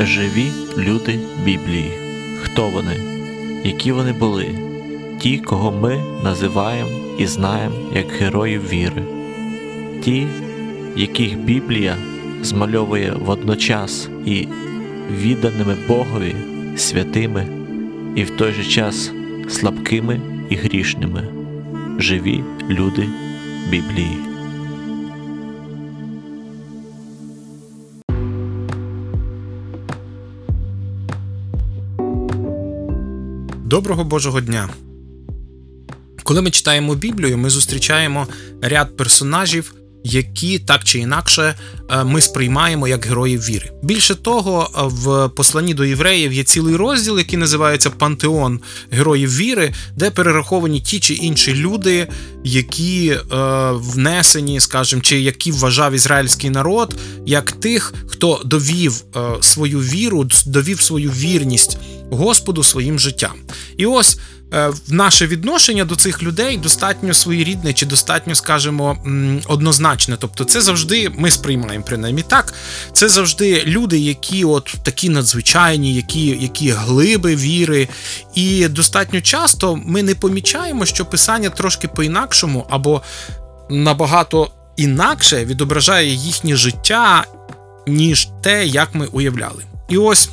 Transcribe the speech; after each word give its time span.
Живі 0.00 0.52
люди 0.76 1.18
Біблії. 1.44 1.92
Хто 2.42 2.68
вони? 2.68 2.96
Які 3.64 3.92
вони 3.92 4.12
були? 4.12 4.46
Ті, 5.20 5.38
кого 5.38 5.72
ми 5.72 6.02
називаємо 6.24 6.90
і 7.18 7.26
знаємо 7.26 7.74
як 7.94 8.08
героїв 8.10 8.68
віри, 8.68 9.02
ті, 10.04 10.26
яких 10.96 11.38
Біблія 11.38 11.96
змальовує 12.42 13.12
водночас 13.24 14.08
і 14.26 14.48
відданими 15.10 15.76
Богові, 15.88 16.34
святими, 16.76 17.46
і 18.14 18.24
в 18.24 18.30
той 18.30 18.52
же 18.52 18.64
час 18.64 19.12
слабкими 19.48 20.20
і 20.50 20.54
грішними, 20.54 21.24
живі 21.98 22.40
люди 22.70 23.06
Біблії. 23.70 24.27
Доброго 33.68 34.04
Божого 34.04 34.40
дня! 34.40 34.68
Коли 36.22 36.42
ми 36.42 36.50
читаємо 36.50 36.94
Біблію, 36.94 37.38
ми 37.38 37.50
зустрічаємо 37.50 38.26
ряд 38.62 38.96
персонажів, 38.96 39.74
які 40.08 40.58
так 40.58 40.84
чи 40.84 40.98
інакше 40.98 41.54
е, 41.90 42.04
ми 42.04 42.20
сприймаємо 42.20 42.88
як 42.88 43.06
героїв 43.06 43.40
віри. 43.40 43.70
Більше 43.82 44.14
того, 44.14 44.70
в 44.74 45.28
посланні 45.28 45.74
до 45.74 45.84
євреїв 45.84 46.32
є 46.32 46.44
цілий 46.44 46.76
розділ, 46.76 47.18
який 47.18 47.38
називається 47.38 47.90
Пантеон 47.90 48.60
героїв 48.90 49.36
віри, 49.36 49.72
де 49.96 50.10
перераховані 50.10 50.80
ті 50.80 51.00
чи 51.00 51.14
інші 51.14 51.54
люди, 51.54 52.08
які 52.44 53.08
е, 53.10 53.26
внесені, 53.72 54.60
скажімо, 54.60 55.02
чи 55.02 55.20
які 55.20 55.52
вважав 55.52 55.92
ізраїльський 55.92 56.50
народ, 56.50 56.94
як 57.26 57.52
тих, 57.52 57.94
хто 58.06 58.42
довів 58.44 59.04
е, 59.16 59.20
свою 59.40 59.80
віру, 59.80 60.26
довів 60.46 60.80
свою 60.80 61.10
вірність 61.10 61.78
Господу 62.10 62.62
своїм 62.62 62.98
життям. 62.98 63.32
І 63.76 63.86
ось. 63.86 64.18
Е, 64.54 64.72
наше 64.88 65.26
відношення 65.26 65.84
до 65.84 65.96
цих 65.96 66.22
людей 66.22 66.56
достатньо 66.56 67.14
своєрідне 67.14 67.72
чи 67.72 67.86
достатньо, 67.86 68.34
скажімо, 68.34 68.96
однозначне. 69.46 70.16
Тобто, 70.18 70.44
це 70.44 70.60
завжди 70.60 71.10
ми 71.16 71.30
сприймаємо 71.30 71.84
принаймні 71.84 72.22
так. 72.22 72.54
Це 72.92 73.08
завжди 73.08 73.62
люди, 73.66 73.98
які 73.98 74.44
от 74.44 74.76
такі 74.82 75.08
надзвичайні, 75.08 75.94
які 75.94 76.26
які 76.26 76.70
глиби 76.70 77.36
віри. 77.36 77.88
І 78.34 78.68
достатньо 78.68 79.20
часто 79.20 79.76
ми 79.76 80.02
не 80.02 80.14
помічаємо, 80.14 80.86
що 80.86 81.04
писання 81.04 81.50
трошки 81.50 81.88
по-інакшому 81.88 82.66
або 82.70 83.02
набагато 83.70 84.50
інакше 84.76 85.44
відображає 85.44 86.08
їхнє 86.08 86.56
життя, 86.56 87.24
ніж 87.86 88.28
те, 88.42 88.66
як 88.66 88.94
ми 88.94 89.06
уявляли. 89.06 89.64
І 89.88 89.98
ось 89.98 90.30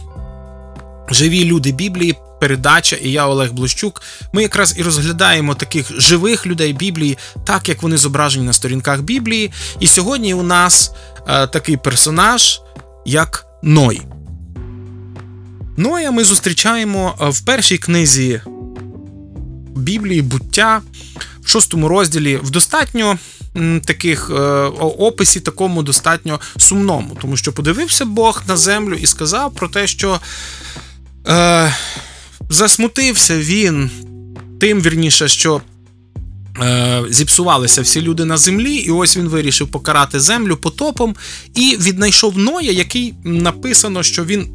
живі 1.09 1.45
люди 1.45 1.71
Біблії 1.71 2.15
передача 2.39 2.95
і 2.95 3.11
я, 3.11 3.27
Олег 3.27 3.53
Блощук. 3.53 4.01
Ми 4.33 4.41
якраз 4.41 4.75
і 4.77 4.83
розглядаємо 4.83 5.55
таких 5.55 6.01
живих 6.01 6.47
людей 6.47 6.73
Біблії, 6.73 7.17
так 7.45 7.69
як 7.69 7.83
вони 7.83 7.97
зображені 7.97 8.45
на 8.45 8.53
сторінках 8.53 9.01
Біблії. 9.01 9.51
І 9.79 9.87
сьогодні 9.87 10.33
у 10.33 10.43
нас 10.43 10.91
е, 11.27 11.47
такий 11.47 11.77
персонаж, 11.77 12.61
як 13.05 13.45
Ной. 13.63 14.01
Ноя 15.77 16.11
ми 16.11 16.23
зустрічаємо 16.23 17.15
е, 17.21 17.29
в 17.29 17.41
першій 17.41 17.77
книзі 17.77 18.41
Біблії 19.75 20.21
буття 20.21 20.81
в 21.41 21.49
шостому 21.49 21.87
розділі 21.87 22.39
в 22.43 22.49
достатньо. 22.49 23.17
Таких 23.85 24.29
е, 24.29 24.33
описі 24.79 25.39
такому 25.39 25.83
достатньо 25.83 26.39
сумному, 26.57 27.17
тому 27.21 27.37
що 27.37 27.53
подивився 27.53 28.05
Бог 28.05 28.43
на 28.47 28.57
землю 28.57 28.93
і 28.93 29.05
сказав 29.05 29.53
про 29.53 29.67
те, 29.67 29.87
що 29.87 30.19
е, 31.27 31.75
засмутився 32.49 33.37
він 33.37 33.89
тим 34.59 34.81
вірніше, 34.81 35.27
що 35.27 35.61
е, 36.61 37.03
зіпсувалися 37.09 37.81
всі 37.81 38.01
люди 38.01 38.25
на 38.25 38.37
землі, 38.37 38.75
і 38.75 38.91
ось 38.91 39.17
він 39.17 39.27
вирішив 39.27 39.67
покарати 39.67 40.19
землю 40.19 40.57
потопом 40.57 41.15
і 41.55 41.77
віднайшов 41.81 42.37
Ноя, 42.37 42.71
який 42.71 43.13
написано, 43.23 44.03
що 44.03 44.25
він. 44.25 44.49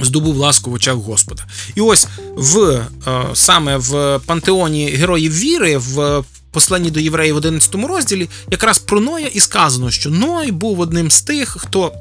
Здобув 0.00 0.36
ласку 0.36 0.70
в 0.70 0.74
очах 0.74 0.94
Господа. 0.94 1.46
І 1.74 1.80
ось 1.80 2.06
в 2.36 2.58
е, 2.60 2.86
саме 3.34 3.76
в 3.76 4.20
пантеоні 4.26 4.88
героїв 4.88 5.38
віри, 5.38 5.76
в 5.76 6.24
посланні 6.52 6.90
до 6.90 7.00
євреїв 7.00 7.34
в 7.34 7.38
11 7.38 7.74
розділі, 7.74 8.28
якраз 8.50 8.78
про 8.78 9.00
Ноя 9.00 9.26
і 9.26 9.40
сказано, 9.40 9.90
що 9.90 10.10
Ной 10.10 10.50
був 10.50 10.80
одним 10.80 11.10
з 11.10 11.22
тих, 11.22 11.56
хто 11.60 11.92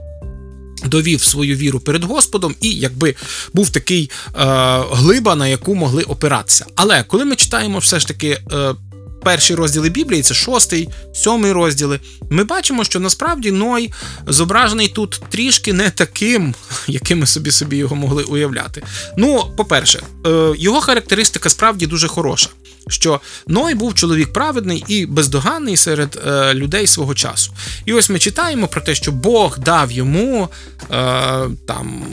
довів 0.86 1.24
свою 1.24 1.56
віру 1.56 1.80
перед 1.80 2.03
Господом, 2.03 2.56
і 2.62 2.69
якби 2.69 3.16
був 3.53 3.69
такий 3.69 4.12
е, 4.28 4.40
глиба, 4.92 5.36
на 5.36 5.47
яку 5.47 5.75
могли 5.75 6.03
опиратися. 6.03 6.66
Але 6.75 7.03
коли 7.03 7.25
ми 7.25 7.36
читаємо 7.36 7.80
все 7.80 8.00
ж 8.00 8.08
таки. 8.08 8.42
Е, 8.53 8.75
Перші 9.24 9.56
розділи 9.56 9.90
Біблії, 9.90 10.22
це 10.22 10.34
шостий, 10.34 10.90
сьомий 11.14 11.52
розділи. 11.52 12.00
Ми 12.30 12.44
бачимо, 12.44 12.84
що 12.84 13.00
насправді 13.00 13.52
Ной 13.52 13.94
зображений 14.28 14.88
тут 14.88 15.22
трішки 15.30 15.74
не 15.74 15.90
таким, 15.90 16.56
яким 16.88 17.20
ми 17.20 17.28
собі 17.28 17.52
собі 17.52 17.78
його 17.78 17.96
могли 17.96 18.24
уявляти. 18.24 18.84
Ну, 19.18 19.46
по-перше, 19.58 20.02
е, 20.25 20.53
його 20.58 20.81
характеристика 20.81 21.50
справді 21.50 21.88
дуже 21.88 22.08
хороша 22.08 22.50
що 22.91 23.22
Ной 23.47 23.75
був 23.75 23.96
чоловік 23.96 24.34
праведний 24.34 24.84
і 24.88 25.06
бездоганний 25.06 25.78
серед 25.78 26.22
е, 26.28 26.53
людей 26.53 26.88
свого 26.88 27.16
часу. 27.16 27.52
І 27.85 27.94
ось 27.94 28.09
ми 28.09 28.19
читаємо 28.19 28.68
про 28.68 28.81
те, 28.81 28.96
що 28.96 29.12
Бог 29.12 29.59
дав 29.59 29.91
йому 29.91 30.50
е, 30.91 31.50
там. 31.68 32.03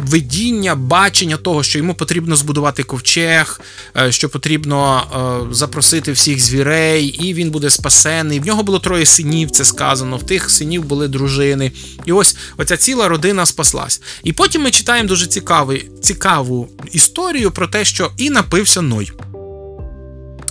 Видіння, 0.00 0.74
бачення 0.74 1.36
того, 1.36 1.62
що 1.62 1.78
йому 1.78 1.94
потрібно 1.94 2.36
збудувати 2.36 2.82
ковчег, 2.82 3.60
е, 3.96 4.12
що 4.12 4.28
потрібно 4.28 5.02
е, 5.50 5.54
запросити 5.54 6.12
всіх 6.12 6.40
звірей, 6.40 7.06
і 7.06 7.34
він 7.34 7.50
буде 7.50 7.70
спасений. 7.70 8.40
В 8.40 8.46
нього 8.46 8.62
було 8.62 8.78
троє 8.78 9.06
синів, 9.06 9.50
це 9.50 9.64
сказано. 9.64 10.16
В 10.16 10.26
тих 10.26 10.50
синів 10.50 10.84
були 10.84 11.08
дружини. 11.08 11.72
І 12.04 12.12
ось 12.12 12.36
оця 12.56 12.76
ціла 12.76 13.08
родина 13.08 13.46
спаслась. 13.46 14.00
І 14.24 14.32
потім 14.32 14.62
ми 14.62 14.70
читаємо 14.70 15.08
дуже 15.08 15.26
цікавий, 15.26 15.90
цікаву 16.02 16.68
історію 16.92 17.50
про 17.50 17.68
те, 17.68 17.84
що 17.84 18.10
і 18.16 18.30
напився 18.30 18.82
Ной 18.82 19.12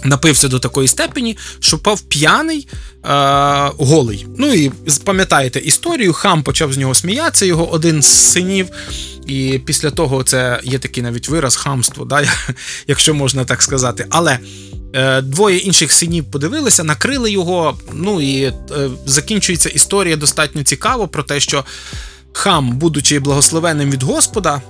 напився 0.04 0.48
до 0.48 0.60
такої 0.60 0.88
степені, 0.88 1.38
що 1.60 1.80
пав 1.80 2.02
п'яний 2.02 2.68
е, 2.68 3.10
голий. 3.78 4.28
Ну 4.38 4.54
і 4.54 4.72
пам'ятаєте 5.04 5.60
історію, 5.60 6.14
хам 6.14 6.44
почав 6.44 6.74
з 6.74 6.78
нього 6.78 6.96
сміятися, 6.96 7.46
його 7.46 7.72
один 7.72 8.02
з 8.02 8.08
синів. 8.08 8.68
І 9.28 9.60
після 9.66 9.92
того 9.92 10.24
це 10.24 10.60
є 10.64 10.80
такий 10.80 11.04
навіть 11.04 11.30
вираз 11.30 11.56
хамство, 11.56 12.06
да, 12.06 12.24
якщо 12.88 13.14
можна 13.14 13.46
так 13.46 13.62
сказати. 13.62 14.06
Але 14.10 14.40
е, 14.94 15.22
двоє 15.22 15.58
інших 15.58 15.92
синів 15.92 16.26
подивилися, 16.32 16.84
накрили 16.84 17.32
його. 17.32 17.78
Ну 17.94 18.22
і 18.22 18.44
е, 18.44 18.54
закінчується 19.06 19.70
історія 19.70 20.16
достатньо 20.16 20.64
цікаво 20.64 21.08
про 21.08 21.24
те, 21.24 21.40
що 21.40 21.66
хам, 22.38 22.78
будучи 22.78 23.20
благословенним 23.20 23.92
від 23.92 24.04
Господа, 24.04 24.62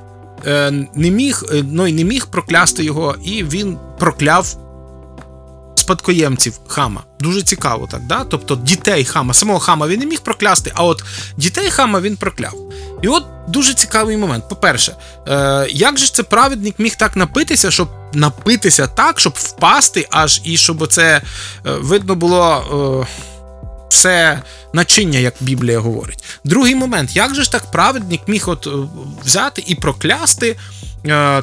е, 0.46 0.72
не 0.96 1.12
міг, 1.12 1.44
е, 1.52 1.64
ну, 1.72 1.88
і 1.88 1.94
не 1.94 2.04
міг 2.04 2.28
проклясти 2.28 2.84
його, 2.84 3.16
і 3.26 3.44
він 3.44 3.78
прокляв 4.00 4.67
спадкоємців 5.88 6.60
хама. 6.68 7.04
Дуже 7.20 7.42
цікаво, 7.42 7.88
так, 7.92 8.02
да? 8.08 8.24
Тобто 8.24 8.56
дітей 8.56 9.06
хама, 9.06 9.34
самого 9.34 9.60
хама 9.60 9.88
він 9.88 10.00
не 10.00 10.06
міг 10.06 10.20
проклясти, 10.20 10.72
а 10.76 10.84
от 10.84 11.04
дітей 11.38 11.70
хама 11.70 12.00
він 12.00 12.18
прокляв. 12.18 12.54
І 13.02 13.08
от 13.08 13.24
дуже 13.48 13.74
цікавий 13.74 14.18
момент. 14.18 14.50
По-перше, 14.50 14.96
е, 15.28 15.68
як 15.70 15.98
же 15.98 16.14
це 16.14 16.24
праведник 16.24 16.80
міг 16.80 16.96
так 16.96 17.16
напитися, 17.16 17.72
щоб 17.72 17.90
напитися 18.14 18.88
так, 18.88 19.20
щоб 19.20 19.34
впасти, 19.36 20.08
аж 20.12 20.42
і 20.44 20.58
щоб 20.58 20.88
це 20.88 21.16
е, 21.16 21.22
видно 21.64 22.16
було. 22.16 23.06
Е, 23.06 23.28
все 23.90 24.42
начиння, 24.74 25.20
як 25.20 25.34
Біблія 25.40 25.80
говорить. 25.80 26.24
Другий 26.44 26.76
момент, 26.76 27.16
як 27.16 27.36
же 27.36 27.44
ж 27.44 27.52
так 27.52 27.72
праведник 27.72 28.22
міг 28.28 28.50
от 28.50 28.68
е, 28.68 28.70
взяти 29.26 29.64
і 29.68 29.76
проклясти 29.76 30.56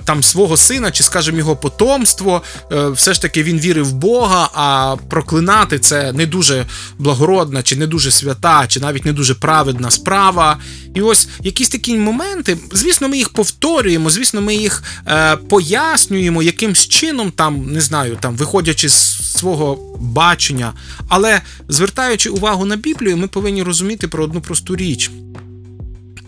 там 0.04 0.22
свого 0.22 0.56
сина, 0.56 0.90
чи, 0.90 1.02
скажімо, 1.02 1.38
його 1.38 1.56
потомство. 1.56 2.42
Е, 2.72 2.88
все 2.88 3.14
ж 3.14 3.22
таки 3.22 3.42
він 3.42 3.58
вірив 3.58 3.86
в 3.86 3.92
Бога, 3.92 4.50
а 4.54 4.96
проклинати 5.08 5.78
це 5.78 6.12
не 6.12 6.26
дуже 6.26 6.66
благородна, 6.98 7.62
чи 7.62 7.76
не 7.76 7.86
дуже 7.86 8.10
свята, 8.10 8.66
чи 8.66 8.80
навіть 8.80 9.04
не 9.04 9.12
дуже 9.12 9.34
праведна 9.34 9.90
справа. 9.90 10.58
І 10.94 11.02
ось 11.02 11.28
якісь 11.42 11.68
такі 11.68 11.98
моменти, 11.98 12.58
звісно, 12.72 13.08
ми 13.08 13.16
їх 13.16 13.28
повторюємо, 13.28 14.10
звісно, 14.10 14.40
ми 14.40 14.54
їх 14.54 14.82
е, 15.06 15.36
пояснюємо 15.36 16.42
якимсь 16.42 16.88
чином, 16.88 17.30
там, 17.30 17.72
не 17.72 17.80
знаю, 17.80 18.18
там, 18.20 18.36
виходячи 18.36 18.88
з 18.88 19.32
свого 19.36 19.98
бачення. 20.00 20.72
Але 21.08 21.40
звертаючи 21.68 22.30
увагу 22.30 22.64
на 22.64 22.76
Біблію, 22.76 23.16
ми 23.16 23.28
повинні 23.28 23.62
розуміти 23.62 24.08
про 24.08 24.24
одну 24.24 24.40
просту 24.40 24.76
річ 24.76 25.10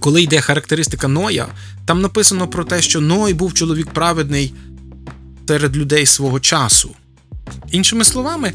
коли 0.00 0.22
йде 0.22 0.40
характеристика 0.40 1.08
Ноя, 1.08 1.46
там 1.84 2.00
написано 2.00 2.48
про 2.48 2.64
те, 2.64 2.82
що 2.82 3.00
Ной 3.00 3.34
був 3.34 3.54
чоловік 3.54 3.90
праведний 3.90 4.54
серед 5.48 5.76
людей 5.76 6.06
свого 6.06 6.40
часу. 6.40 6.90
Іншими 7.70 8.04
словами, 8.04 8.52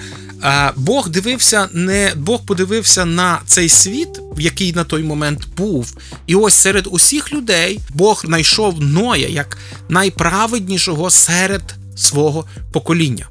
Бог 0.76 1.10
дивився 1.10 1.70
не 1.74 2.14
Бог 2.16 2.46
подивився 2.46 3.06
на 3.06 3.40
цей 3.46 3.70
світ, 3.70 4.10
який 4.38 4.74
на 4.74 4.84
той 4.84 5.04
момент 5.04 5.48
був. 5.58 5.98
І 6.28 6.36
ось 6.36 6.54
серед 6.54 6.88
усіх 6.92 7.34
людей 7.34 7.80
Бог 7.90 8.22
знайшов 8.26 8.82
Ноя 8.82 9.28
як 9.28 9.58
найправеднішого 9.90 11.10
серед 11.10 11.76
свого 11.96 12.46
покоління. 12.72 13.28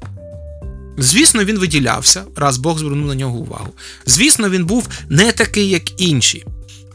Звісно, 0.97 1.43
він 1.43 1.59
виділявся, 1.59 2.23
раз 2.35 2.57
Бог 2.57 2.79
звернув 2.79 3.07
на 3.07 3.15
нього 3.15 3.37
увагу. 3.37 3.69
Звісно, 4.05 4.49
він 4.49 4.65
був 4.65 4.89
не 5.09 5.31
такий, 5.31 5.69
як 5.69 6.01
інші. 6.01 6.45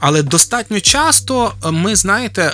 Але 0.01 0.23
достатньо 0.23 0.81
часто 0.81 1.53
ми, 1.71 1.97
знаєте, 1.97 2.53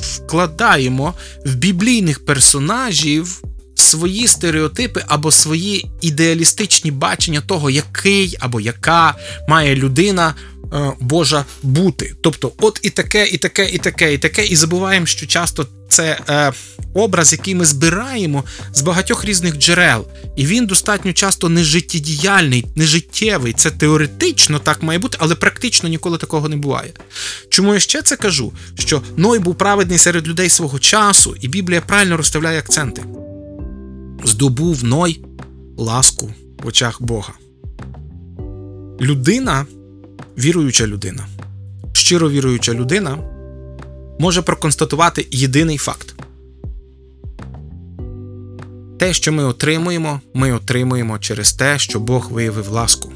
вкладаємо 0.00 1.14
в 1.44 1.54
біблійних 1.54 2.24
персонажів 2.24 3.42
свої 3.74 4.26
стереотипи 4.28 5.04
або 5.08 5.30
свої 5.30 5.90
ідеалістичні 6.00 6.90
бачення 6.90 7.40
того, 7.40 7.70
який 7.70 8.36
або 8.40 8.60
яка 8.60 9.14
має 9.48 9.76
людина 9.76 10.34
е, 10.34 10.57
Божа 11.00 11.44
бути. 11.62 12.14
Тобто, 12.20 12.52
от 12.60 12.80
і 12.82 12.90
таке, 12.90 13.26
і 13.26 13.38
таке, 13.38 13.68
і 13.70 13.78
таке, 13.78 14.14
і 14.14 14.18
таке, 14.18 14.46
і 14.46 14.56
забуваємо, 14.56 15.06
що 15.06 15.26
часто 15.26 15.66
це 15.88 16.20
е, 16.28 16.52
образ, 16.94 17.32
який 17.32 17.54
ми 17.54 17.64
збираємо 17.64 18.44
з 18.74 18.82
багатьох 18.82 19.24
різних 19.24 19.58
джерел, 19.58 20.06
і 20.36 20.46
він 20.46 20.66
достатньо 20.66 21.12
часто 21.12 21.48
не 21.48 21.64
життєдіяльний, 21.64 22.66
не 22.76 22.84
життєвий. 22.84 23.52
Це 23.52 23.70
теоретично 23.70 24.58
так 24.58 24.82
має 24.82 24.98
бути, 24.98 25.18
але 25.20 25.34
практично 25.34 25.88
ніколи 25.88 26.18
такого 26.18 26.48
не 26.48 26.56
буває. 26.56 26.92
Чому 27.48 27.74
я 27.74 27.80
ще 27.80 28.02
це 28.02 28.16
кажу? 28.16 28.52
Що 28.78 29.02
Ной 29.16 29.38
був 29.38 29.54
праведний 29.54 29.98
серед 29.98 30.28
людей 30.28 30.48
свого 30.48 30.78
часу, 30.78 31.36
і 31.40 31.48
Біблія 31.48 31.80
правильно 31.80 32.16
розставляє 32.16 32.58
акценти. 32.58 33.04
Здобув 34.24 34.84
Ной 34.84 35.20
ласку 35.76 36.34
в 36.62 36.66
очах 36.66 37.02
Бога. 37.02 37.32
Людина, 39.00 39.66
віруюча 40.38 40.86
людина, 40.86 41.26
щиро 41.92 42.30
віруюча 42.30 42.74
людина 42.74 43.18
може 44.18 44.42
проконстатувати 44.42 45.26
єдиний 45.30 45.78
факт. 45.78 46.14
Те, 48.98 49.14
що 49.14 49.32
ми 49.32 49.44
отримуємо, 49.44 50.20
ми 50.34 50.52
отримуємо 50.52 51.18
через 51.18 51.52
те, 51.52 51.78
що 51.78 52.00
Бог 52.00 52.32
виявив 52.32 52.68
ласку. 52.68 53.12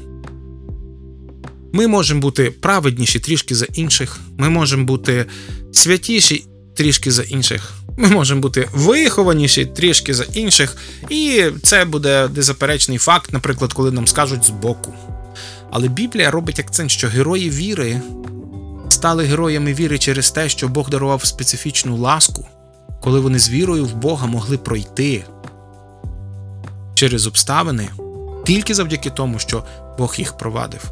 Ми 1.73 1.87
можемо 1.87 2.21
бути 2.21 2.51
праведніші 2.51 3.19
трішки 3.19 3.55
за 3.55 3.65
інших, 3.73 4.19
ми 4.37 4.49
можемо 4.49 4.85
бути 4.85 5.25
святіші 5.73 6.45
трішки 6.75 7.11
за 7.11 7.23
інших, 7.23 7.73
ми 7.97 8.07
можемо 8.09 8.41
бути 8.41 8.69
вихованіші 8.73 9.65
трішки 9.65 10.13
за 10.13 10.23
інших, 10.23 10.77
і 11.09 11.45
це 11.63 11.85
буде 11.85 12.29
незаперечний 12.35 12.97
факт, 12.97 13.33
наприклад, 13.33 13.73
коли 13.73 13.91
нам 13.91 14.07
скажуть 14.07 14.43
збоку. 14.45 14.93
Але 15.75 15.87
Біблія 15.87 16.31
робить 16.31 16.59
акцент, 16.59 16.91
що 16.91 17.07
герої 17.07 17.49
віри 17.49 18.01
стали 18.89 19.25
героями 19.25 19.73
віри 19.73 19.99
через 19.99 20.31
те, 20.31 20.49
що 20.49 20.67
Бог 20.67 20.89
дарував 20.89 21.25
специфічну 21.25 21.97
ласку, 21.97 22.47
коли 23.01 23.19
вони 23.19 23.39
з 23.39 23.49
вірою 23.49 23.85
в 23.85 23.93
Бога 23.93 24.27
могли 24.27 24.57
пройти 24.57 25.25
через 26.95 27.27
обставини 27.27 27.89
тільки 28.45 28.73
завдяки 28.73 29.09
тому, 29.09 29.39
що 29.39 29.63
Бог 29.97 30.15
їх 30.17 30.37
провадив. 30.37 30.91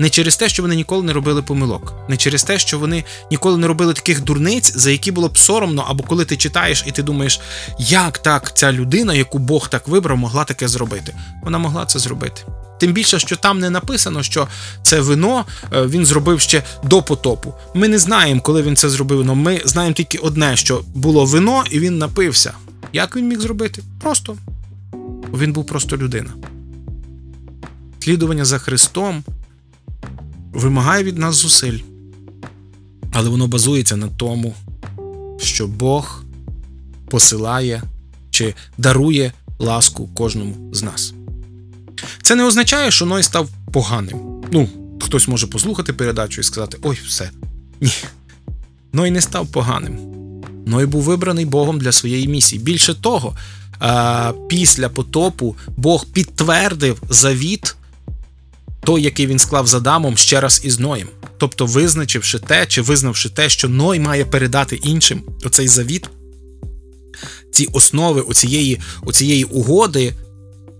Не 0.00 0.10
через 0.10 0.36
те, 0.36 0.48
що 0.48 0.62
вони 0.62 0.76
ніколи 0.76 1.02
не 1.02 1.12
робили 1.12 1.42
помилок, 1.42 1.94
не 2.08 2.16
через 2.16 2.44
те, 2.44 2.58
що 2.58 2.78
вони 2.78 3.04
ніколи 3.30 3.58
не 3.58 3.66
робили 3.66 3.94
таких 3.94 4.24
дурниць, 4.24 4.76
за 4.76 4.90
які 4.90 5.12
було 5.12 5.28
б 5.28 5.38
соромно, 5.38 5.84
або 5.88 6.04
коли 6.04 6.24
ти 6.24 6.36
читаєш 6.36 6.84
і 6.86 6.90
ти 6.90 7.02
думаєш, 7.02 7.40
як 7.78 8.18
так 8.18 8.56
ця 8.56 8.72
людина, 8.72 9.14
яку 9.14 9.38
Бог 9.38 9.68
так 9.68 9.88
вибрав, 9.88 10.18
могла 10.18 10.44
таке 10.44 10.68
зробити. 10.68 11.14
Вона 11.42 11.58
могла 11.58 11.86
це 11.86 11.98
зробити. 11.98 12.42
Тим 12.82 12.92
більше, 12.92 13.18
що 13.18 13.36
там 13.36 13.58
не 13.58 13.70
написано, 13.70 14.22
що 14.22 14.48
це 14.82 15.00
вино 15.00 15.44
е, 15.72 15.86
він 15.86 16.06
зробив 16.06 16.40
ще 16.40 16.62
до 16.84 17.02
потопу. 17.02 17.54
Ми 17.74 17.88
не 17.88 17.98
знаємо, 17.98 18.40
коли 18.40 18.62
він 18.62 18.76
це 18.76 18.90
зробив. 18.90 19.20
але 19.20 19.34
Ми 19.34 19.60
знаємо 19.64 19.94
тільки 19.94 20.18
одне: 20.18 20.56
що 20.56 20.84
було 20.94 21.24
вино, 21.24 21.64
і 21.70 21.80
він 21.80 21.98
напився. 21.98 22.52
Як 22.92 23.16
він 23.16 23.28
міг 23.28 23.40
зробити? 23.40 23.82
Просто 24.00 24.36
він 25.34 25.52
був 25.52 25.66
просто 25.66 25.96
людина. 25.96 26.30
Слідування 28.00 28.44
за 28.44 28.58
Христом 28.58 29.24
вимагає 30.52 31.04
від 31.04 31.18
нас 31.18 31.34
зусиль, 31.34 31.78
але 33.12 33.28
воно 33.28 33.46
базується 33.46 33.96
на 33.96 34.08
тому, 34.08 34.54
що 35.38 35.66
Бог 35.66 36.24
посилає 37.10 37.82
чи 38.30 38.54
дарує 38.78 39.32
ласку 39.58 40.08
кожному 40.14 40.74
з 40.74 40.82
нас. 40.82 41.14
Це 42.22 42.34
не 42.34 42.44
означає, 42.44 42.90
що 42.90 43.06
Ной 43.06 43.22
став 43.22 43.48
поганим. 43.72 44.18
Ну, 44.52 44.68
хтось 45.00 45.28
може 45.28 45.46
послухати 45.46 45.92
передачу 45.92 46.40
і 46.40 46.44
сказати: 46.44 46.78
ой, 46.82 46.98
все. 47.06 47.30
Ні. 47.80 47.92
Ной 48.92 49.10
не 49.10 49.20
став 49.20 49.46
поганим. 49.46 49.98
Ной 50.66 50.86
був 50.86 51.02
вибраний 51.02 51.44
Богом 51.44 51.78
для 51.78 51.92
своєї 51.92 52.28
місії. 52.28 52.62
Більше 52.62 52.94
того, 52.94 53.36
після 54.48 54.88
потопу 54.88 55.56
Бог 55.76 56.06
підтвердив 56.06 57.02
завіт, 57.08 57.76
той, 58.84 59.02
який 59.02 59.26
він 59.26 59.38
склав 59.38 59.66
з 59.66 59.74
Адамом, 59.74 60.16
ще 60.16 60.40
раз 60.40 60.60
із 60.64 60.78
Ноєм. 60.78 61.08
Тобто, 61.38 61.66
визначивши 61.66 62.38
те, 62.38 62.66
чи 62.66 62.82
визнавши 62.82 63.28
те, 63.28 63.48
що 63.48 63.68
Ной 63.68 64.00
має 64.00 64.24
передати 64.24 64.76
іншим 64.76 65.22
оцей 65.44 65.68
завіт, 65.68 66.10
ці 67.52 67.66
основи 67.72 68.20
оцієї, 68.20 68.80
оцієї 69.02 69.44
угоди, 69.44 70.14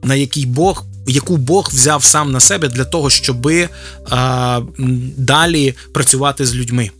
на 0.02 0.14
якій 0.14 0.46
Бог 0.46 0.84
яку 1.06 1.36
Бог 1.36 1.68
взяв 1.72 2.04
сам 2.04 2.32
на 2.32 2.40
себе 2.40 2.68
для 2.68 2.84
того, 2.84 3.10
щоби 3.10 3.68
а, 4.10 4.60
далі 5.16 5.74
працювати 5.92 6.46
з 6.46 6.54
людьми. 6.54 6.90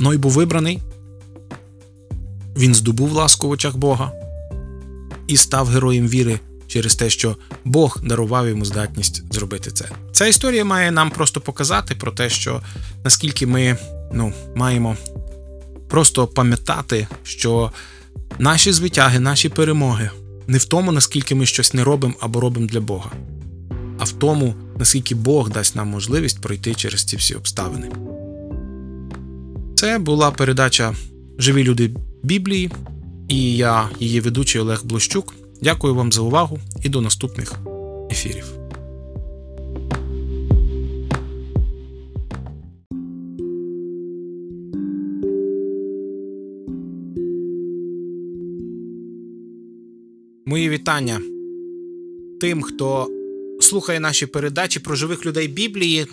Ной 0.00 0.16
був 0.16 0.32
вибраний, 0.32 0.82
він 2.56 2.74
здобув 2.74 3.12
ласку 3.12 3.48
в 3.48 3.50
очах 3.50 3.76
Бога 3.76 4.12
і 5.26 5.36
став 5.36 5.68
героєм 5.68 6.08
віри 6.08 6.40
через 6.66 6.94
те, 6.94 7.10
що 7.10 7.36
Бог 7.64 7.98
дарував 8.02 8.48
йому 8.48 8.64
здатність 8.64 9.34
зробити 9.34 9.70
це. 9.70 9.88
Ця 10.12 10.26
історія 10.26 10.64
має 10.64 10.90
нам 10.90 11.10
просто 11.10 11.40
показати 11.40 11.94
про 11.94 12.12
те, 12.12 12.30
що 12.30 12.62
наскільки 13.04 13.46
ми 13.46 13.76
ну, 14.12 14.32
маємо 14.54 14.96
просто 15.88 16.26
пам'ятати, 16.26 17.08
що 17.22 17.72
наші 18.38 18.72
звитяги, 18.72 19.20
наші 19.20 19.48
перемоги 19.48 20.10
не 20.50 20.58
в 20.58 20.64
тому, 20.64 20.92
наскільки 20.92 21.34
ми 21.34 21.46
щось 21.46 21.74
не 21.74 21.84
робимо 21.84 22.14
або 22.20 22.40
робимо 22.40 22.66
для 22.66 22.80
Бога, 22.80 23.10
а 23.98 24.04
в 24.04 24.12
тому, 24.12 24.54
наскільки 24.78 25.14
Бог 25.14 25.50
дасть 25.50 25.76
нам 25.76 25.88
можливість 25.88 26.40
пройти 26.40 26.74
через 26.74 27.04
ці 27.04 27.16
всі 27.16 27.34
обставини. 27.34 27.90
Це 29.74 29.98
була 29.98 30.30
передача 30.30 30.94
Живі 31.38 31.64
люди 31.64 31.90
Біблії, 32.22 32.70
і 33.28 33.56
я, 33.56 33.88
її 34.00 34.20
ведучий 34.20 34.60
Олег 34.60 34.80
Блощук. 34.84 35.34
Дякую 35.62 35.94
вам 35.94 36.12
за 36.12 36.20
увагу 36.20 36.58
і 36.82 36.88
до 36.88 37.00
наступних 37.00 37.54
ефірів. 38.10 38.59
Мої 50.50 50.68
вітання 50.68 51.20
тим, 52.40 52.62
хто 52.62 53.08
слухає 53.60 54.00
наші 54.00 54.26
передачі 54.26 54.80
про 54.80 54.94
живих 54.94 55.26
людей 55.26 55.48
Біблії. 55.48 56.06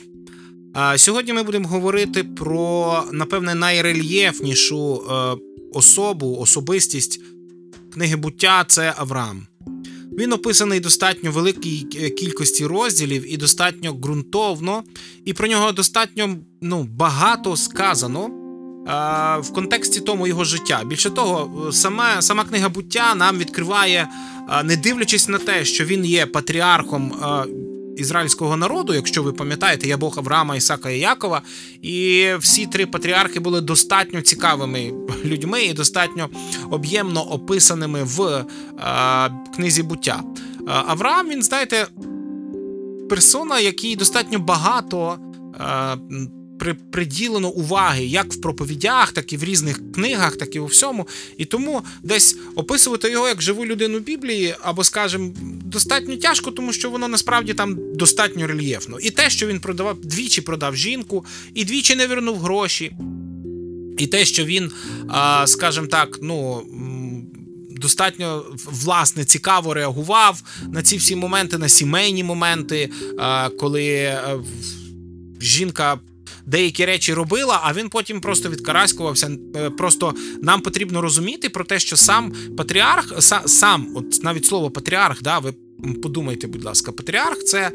Сьогодні 0.95 1.33
ми 1.33 1.43
будемо 1.43 1.67
говорити 1.67 2.23
про, 2.23 3.03
напевне, 3.11 3.55
найрельєфнішу 3.55 4.95
е, 4.95 5.35
особу, 5.73 6.37
особистість 6.37 7.21
книги 7.93 8.15
буття 8.15 8.65
це 8.67 8.93
Авраам. 8.97 9.47
Він 10.17 10.33
описаний 10.33 10.79
достатньо 10.79 11.31
великій 11.31 11.81
кількості 12.17 12.65
розділів 12.65 13.33
і 13.33 13.37
достатньо 13.37 13.93
ґрунтовно, 13.93 14.83
і 15.25 15.33
про 15.33 15.47
нього 15.47 15.71
достатньо 15.71 16.35
ну, 16.61 16.83
багато 16.83 17.55
сказано 17.57 18.36
в 19.39 19.53
контексті 19.53 20.01
тому 20.01 20.27
його 20.27 20.43
життя. 20.43 20.81
Більше 20.85 21.09
того, 21.09 21.71
сама 21.71 22.21
сама 22.21 22.43
книга 22.43 22.69
буття 22.69 23.15
нам 23.15 23.37
відкриває, 23.37 24.07
не 24.63 24.75
дивлячись 24.75 25.29
на 25.29 25.37
те, 25.37 25.65
що 25.65 25.85
він 25.85 26.05
є 26.05 26.25
патріархом 26.25 27.13
ізраїльського 27.97 28.57
народу, 28.57 28.93
якщо 28.93 29.23
ви 29.23 29.33
пам'ятаєте, 29.33 29.87
я 29.87 29.97
Бог 29.97 30.19
Авраама, 30.19 30.55
Ісака 30.55 30.89
і 30.89 30.99
Якова. 30.99 31.41
І 31.81 32.27
всі 32.39 32.65
три 32.65 32.85
патріархи 32.85 33.39
були 33.39 33.61
достатньо 33.61 34.21
цікавими 34.21 34.93
людьми 35.25 35.63
і 35.63 35.73
достатньо 35.73 36.29
об'ємно 36.71 37.21
описаними 37.21 38.03
в 38.03 38.45
книзі 39.55 39.83
буття. 39.83 40.23
Авраам, 40.67 41.29
він, 41.29 41.43
знаєте, 41.43 41.87
персона, 43.09 43.59
який 43.59 43.95
достатньо 43.95 44.39
багато 44.39 45.17
при, 46.59 46.73
приділено 46.73 47.49
уваги 47.49 48.05
як 48.05 48.33
в 48.33 48.41
проповідях, 48.41 49.11
так 49.11 49.33
і 49.33 49.37
в 49.37 49.43
різних 49.43 49.91
книгах, 49.91 50.35
так 50.35 50.55
і 50.55 50.59
у 50.59 50.65
всьому. 50.65 51.07
І 51.37 51.45
тому 51.45 51.81
десь 52.03 52.37
описувати 52.55 53.11
його 53.11 53.27
як 53.27 53.41
живу 53.41 53.65
людину 53.65 53.99
Біблії, 53.99 54.55
або, 54.61 54.83
скажімо, 54.83 55.33
достатньо 55.65 56.17
тяжко, 56.17 56.51
тому 56.51 56.73
що 56.73 56.89
воно 56.89 57.07
насправді 57.07 57.53
там 57.53 57.77
достатньо 57.95 58.47
рельєфно. 58.47 58.99
І 58.99 59.11
те, 59.11 59.29
що 59.29 59.47
він 59.47 59.59
продавав, 59.59 60.01
двічі 60.01 60.41
продав 60.41 60.75
жінку, 60.75 61.25
і 61.53 61.65
двічі 61.65 61.95
не 61.95 62.07
вернув 62.07 62.39
гроші. 62.39 62.91
І 63.97 64.07
те, 64.07 64.25
що 64.25 64.45
він, 64.45 64.71
скажімо 65.45 65.87
так, 65.87 66.19
ну. 66.21 66.63
Достатньо 67.81 68.45
власне 68.65 69.25
цікаво 69.25 69.73
реагував 69.73 70.43
на 70.71 70.83
ці 70.83 70.97
всі 70.97 71.15
моменти, 71.15 71.57
на 71.57 71.69
сімейні 71.69 72.23
моменти, 72.23 72.89
коли 73.59 73.85
е, 73.85 74.39
жінка 75.41 75.99
деякі 76.47 76.85
речі 76.85 77.13
робила, 77.13 77.59
а 77.63 77.73
він 77.73 77.89
потім 77.89 78.21
просто 78.21 78.49
відкараськувався. 78.49 79.31
Е, 79.55 79.69
просто 79.69 80.13
нам 80.41 80.61
потрібно 80.61 81.01
розуміти 81.01 81.49
про 81.49 81.63
те, 81.63 81.79
що 81.79 81.97
сам 81.97 82.33
патріарх, 82.57 83.13
сам, 83.45 83.87
от 83.95 84.23
навіть 84.23 84.45
слово 84.45 84.71
патріарх, 84.71 85.21
да, 85.21 85.39
ви 85.39 85.53
Подумайте, 86.03 86.47
будь 86.47 86.63
ласка, 86.63 86.91
патріарх 86.91 87.43
це 87.43 87.71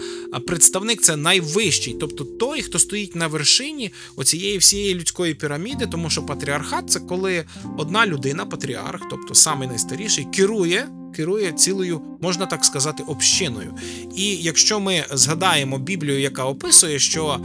представник, 0.46 1.00
це 1.00 1.16
найвищий, 1.16 1.96
тобто 2.00 2.24
той, 2.24 2.62
хто 2.62 2.78
стоїть 2.78 3.16
на 3.16 3.26
вершині 3.26 3.92
оцієї 4.16 4.58
всієї 4.58 4.94
людської 4.94 5.34
піраміди, 5.34 5.86
тому 5.86 6.10
що 6.10 6.22
патріархат 6.22 6.90
це 6.90 7.00
коли 7.00 7.44
одна 7.78 8.06
людина, 8.06 8.46
патріарх, 8.46 9.02
тобто 9.10 9.34
самий 9.34 9.68
найстаріший, 9.68 10.26
керує 10.34 10.88
керує 11.16 11.52
цілою, 11.52 12.00
можна 12.20 12.46
так 12.46 12.64
сказати, 12.64 13.02
общиною. 13.06 13.74
І 14.16 14.36
якщо 14.36 14.80
ми 14.80 15.04
згадаємо 15.12 15.78
Біблію, 15.78 16.20
яка 16.20 16.44
описує, 16.44 16.98
що 16.98 17.40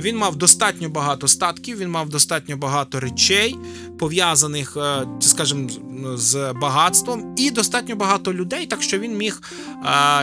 він 0.00 0.16
мав 0.16 0.36
достатньо 0.36 0.88
багато 0.88 1.28
статків, 1.28 1.78
він 1.78 1.88
мав 1.88 2.08
достатньо 2.08 2.56
багато 2.56 3.00
речей, 3.00 3.56
пов'язаних, 3.98 4.76
е, 4.76 5.06
скажімо, 5.20 5.68
з 6.14 6.52
багатством, 6.52 7.34
і 7.38 7.50
достатньо 7.50 7.96
багато 7.96 8.34
людей, 8.34 8.66
так 8.66 8.82
що 8.82 8.98
він 8.98 9.16
міг 9.16 9.42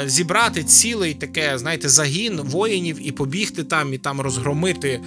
зібрати 0.06 0.63
цілий 0.63 1.13
таке, 1.13 1.58
знаєте, 1.58 1.89
загін 1.89 2.41
воїнів 2.44 3.08
і 3.08 3.12
побігти 3.12 3.63
там, 3.63 3.94
і 3.94 3.98
там 3.98 4.22
розгромити 4.22 5.01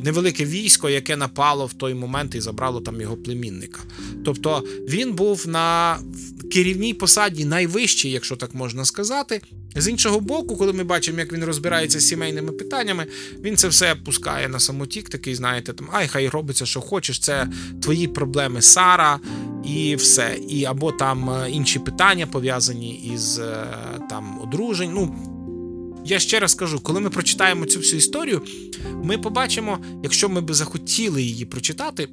невелике 0.00 0.44
військо, 0.44 0.88
яке 0.88 1.16
напало 1.16 1.66
в 1.66 1.72
той 1.72 1.94
момент 1.94 2.34
і 2.34 2.40
забрало 2.40 2.80
там 2.80 3.00
його 3.00 3.16
племінника. 3.16 3.80
Тобто 4.24 4.64
він 4.88 5.12
був 5.12 5.48
на 5.48 5.98
керівній 6.48 6.94
посаді 6.94 7.44
найвищий, 7.44 8.10
якщо 8.10 8.36
так 8.36 8.54
можна 8.54 8.84
сказати. 8.84 9.40
З 9.76 9.88
іншого 9.88 10.20
боку, 10.20 10.56
коли 10.56 10.72
ми 10.72 10.84
бачимо, 10.84 11.18
як 11.18 11.32
він 11.32 11.44
розбирається 11.44 12.00
з 12.00 12.08
сімейними 12.08 12.52
питаннями, 12.52 13.06
він 13.40 13.56
це 13.56 13.68
все 13.68 13.94
пускає 13.94 14.48
на 14.48 14.60
самотік, 14.60 15.08
такий, 15.08 15.34
знаєте, 15.34 15.72
там 15.72 15.88
ай, 15.92 16.08
хай 16.08 16.28
робиться, 16.28 16.66
що 16.66 16.80
хочеш, 16.80 17.18
це 17.18 17.48
твої 17.82 18.08
проблеми 18.08 18.62
Сара 18.62 19.20
і 19.64 19.96
все. 19.96 20.38
І 20.48 20.64
Або 20.64 20.92
там 20.92 21.30
е, 21.30 21.50
інші 21.50 21.78
питання 21.78 22.26
пов'язані 22.26 23.12
із 23.14 23.38
е, 23.38 23.66
там 24.10 24.40
одружень. 24.42 24.92
Ну, 24.94 25.16
я 26.04 26.18
ще 26.18 26.40
раз 26.40 26.54
кажу, 26.54 26.80
коли 26.80 27.00
ми 27.00 27.10
прочитаємо 27.10 27.66
цю 27.66 27.78
всю 27.78 27.98
історію, 27.98 28.42
ми 29.02 29.18
побачимо, 29.18 29.78
якщо 30.02 30.28
ми 30.28 30.40
би 30.40 30.54
захотіли 30.54 31.22
її 31.22 31.44
прочитати 31.44 32.08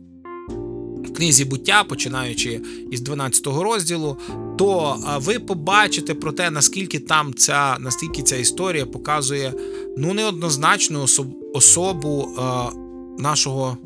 книзі 1.15 1.45
буття, 1.45 1.83
починаючи 1.83 2.61
із 2.91 3.01
12 3.01 3.47
розділу, 3.47 4.17
то 4.57 4.97
ви 5.17 5.39
побачите 5.39 6.13
про 6.13 6.31
те, 6.31 6.51
наскільки 6.51 6.99
там 6.99 7.33
ця 7.33 7.77
наскільки 7.79 8.23
ця 8.23 8.35
історія 8.35 8.85
показує 8.85 9.53
ну 9.97 10.13
неоднозначну 10.13 11.05
особу 11.53 12.29
нашого 13.19 13.77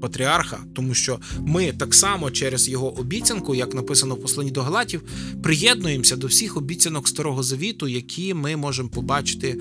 патріарха, 0.00 0.64
тому 0.74 0.94
що 0.94 1.18
ми 1.46 1.72
так 1.72 1.94
само 1.94 2.30
через 2.30 2.68
його 2.68 2.98
обіцянку, 2.98 3.54
як 3.54 3.74
написано 3.74 4.14
в 4.14 4.20
посланні 4.20 4.50
до 4.50 4.62
Галатів, 4.62 5.02
приєднуємося 5.42 6.16
до 6.16 6.26
всіх 6.26 6.56
обіцянок 6.56 7.08
Старого 7.08 7.42
Завіту, 7.42 7.88
які 7.88 8.34
ми 8.34 8.56
можемо 8.56 8.88
побачити, 8.88 9.58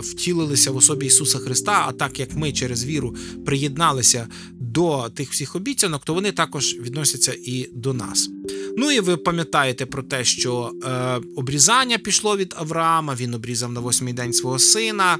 втілилися 0.00 0.70
в 0.70 0.76
особі 0.76 1.06
Ісуса 1.06 1.38
Христа. 1.38 1.84
А 1.88 1.92
так 1.92 2.20
як 2.20 2.36
ми 2.36 2.52
через 2.52 2.84
віру 2.84 3.16
приєдналися 3.46 4.26
до 4.74 5.08
тих 5.08 5.30
всіх 5.30 5.56
обіцянок, 5.56 6.04
то 6.04 6.14
вони 6.14 6.32
також 6.32 6.76
відносяться 6.78 7.36
і 7.44 7.68
до 7.72 7.92
нас. 7.92 8.30
Ну 8.76 8.90
і 8.90 9.00
ви 9.00 9.16
пам'ятаєте 9.16 9.86
про 9.86 10.02
те, 10.02 10.24
що 10.24 10.72
е, 10.84 11.20
обрізання 11.36 11.98
пішло 11.98 12.36
від 12.36 12.54
Авраама, 12.56 13.14
він 13.14 13.34
обрізав 13.34 13.72
на 13.72 13.80
восьмий 13.80 14.12
день 14.12 14.32
свого 14.32 14.58
сина. 14.58 15.18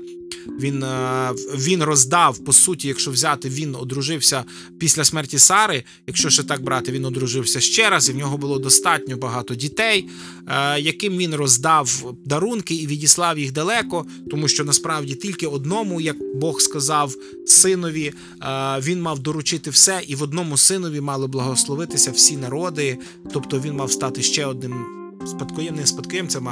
Він 0.61 0.83
е, 0.83 1.31
він 1.55 1.83
роздав, 1.83 2.39
по 2.39 2.53
суті, 2.53 2.89
якщо 2.89 3.11
взяти, 3.11 3.49
він 3.49 3.75
одружився 3.75 4.45
після 4.79 5.05
смерті 5.05 5.39
Сари. 5.39 5.85
Якщо 6.07 6.31
ще 6.31 6.43
так 6.43 6.63
брати, 6.63 6.93
він 6.93 7.05
одружився 7.05 7.61
ще 7.61 7.91
раз, 7.91 8.09
і 8.09 8.13
в 8.13 8.17
нього 8.17 8.39
було 8.39 8.59
достатньо 8.59 9.17
багато 9.17 9.55
дітей, 9.55 10.09
е, 10.47 10.81
яким 10.81 11.17
він 11.17 11.35
роздав 11.35 12.15
дарунки 12.25 12.75
і 12.75 12.87
відіслав 12.87 13.39
їх 13.39 13.53
далеко, 13.53 14.07
тому 14.31 14.49
що 14.49 14.65
насправді 14.65 15.15
тільки 15.15 15.47
одному, 15.47 16.01
як 16.01 16.17
Бог 16.35 16.61
сказав, 16.61 17.15
синові, 17.47 18.13
е, 18.43 18.81
він 18.81 19.03
мав 19.03 19.19
доручити 19.19 19.71
все, 19.71 20.01
і 20.07 20.15
в 20.15 20.23
одному 20.23 20.57
синові 20.57 21.01
мали 21.01 21.27
благословитися 21.27 22.11
всі 22.11 22.37
народи. 22.37 22.99
Тобто 23.33 23.61
він 23.61 23.77
мав 23.77 23.93
стати 23.93 24.23
ще 24.23 24.47
одним 24.47 24.85
спадкоємним 25.27 25.87
спадкоємцем 25.87 26.49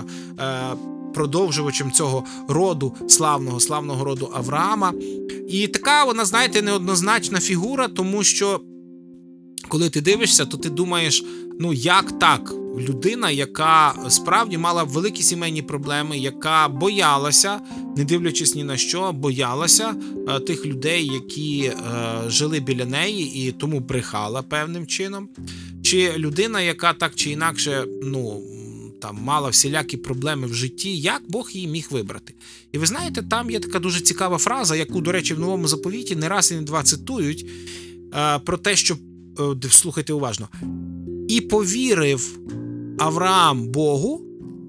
продовжувачем 1.14 1.92
цього 1.92 2.24
роду, 2.48 2.94
славного, 3.08 3.60
славного 3.60 4.04
роду 4.04 4.30
Авраама. 4.34 4.92
І 5.48 5.68
така 5.68 6.04
вона, 6.04 6.24
знаєте, 6.24 6.62
неоднозначна 6.62 7.40
фігура, 7.40 7.88
тому 7.88 8.22
що 8.22 8.60
коли 9.68 9.90
ти 9.90 10.00
дивишся, 10.00 10.46
то 10.46 10.56
ти 10.56 10.70
думаєш, 10.70 11.24
ну 11.60 11.72
як 11.72 12.18
так? 12.18 12.54
Людина, 12.80 13.30
яка 13.30 13.94
справді 14.08 14.58
мала 14.58 14.82
великі 14.82 15.22
сімейні 15.22 15.62
проблеми, 15.62 16.18
яка 16.18 16.68
боялася, 16.68 17.60
не 17.96 18.04
дивлячись 18.04 18.54
ні 18.54 18.64
на 18.64 18.76
що, 18.76 19.12
боялася 19.12 19.94
е, 20.28 20.40
тих 20.40 20.66
людей, 20.66 21.06
які 21.06 21.62
е, 21.64 21.74
жили 22.26 22.60
біля 22.60 22.84
неї, 22.84 23.48
і 23.48 23.52
тому 23.52 23.80
брехала 23.80 24.42
певним 24.42 24.86
чином. 24.86 25.28
Чи 25.82 26.12
людина, 26.16 26.60
яка 26.60 26.92
так 26.92 27.14
чи 27.14 27.30
інакше, 27.30 27.84
ну 28.02 28.42
там 29.02 29.18
мала 29.22 29.48
всілякі 29.48 29.96
проблеми 29.96 30.46
в 30.46 30.54
житті, 30.54 30.96
як 30.96 31.22
Бог 31.28 31.50
її 31.52 31.68
міг 31.68 31.86
вибрати. 31.90 32.34
І 32.72 32.78
ви 32.78 32.86
знаєте, 32.86 33.22
там 33.22 33.50
є 33.50 33.60
така 33.60 33.78
дуже 33.78 34.00
цікава 34.00 34.38
фраза, 34.38 34.76
яку, 34.76 35.00
до 35.00 35.12
речі, 35.12 35.34
в 35.34 35.40
новому 35.40 35.68
заповіті 35.68 36.16
не 36.16 36.28
раз 36.28 36.52
і 36.52 36.54
не 36.54 36.62
два 36.62 36.82
цитують 36.82 37.46
е, 38.14 38.38
про 38.38 38.58
те, 38.58 38.76
що 38.76 38.96
слухайте 39.70 40.12
уважно, 40.12 40.48
і 41.28 41.40
повірив 41.40 42.38
Авраам 43.00 43.68
Богу, 43.68 44.22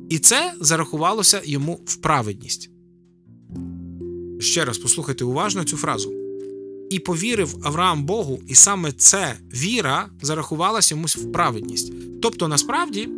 і 0.09 0.19
це 0.19 0.53
зарахувалося 0.59 1.41
йому 1.45 1.79
в 1.85 1.95
праведність. 1.95 2.69
Ще 4.39 4.65
раз 4.65 4.77
послухайте 4.77 5.23
уважно 5.23 5.63
цю 5.63 5.77
фразу. 5.77 6.13
І 6.89 6.99
повірив 6.99 7.55
Авраам 7.63 8.05
Богу, 8.05 8.39
і 8.47 8.55
саме 8.55 8.91
це 8.91 9.35
віра 9.53 10.09
зарахувалася 10.21 10.95
йомусь 10.95 11.17
в 11.17 11.31
праведність. 11.31 11.93
Тобто, 12.21 12.47
насправді, 12.47 13.09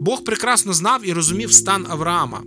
Бог 0.00 0.24
прекрасно 0.24 0.72
знав 0.72 1.08
і 1.08 1.12
розумів 1.12 1.52
стан 1.52 1.86
Авраама, 1.88 2.42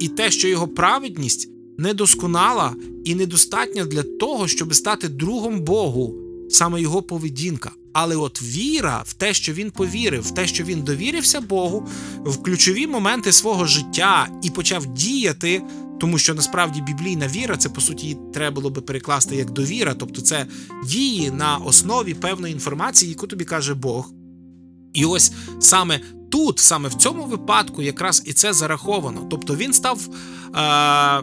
і 0.00 0.08
те, 0.08 0.30
що 0.30 0.48
його 0.48 0.68
праведність 0.68 1.50
недосконала 1.78 2.74
і 3.04 3.14
недостатня 3.14 3.84
для 3.84 4.02
того, 4.02 4.48
щоб 4.48 4.74
стати 4.74 5.08
другом 5.08 5.60
Богу, 5.60 6.14
саме 6.48 6.80
його 6.80 7.02
поведінка. 7.02 7.70
Але 7.92 8.16
от 8.16 8.42
віра 8.42 9.02
в 9.06 9.12
те, 9.12 9.34
що 9.34 9.52
він 9.52 9.70
повірив, 9.70 10.22
в 10.22 10.30
те, 10.30 10.46
що 10.46 10.64
він 10.64 10.82
довірився 10.82 11.40
Богу, 11.40 11.88
в 12.24 12.42
ключові 12.42 12.86
моменти 12.86 13.32
свого 13.32 13.66
життя 13.66 14.28
і 14.42 14.50
почав 14.50 14.86
діяти, 14.86 15.62
тому 16.00 16.18
що 16.18 16.34
насправді 16.34 16.80
біблійна 16.80 17.28
віра, 17.28 17.56
це 17.56 17.68
по 17.68 17.80
суті 17.80 18.16
треба 18.34 18.54
було 18.54 18.70
би 18.70 18.82
перекласти 18.82 19.36
як 19.36 19.50
довіра, 19.50 19.94
тобто 19.94 20.20
це 20.20 20.46
дії 20.86 21.30
на 21.30 21.56
основі 21.56 22.14
певної 22.14 22.54
інформації, 22.54 23.10
яку 23.10 23.26
тобі 23.26 23.44
каже 23.44 23.74
Бог. 23.74 24.12
І 24.92 25.04
ось 25.04 25.32
саме 25.60 26.00
тут, 26.30 26.58
саме 26.58 26.88
в 26.88 26.94
цьому 26.94 27.24
випадку, 27.24 27.82
якраз 27.82 28.22
і 28.26 28.32
це 28.32 28.52
зараховано. 28.52 29.26
Тобто 29.30 29.56
він 29.56 29.72
став 29.72 30.00
е, 30.08 31.22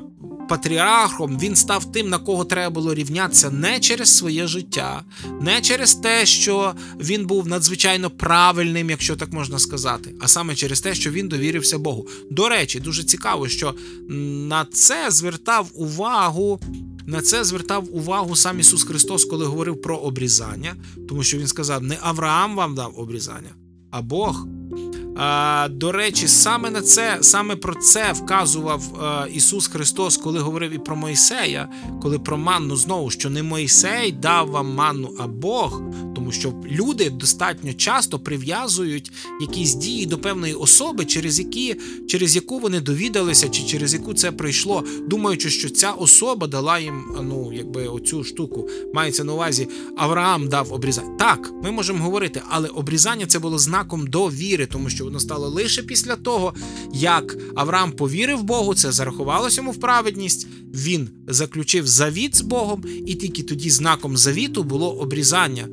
патріархом, 0.49 1.39
він 1.39 1.55
став 1.55 1.91
тим, 1.91 2.09
на 2.09 2.17
кого 2.17 2.45
треба 2.45 2.69
було 2.69 2.93
рівнятися 2.93 3.49
не 3.49 3.79
через 3.79 4.17
своє 4.17 4.47
життя, 4.47 5.03
не 5.41 5.61
через 5.61 5.95
те, 5.95 6.25
що 6.25 6.73
він 6.99 7.25
був 7.25 7.47
надзвичайно 7.47 8.09
правильним, 8.09 8.89
якщо 8.89 9.15
так 9.15 9.33
можна 9.33 9.59
сказати, 9.59 10.15
а 10.21 10.27
саме 10.27 10.55
через 10.55 10.81
те, 10.81 10.95
що 10.95 11.11
він 11.11 11.27
довірився 11.27 11.77
Богу. 11.77 12.07
До 12.31 12.49
речі, 12.49 12.79
дуже 12.79 13.03
цікаво, 13.03 13.47
що 13.47 13.75
на 14.49 14.65
це 14.65 15.11
звертав 15.11 15.69
увагу. 15.73 16.59
На 17.07 17.21
це 17.21 17.43
звертав 17.43 17.95
увагу 17.95 18.35
сам 18.35 18.59
Ісус 18.59 18.83
Христос, 18.83 19.25
коли 19.25 19.45
говорив 19.45 19.81
про 19.81 19.97
обрізання, 19.97 20.75
тому 21.07 21.23
що 21.23 21.37
Він 21.37 21.47
сказав: 21.47 21.83
не 21.83 21.97
Авраам 22.01 22.55
вам 22.55 22.75
дав 22.75 22.99
обрізання, 22.99 23.55
а 23.91 24.01
Бог. 24.01 24.47
До 25.69 25.91
речі, 25.91 26.27
саме 26.27 26.69
на 26.69 26.81
це, 26.81 27.17
саме 27.21 27.55
про 27.55 27.75
це 27.75 28.13
вказував 28.13 28.81
Ісус 29.33 29.67
Христос, 29.67 30.17
коли 30.17 30.39
говорив 30.39 30.71
і 30.71 30.77
про 30.77 30.95
Мойсея, 30.95 31.69
коли 32.01 32.19
про 32.19 32.37
манну 32.37 32.75
знову, 32.75 33.11
що 33.11 33.29
не 33.29 33.43
Мойсей 33.43 34.11
дав 34.11 34.47
вам 34.47 34.73
манну, 34.73 35.15
а 35.19 35.27
Бог, 35.27 35.81
тому 36.15 36.31
що 36.31 36.53
люди 36.71 37.09
достатньо 37.09 37.73
часто 37.73 38.19
прив'язують 38.19 39.11
якісь 39.41 39.73
дії 39.73 40.05
до 40.05 40.17
певної 40.17 40.53
особи, 40.53 41.05
через 41.05 41.39
які 41.39 41.75
через 42.07 42.35
яку 42.35 42.59
вони 42.59 42.79
довідалися, 42.81 43.49
чи 43.49 43.63
через 43.63 43.93
яку 43.93 44.13
це 44.13 44.31
прийшло, 44.31 44.83
думаючи, 45.07 45.49
що 45.49 45.69
ця 45.69 45.91
особа 45.91 46.47
дала 46.47 46.79
їм 46.79 47.05
ну, 47.23 47.51
якби 47.53 47.87
оцю 47.87 48.23
штуку. 48.23 48.69
Мається 48.93 49.23
на 49.23 49.33
увазі, 49.33 49.67
Авраам 49.97 50.49
дав 50.49 50.73
обрізання. 50.73 51.17
Так, 51.19 51.51
ми 51.63 51.71
можемо 51.71 52.03
говорити, 52.03 52.41
але 52.49 52.67
обрізання 52.67 53.25
це 53.25 53.39
було 53.39 53.59
знаком 53.59 54.07
довіри, 54.07 54.65
тому 54.65 54.89
що 54.89 55.04
воно 55.05 55.19
стало 55.19 55.49
лише 55.49 55.83
після 55.83 56.15
того, 56.15 56.53
як 56.93 57.37
Авраам 57.55 57.91
повірив 57.91 58.43
Богу, 58.43 58.75
це 58.75 58.91
зарахувалося 58.91 59.61
йому 59.61 59.71
в 59.71 59.79
праведність. 59.79 60.47
Він 60.73 61.09
заключив 61.27 61.87
завіт 61.87 62.35
з 62.35 62.41
Богом, 62.41 62.83
і 63.05 63.15
тільки 63.15 63.43
тоді 63.43 63.69
знаком 63.69 64.17
завіту 64.17 64.63
було 64.63 64.91
обрізання, 64.91 65.67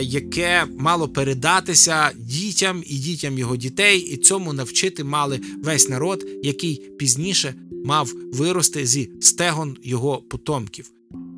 яке 0.00 0.66
мало 0.78 1.08
передатися 1.08 2.10
дітям 2.16 2.82
і 2.86 2.98
дітям 2.98 3.38
його 3.38 3.56
дітей, 3.56 3.98
і 3.98 4.16
цьому 4.16 4.52
навчити 4.52 5.04
мали 5.04 5.40
весь 5.62 5.88
народ, 5.88 6.26
який 6.42 6.90
пізніше 6.98 7.54
мав 7.84 8.12
вирости 8.32 8.86
зі 8.86 9.10
стегон 9.20 9.76
його 9.82 10.16
потомків. 10.16 10.90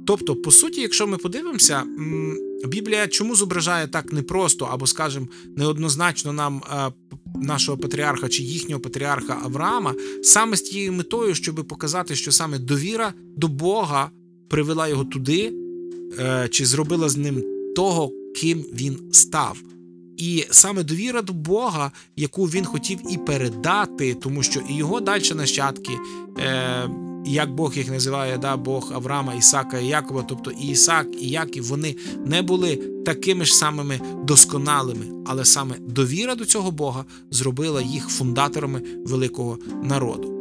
Тобто, 0.07 0.37
по 0.37 0.51
суті, 0.51 0.81
якщо 0.81 1.07
ми 1.07 1.19
подивимося, 1.19 1.83
Біблія 2.65 3.09
чому 3.09 3.37
зображає 3.37 3.89
так 3.89 4.13
непросто 4.13 4.65
або, 4.65 4.87
скажімо, 4.87 5.27
неоднозначно 5.57 6.33
нам 6.33 6.63
нашого 7.41 7.79
патріарха 7.79 8.29
чи 8.29 8.43
їхнього 8.43 8.81
патріарха 8.81 9.41
Авраама, 9.45 9.95
саме 10.23 10.57
з 10.57 10.63
тією 10.63 10.93
метою, 10.93 11.35
щоб 11.35 11.55
показати, 11.69 12.17
що 12.17 12.33
саме 12.33 12.59
довіра 12.59 13.13
до 13.37 13.49
Бога 13.49 14.11
привела 14.49 14.89
його 14.89 15.05
туди, 15.05 15.53
е, 16.19 16.49
чи 16.51 16.67
зробила 16.67 17.09
з 17.09 17.17
ним 17.17 17.45
того, 17.77 18.13
ким 18.37 18.65
він 18.73 18.99
став. 19.13 19.59
І 20.17 20.45
саме 20.51 20.83
довіра 20.83 21.23
до 21.23 21.33
Бога, 21.33 21.93
яку 22.17 22.45
він 22.45 22.65
хотів 22.65 22.99
і 23.11 23.19
передати, 23.19 24.15
тому 24.15 24.43
що 24.43 24.61
і 24.71 24.77
його 24.77 25.01
далі 25.01 25.35
нащадки. 25.35 25.93
Е, 26.39 26.91
як 27.33 27.55
Бог 27.55 27.75
їх 27.75 27.91
називає, 27.91 28.39
да, 28.39 28.57
Бог 28.57 28.93
Авраама, 28.95 29.35
Ісака 29.35 29.79
і 29.79 29.87
Якова, 29.87 30.23
тобто 30.23 30.51
і 30.51 30.67
Ісак, 30.67 31.07
і 31.21 31.29
Яків, 31.29 31.65
вони 31.65 31.97
не 32.27 32.43
були 32.43 32.77
такими 33.07 33.45
ж 33.45 33.55
самими 33.55 34.01
досконалими, 34.25 35.07
але 35.27 35.45
саме 35.45 35.75
довіра 35.81 36.35
до 36.35 36.45
цього 36.45 36.71
Бога 36.71 37.05
зробила 37.31 37.83
їх 37.83 38.09
фундаторами 38.09 38.83
великого 39.05 39.59
народу. 39.83 40.35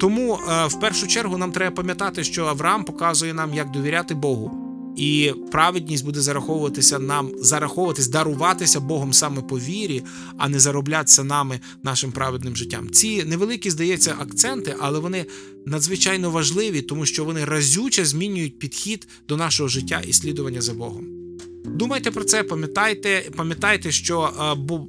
Тому 0.00 0.34
е, 0.34 0.66
в 0.66 0.80
першу 0.80 1.06
чергу 1.06 1.38
нам 1.38 1.52
треба 1.52 1.76
пам'ятати, 1.76 2.24
що 2.24 2.46
Авраам 2.46 2.84
показує 2.84 3.34
нам, 3.34 3.54
як 3.54 3.70
довіряти 3.70 4.14
Богу. 4.14 4.65
І 4.96 5.32
праведність 5.52 6.04
буде 6.04 6.20
зараховуватися 6.20 6.98
нам, 6.98 7.32
зараховуватись, 7.38 8.08
даруватися 8.08 8.80
Богом 8.80 9.12
саме 9.12 9.42
по 9.42 9.58
вірі, 9.58 10.02
а 10.38 10.48
не 10.48 10.60
зароблятися 10.60 11.24
нами 11.24 11.60
нашим 11.82 12.12
праведним 12.12 12.56
життям. 12.56 12.90
Ці 12.90 13.24
невеликі, 13.24 13.70
здається, 13.70 14.16
акценти, 14.18 14.74
але 14.80 14.98
вони 14.98 15.26
надзвичайно 15.66 16.30
важливі, 16.30 16.82
тому 16.82 17.06
що 17.06 17.24
вони 17.24 17.44
разюче 17.44 18.04
змінюють 18.04 18.58
підхід 18.58 19.08
до 19.28 19.36
нашого 19.36 19.68
життя 19.68 20.02
і 20.06 20.12
слідування 20.12 20.60
за 20.60 20.74
Богом. 20.74 21.25
Думайте 21.66 22.10
про 22.10 22.24
це, 22.24 22.42
пам'ятайте, 22.42 23.30
пам'ятайте, 23.36 23.92
що 23.92 24.32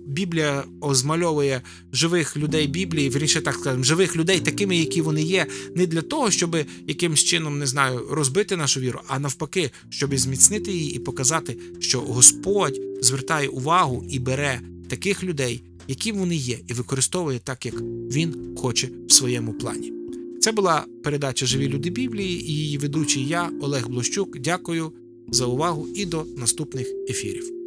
Біблія 0.08 0.64
озмальовує 0.82 1.62
живих 1.94 2.38
людей 2.38 2.68
Біблії, 2.68 3.10
вірніше 3.10 3.42
так 3.42 3.54
скажемо, 3.56 3.84
живих 3.84 4.16
людей 4.16 4.40
такими, 4.40 4.78
які 4.78 5.02
вони 5.02 5.22
є, 5.22 5.46
не 5.76 5.86
для 5.86 6.02
того, 6.02 6.32
щоб 6.32 6.58
якимсь 6.88 7.24
чином 7.24 7.60
не 7.60 7.66
знаю, 7.66 8.08
розбити 8.12 8.56
нашу 8.56 8.80
віру, 8.80 9.00
а 9.08 9.20
навпаки, 9.20 9.72
щоб 9.90 10.18
зміцнити 10.18 10.72
її 10.72 10.96
і 10.96 11.00
показати, 11.00 11.58
що 11.80 12.00
Господь 12.00 12.80
звертає 13.02 13.48
увагу 13.48 14.06
і 14.10 14.20
бере 14.20 14.62
таких 14.90 15.24
людей, 15.24 15.64
які 15.88 16.12
вони 16.12 16.36
є, 16.36 16.60
і 16.68 16.74
використовує 16.74 17.40
так, 17.40 17.66
як 17.66 17.76
він 18.12 18.56
хоче 18.58 18.90
в 19.08 19.12
своєму 19.12 19.54
плані. 19.54 19.94
Це 20.40 20.52
була 20.52 20.86
передача 21.04 21.46
Живі 21.46 21.68
люди 21.68 21.90
Біблії 21.90 22.50
і 22.50 22.54
її 22.54 22.78
ведучий 22.78 23.28
я, 23.28 23.52
Олег 23.62 23.88
Блощук. 23.88 24.40
Дякую 24.40 24.92
за 25.32 25.46
увагу 25.46 25.88
і 25.96 26.06
до 26.06 26.26
наступних 26.38 26.88
ефірів. 27.10 27.58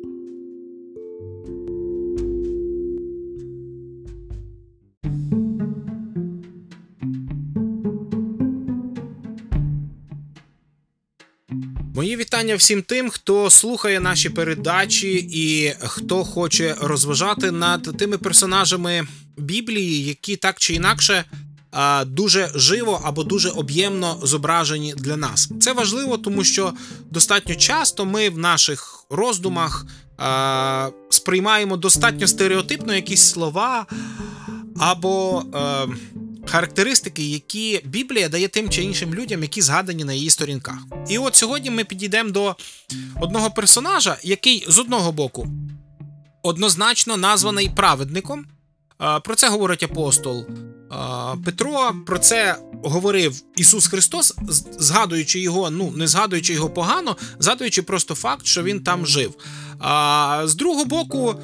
Мої 11.95 12.17
вітання 12.17 12.57
всім 12.57 12.83
тим, 12.83 13.11
хто 13.11 13.51
слухає 13.51 14.01
наші 14.01 14.31
передачі 14.31 15.29
і 15.33 15.75
хто 15.81 16.25
хоче 16.25 16.77
розважати 16.81 17.51
над 17.51 17.97
тими 17.99 18.19
персонажами 18.19 19.07
Біблії, 19.37 20.05
які 20.05 20.37
так 20.37 20.59
чи 20.59 20.75
інакше 20.75 21.25
дуже 22.07 22.51
живо 22.55 23.01
або 23.05 23.25
дуже 23.25 23.51
об'ємно 23.51 24.19
зображені 24.23 24.95
для 24.97 25.17
нас. 25.17 25.51
Це 25.61 25.73
важливо, 25.73 26.19
тому 26.19 26.45
що 26.45 26.73
достатньо 27.11 27.55
часто 27.55 28.05
ми 28.05 28.31
в 28.31 28.39
наших 28.39 29.05
роздумах 29.11 29.87
сприймаємо 31.11 31.77
достатньо 31.77 32.27
стереотипно 32.27 32.95
якісь 32.95 33.23
слова 33.23 33.87
або. 34.79 35.43
Е, 35.55 35.87
характеристики, 36.47 37.23
які 37.23 37.81
Біблія 37.85 38.29
дає 38.29 38.49
тим 38.49 38.71
чи 38.71 38.83
іншим 38.83 39.15
людям, 39.15 39.43
які 39.43 39.63
згадані 39.63 40.05
на 40.05 40.13
її 40.13 40.31
сторінках. 40.31 40.79
І 41.09 41.19
от 41.19 41.37
сьогодні 41.37 41.71
ми 41.71 41.85
підійдемо 41.85 42.31
до 42.31 42.57
одного 43.21 43.51
персонажа, 43.51 44.17
який 44.23 44.65
з 44.69 44.79
одного 44.79 45.13
боку 45.13 45.49
однозначно 46.43 47.17
названий 47.17 47.71
праведником. 47.77 48.47
Про 49.25 49.35
це 49.35 49.49
говорить 49.49 49.83
апостол 49.83 50.47
Петро. 51.45 51.95
Про 52.07 52.19
це 52.19 52.57
говорив 52.85 53.43
Ісус 53.57 53.87
Христос, 53.87 54.35
згадуючи 54.79 55.41
його, 55.41 55.71
ну 55.71 55.93
не 55.97 56.07
згадуючи 56.07 56.53
його 56.53 56.71
погано, 56.71 57.17
згадуючи 57.39 57.83
просто 57.83 58.15
факт, 58.15 58.47
що 58.47 58.63
він 58.63 58.81
там 58.81 59.07
жив. 59.07 59.35
А 59.79 60.43
з 60.45 60.55
другого 60.55 60.85
боку, 60.85 61.35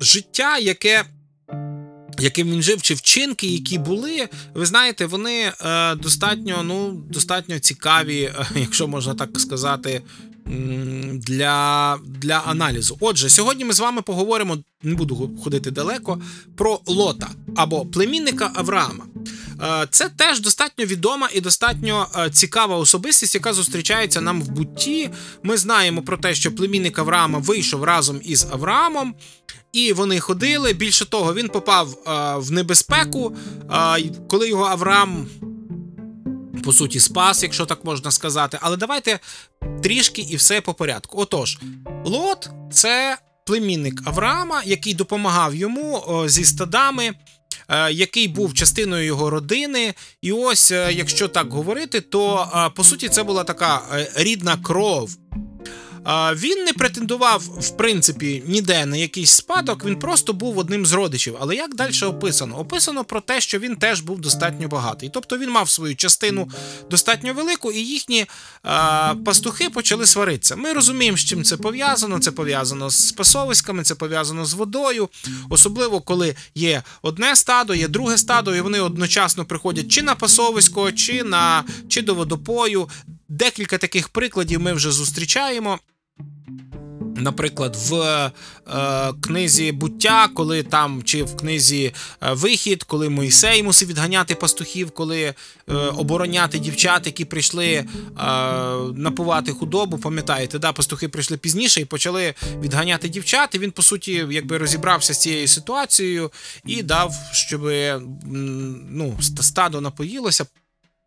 життя, 0.00 0.58
яке. 0.58 1.04
Яким 2.18 2.50
він 2.50 2.62
жив, 2.62 2.82
чи 2.82 2.94
вчинки, 2.94 3.46
які 3.46 3.78
були, 3.78 4.28
ви 4.54 4.66
знаєте, 4.66 5.06
вони 5.06 5.52
е, 5.60 5.94
достатньо 5.94 6.62
ну, 6.62 6.92
достатньо 7.10 7.58
цікаві, 7.58 8.32
якщо 8.56 8.88
можна 8.88 9.14
так 9.14 9.40
сказати, 9.40 10.02
для 11.14 11.98
для 12.06 12.42
аналізу. 12.46 12.96
Отже, 13.00 13.28
сьогодні 13.28 13.64
ми 13.64 13.72
з 13.72 13.80
вами 13.80 14.02
поговоримо, 14.02 14.58
не 14.82 14.94
буду 14.94 15.30
ходити 15.44 15.70
далеко, 15.70 16.20
про 16.56 16.80
Лота 16.86 17.30
або 17.56 17.86
племінника 17.86 18.50
Авраама. 18.54 19.04
Е, 19.62 19.86
це 19.90 20.08
теж 20.08 20.40
достатньо 20.40 20.84
відома 20.84 21.28
і 21.34 21.40
достатньо 21.40 22.06
е, 22.16 22.30
цікава 22.30 22.76
особистість, 22.76 23.34
яка 23.34 23.52
зустрічається 23.52 24.20
нам 24.20 24.42
в 24.42 24.48
бутті. 24.48 25.10
Ми 25.42 25.56
знаємо 25.56 26.02
про 26.02 26.16
те, 26.16 26.34
що 26.34 26.54
племінник 26.54 26.98
Авраама 26.98 27.38
вийшов 27.38 27.84
разом 27.84 28.20
із 28.24 28.46
Авраамом. 28.52 29.14
І 29.72 29.92
вони 29.92 30.20
ходили. 30.20 30.72
Більше 30.72 31.04
того, 31.04 31.34
він 31.34 31.48
попав 31.48 31.88
е, 31.88 32.34
в 32.38 32.52
небезпеку, 32.52 33.36
коли 34.28 34.48
його 34.48 34.64
Авраам 34.64 35.26
по 36.64 36.72
суті, 36.72 37.00
спас, 37.00 37.42
якщо 37.42 37.66
так 37.66 37.84
можна 37.84 38.10
сказати. 38.10 38.58
Але 38.60 38.76
давайте 38.76 39.18
трішки 39.82 40.22
і 40.22 40.36
все 40.36 40.60
по 40.60 40.74
порядку. 40.74 41.20
Отож, 41.20 41.58
Лот 42.04 42.50
це 42.72 43.18
племінник 43.46 44.00
Авраама, 44.04 44.62
який 44.64 44.94
допомагав 44.94 45.54
йому 45.54 46.24
зі 46.26 46.44
стадами. 46.44 47.14
Е, 47.68 47.92
який 47.92 48.28
був 48.28 48.54
частиною 48.54 49.04
його 49.04 49.30
родини, 49.30 49.94
і 50.22 50.32
ось, 50.32 50.70
е, 50.70 50.92
якщо 50.92 51.28
так 51.28 51.52
говорити, 51.52 52.00
то 52.00 52.48
е, 52.54 52.70
по 52.76 52.84
суті 52.84 53.08
це 53.08 53.22
була 53.22 53.44
така 53.44 53.82
рідна 54.16 54.56
кров 54.56 55.16
він 56.34 56.64
не 56.64 56.72
претендував, 56.72 57.42
в 57.58 57.70
принципі, 57.76 58.42
ніде 58.46 58.86
на 58.86 58.96
якийсь 58.96 59.30
спадок, 59.30 59.84
він 59.84 59.98
просто 59.98 60.32
був 60.32 60.58
одним 60.58 60.86
з 60.86 60.92
родичів. 60.92 61.36
Але 61.40 61.54
як 61.54 61.74
далі 61.74 61.92
описано? 62.02 62.58
Описано 62.58 63.04
про 63.04 63.20
те, 63.20 63.40
що 63.40 63.58
він 63.58 63.76
теж 63.76 64.00
був 64.00 64.20
достатньо 64.20 64.68
багатий. 64.68 65.10
Тобто 65.14 65.38
він 65.38 65.50
мав 65.50 65.70
свою 65.70 65.96
частину 65.96 66.48
достатньо 66.90 67.34
велику, 67.34 67.72
і 67.72 67.78
їхні 67.78 68.26
а, 68.62 69.14
пастухи 69.24 69.70
почали 69.70 70.06
сваритися. 70.06 70.56
Ми 70.56 70.72
розуміємо, 70.72 71.18
з 71.18 71.24
чим 71.24 71.44
це 71.44 71.56
пов'язано. 71.56 72.18
Це 72.18 72.30
пов'язано 72.30 72.90
з 72.90 73.12
пасовиськами, 73.12 73.82
це 73.82 73.94
пов'язано 73.94 74.46
з 74.46 74.54
водою. 74.54 75.08
Особливо, 75.48 76.00
коли 76.00 76.36
є 76.54 76.82
одне 77.02 77.36
стадо, 77.36 77.74
є 77.74 77.88
друге 77.88 78.18
стадо, 78.18 78.56
і 78.56 78.60
вони 78.60 78.80
одночасно 78.80 79.44
приходять 79.44 79.88
чи 79.88 80.02
на 80.02 80.14
пасовисько, 80.14 80.92
чи 80.92 81.22
на 81.22 81.64
чи 81.88 82.02
до 82.02 82.14
водопою. 82.14 82.88
Декілька 83.28 83.78
таких 83.78 84.08
прикладів 84.08 84.60
ми 84.60 84.72
вже 84.72 84.90
зустрічаємо. 84.90 85.78
Наприклад, 87.16 87.76
в 87.88 87.94
е, 87.94 88.32
книзі 89.20 89.72
буття, 89.72 90.28
коли 90.34 90.62
там, 90.62 91.02
чи 91.02 91.22
в 91.22 91.36
книзі 91.36 91.92
е, 92.22 92.32
Вихід, 92.32 92.82
коли 92.82 93.08
Моїсей 93.08 93.62
мусив 93.62 93.88
відганяти 93.88 94.34
пастухів, 94.34 94.90
коли 94.90 95.22
е, 95.22 95.34
обороняти 95.74 96.58
дівчат, 96.58 97.06
які 97.06 97.24
прийшли 97.24 97.66
е, 97.66 97.86
напувати 98.94 99.52
худобу, 99.52 99.98
пам'ятаєте, 99.98 100.58
да, 100.58 100.72
пастухи 100.72 101.08
прийшли 101.08 101.36
пізніше 101.36 101.80
і 101.80 101.84
почали 101.84 102.34
відганяти 102.60 103.08
дівчат. 103.08 103.54
І 103.54 103.58
він, 103.58 103.70
по 103.70 103.82
суті, 103.82 104.26
якби 104.30 104.58
розібрався 104.58 105.14
з 105.14 105.20
цією 105.20 105.48
ситуацією 105.48 106.30
і 106.66 106.82
дав, 106.82 107.14
щоб 107.32 107.60
ну, 108.90 109.18
стадо 109.40 109.80
напоїлося 109.80 110.46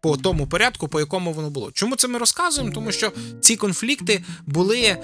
по 0.08 0.18
тому 0.18 0.48
порядку, 0.48 0.88
по 0.88 1.00
якому 1.00 1.34
воно 1.34 1.50
було. 1.50 1.72
Чому 1.74 1.96
це 1.96 2.08
ми 2.08 2.20
розказуємо? 2.20 2.74
Тому 2.74 2.92
що 2.92 3.12
ці 3.42 3.56
конфлікти 3.56 4.24
були 4.46 4.98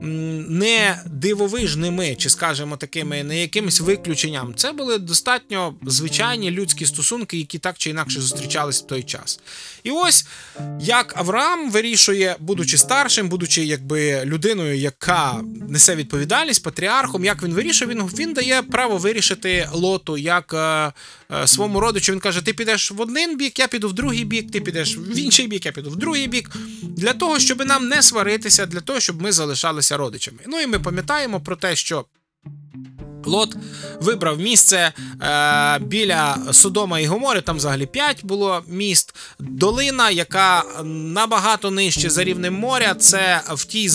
не 0.00 1.02
дивовижними, 1.06 2.14
чи 2.14 2.30
скажімо 2.30 2.76
такими, 2.76 3.24
не 3.24 3.40
якимось 3.40 3.80
виключенням. 3.80 4.54
Це 4.56 4.72
були 4.72 4.98
достатньо 4.98 5.74
звичайні 5.86 6.50
людські 6.50 6.86
стосунки, 6.86 7.38
які 7.38 7.58
так 7.58 7.78
чи 7.78 7.90
інакше 7.90 8.20
зустрічались 8.20 8.82
в 8.82 8.86
той 8.86 9.02
час. 9.02 9.40
І 9.82 9.90
ось 9.90 10.26
як 10.80 11.14
Авраам 11.16 11.70
вирішує, 11.70 12.36
будучи 12.38 12.78
старшим, 12.78 13.28
будучи 13.28 13.64
якби 13.64 14.24
людиною, 14.24 14.76
яка 14.76 15.40
несе 15.68 15.96
відповідальність 15.96 16.62
патріархом, 16.62 17.24
як 17.24 17.42
він 17.42 17.54
вирішує, 17.54 17.90
він 17.90 18.02
він 18.02 18.32
дає 18.32 18.62
право 18.62 18.96
вирішити 18.96 19.68
лоту 19.72 20.16
як 20.16 20.54
е, 20.54 20.92
е, 21.42 21.46
своєму 21.46 21.80
родичу. 21.80 22.12
Він 22.12 22.20
каже: 22.20 22.42
Ти 22.42 22.52
підеш 22.52 22.90
в 22.90 23.00
один 23.00 23.36
бік, 23.36 23.58
я 23.58 23.68
піду 23.68 23.88
в 23.88 23.92
другий 23.92 24.24
бік, 24.24 24.49
ти 24.50 24.60
підеш 24.60 24.98
в 24.98 25.18
інший 25.18 25.46
бік, 25.46 25.66
я 25.66 25.72
піду 25.72 25.90
в 25.90 25.96
другий 25.96 26.28
бік. 26.28 26.50
Для 26.82 27.12
того, 27.12 27.38
щоб 27.38 27.66
нам 27.66 27.88
не 27.88 28.02
сваритися, 28.02 28.66
для 28.66 28.80
того, 28.80 29.00
щоб 29.00 29.22
ми 29.22 29.32
залишалися 29.32 29.96
родичами. 29.96 30.38
Ну 30.46 30.60
і 30.60 30.66
ми 30.66 30.78
пам'ятаємо 30.78 31.40
про 31.40 31.56
те, 31.56 31.76
що 31.76 32.04
Лот 33.24 33.56
вибрав 34.00 34.38
місце 34.38 34.92
е, 35.22 35.78
біля 35.78 36.38
Содома 36.52 37.00
і 37.00 37.06
Гомори, 37.06 37.40
там 37.40 37.56
взагалі 37.56 37.86
5 37.86 38.24
було 38.24 38.62
міст. 38.68 39.14
Долина, 39.38 40.10
яка 40.10 40.62
набагато 40.84 41.70
нижче 41.70 42.10
за 42.10 42.24
рівнем 42.24 42.54
моря. 42.54 42.94
Це 42.94 43.40
в 43.48 43.64
тій 43.64 43.90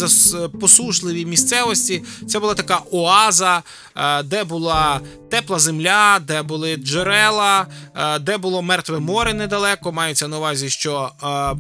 посушливій 0.62 1.26
місцевості. 1.26 2.04
Це 2.28 2.40
була 2.40 2.54
така 2.54 2.82
оаза, 2.92 3.64
е, 3.96 4.24
де 4.24 4.44
була 4.44 5.02
тепла 5.30 5.60
земля, 5.60 6.20
де 6.28 6.42
були 6.42 6.76
джерела, 6.76 7.68
е, 7.96 8.20
де 8.20 8.38
було 8.38 8.62
мертве 8.62 9.00
море 9.00 9.34
недалеко. 9.34 9.92
Мається 9.92 10.28
на 10.28 10.38
увазі, 10.38 10.70
що 10.70 11.12
е, 11.24 11.56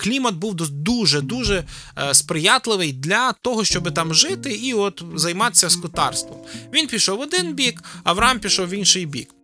клімат 0.00 0.34
був 0.34 0.54
дуже 0.70 1.20
дуже 1.20 1.64
е, 1.98 2.14
сприятливий 2.14 2.92
для 2.92 3.32
того, 3.32 3.64
щоб 3.64 3.94
там 3.94 4.14
жити 4.14 4.50
і 4.50 4.74
от 4.74 5.04
займатися 5.14 5.70
скотарством. 5.70 6.38
Він 6.72 6.86
пішов 6.86 7.18
в 7.18 7.20
один 7.20 7.54
бік, 7.54 7.82
Авраам 8.04 8.38
пішов 8.38 8.68
в 8.68 8.72
інший 8.72 9.06
бік. 9.06 9.34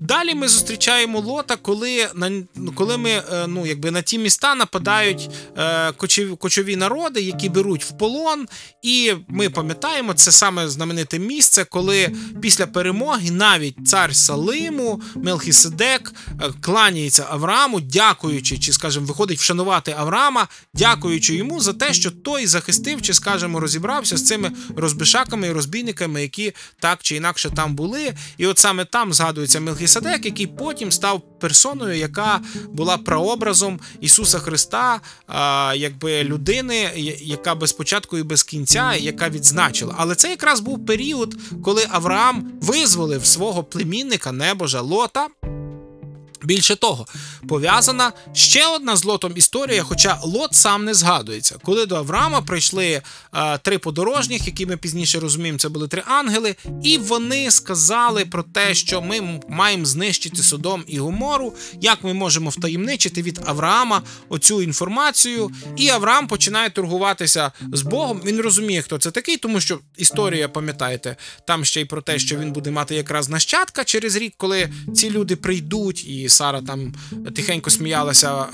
Далі 0.00 0.34
ми 0.34 0.48
зустрічаємо 0.48 1.20
лота, 1.20 1.56
коли 1.56 2.08
на 2.14 2.42
коли 2.74 2.96
ми 2.96 3.10
е, 3.10 3.46
ну, 3.46 3.66
якби 3.66 3.90
на 3.90 4.02
ті 4.02 4.18
міста 4.18 4.54
нападають 4.54 5.30
е, 5.58 5.92
кочові, 5.92 6.36
кочові 6.36 6.76
народи, 6.76 7.20
які 7.20 7.48
беруть 7.48 7.84
в 7.84 7.96
полон. 7.98 8.46
І 8.82 9.12
ми 9.28 9.50
пам'ятаємо 9.50 10.14
це 10.14 10.32
саме 10.32 10.68
знамените 10.68 11.18
місце, 11.18 11.64
коли 11.64 12.12
після 12.42 12.66
перемоги 12.66 13.30
навіть 13.30 13.88
цар 13.88 14.16
Салиму, 14.16 15.02
Мелхіседек 15.14 16.12
е, 16.28 16.52
кланяється 16.60 17.26
Аврааму, 17.30 17.80
дякуючи, 17.80 18.58
чи, 18.58 18.72
скажімо, 18.72 19.06
виходить 19.06 19.38
вшанувати 19.38 19.94
Авраама, 19.98 20.48
дякуючи 20.74 21.34
йому 21.34 21.60
за 21.60 21.72
те, 21.72 21.94
що 21.94 22.10
той 22.10 22.46
захистив, 22.46 23.02
чи, 23.02 23.14
скажімо, 23.14 23.60
розібрався 23.60 24.16
з 24.16 24.26
цими 24.26 24.52
розбишаками 24.76 25.46
і 25.46 25.52
розбійниками, 25.52 26.22
які 26.22 26.52
так 26.80 26.98
чи 27.02 27.16
інакше 27.16 27.50
там 27.50 27.74
були. 27.74 28.14
І 28.38 28.46
от 28.46 28.58
саме 28.58 28.84
там 28.84 29.12
згадується 29.12 29.60
Мелхіседек, 29.64 30.24
який 30.24 30.46
потім 30.46 30.92
став 30.92 31.22
персоною, 31.40 31.98
яка 31.98 32.40
була 32.68 32.96
прообразом 32.96 33.80
Ісуса 34.00 34.38
Христа, 34.38 35.00
якби 35.74 36.24
людини, 36.24 36.90
яка 37.22 37.54
без 37.54 37.72
початку 37.72 38.18
і 38.18 38.22
без 38.22 38.42
кінця, 38.42 38.94
яка 38.94 39.28
відзначила. 39.28 39.94
Але 39.98 40.14
це 40.14 40.30
якраз 40.30 40.60
був 40.60 40.86
період, 40.86 41.36
коли 41.64 41.86
Авраам 41.90 42.52
визволив 42.60 43.26
свого 43.26 43.64
племінника 43.64 44.32
небожа 44.32 44.80
Лота. 44.80 45.28
Більше 46.44 46.76
того, 46.76 47.06
пов'язана 47.48 48.12
ще 48.32 48.66
одна 48.66 48.96
з 48.96 49.04
лотом 49.04 49.32
історія, 49.36 49.82
хоча 49.82 50.18
лот 50.24 50.54
сам 50.54 50.84
не 50.84 50.94
згадується. 50.94 51.56
Коли 51.62 51.86
до 51.86 51.96
Авраама 51.96 52.40
прийшли 52.40 53.02
е, 53.34 53.58
три 53.58 53.78
подорожніх, 53.78 54.46
які 54.46 54.66
ми 54.66 54.76
пізніше 54.76 55.20
розуміємо, 55.20 55.58
це 55.58 55.68
були 55.68 55.88
три 55.88 56.02
ангели, 56.06 56.54
і 56.82 56.98
вони 56.98 57.50
сказали 57.50 58.24
про 58.24 58.42
те, 58.42 58.74
що 58.74 59.02
ми 59.02 59.40
маємо 59.48 59.84
знищити 59.84 60.42
Содом 60.42 60.84
і 60.86 60.98
Гомору, 60.98 61.54
як 61.80 62.04
ми 62.04 62.14
можемо 62.14 62.50
втаємничити 62.50 63.22
від 63.22 63.40
Авраама 63.44 64.02
оцю 64.28 64.62
інформацію. 64.62 65.50
І 65.76 65.88
Авраам 65.88 66.26
починає 66.26 66.70
торгуватися 66.70 67.52
з 67.72 67.82
Богом. 67.82 68.20
Він 68.24 68.40
розуміє, 68.40 68.82
хто 68.82 68.98
це 68.98 69.10
такий, 69.10 69.36
тому 69.36 69.60
що 69.60 69.78
історія, 69.96 70.48
пам'ятаєте, 70.48 71.16
там 71.46 71.64
ще 71.64 71.80
й 71.80 71.84
про 71.84 72.02
те, 72.02 72.18
що 72.18 72.36
він 72.36 72.52
буде 72.52 72.70
мати 72.70 72.94
якраз 72.94 73.28
нащадка 73.28 73.84
через 73.84 74.16
рік, 74.16 74.34
коли 74.36 74.68
ці 74.94 75.10
люди 75.10 75.36
прийдуть 75.36 76.04
і. 76.04 76.28
Сара 76.34 76.62
там 76.62 76.92
тихенько 77.34 77.70
сміялася 77.70 78.42
е, 78.42 78.46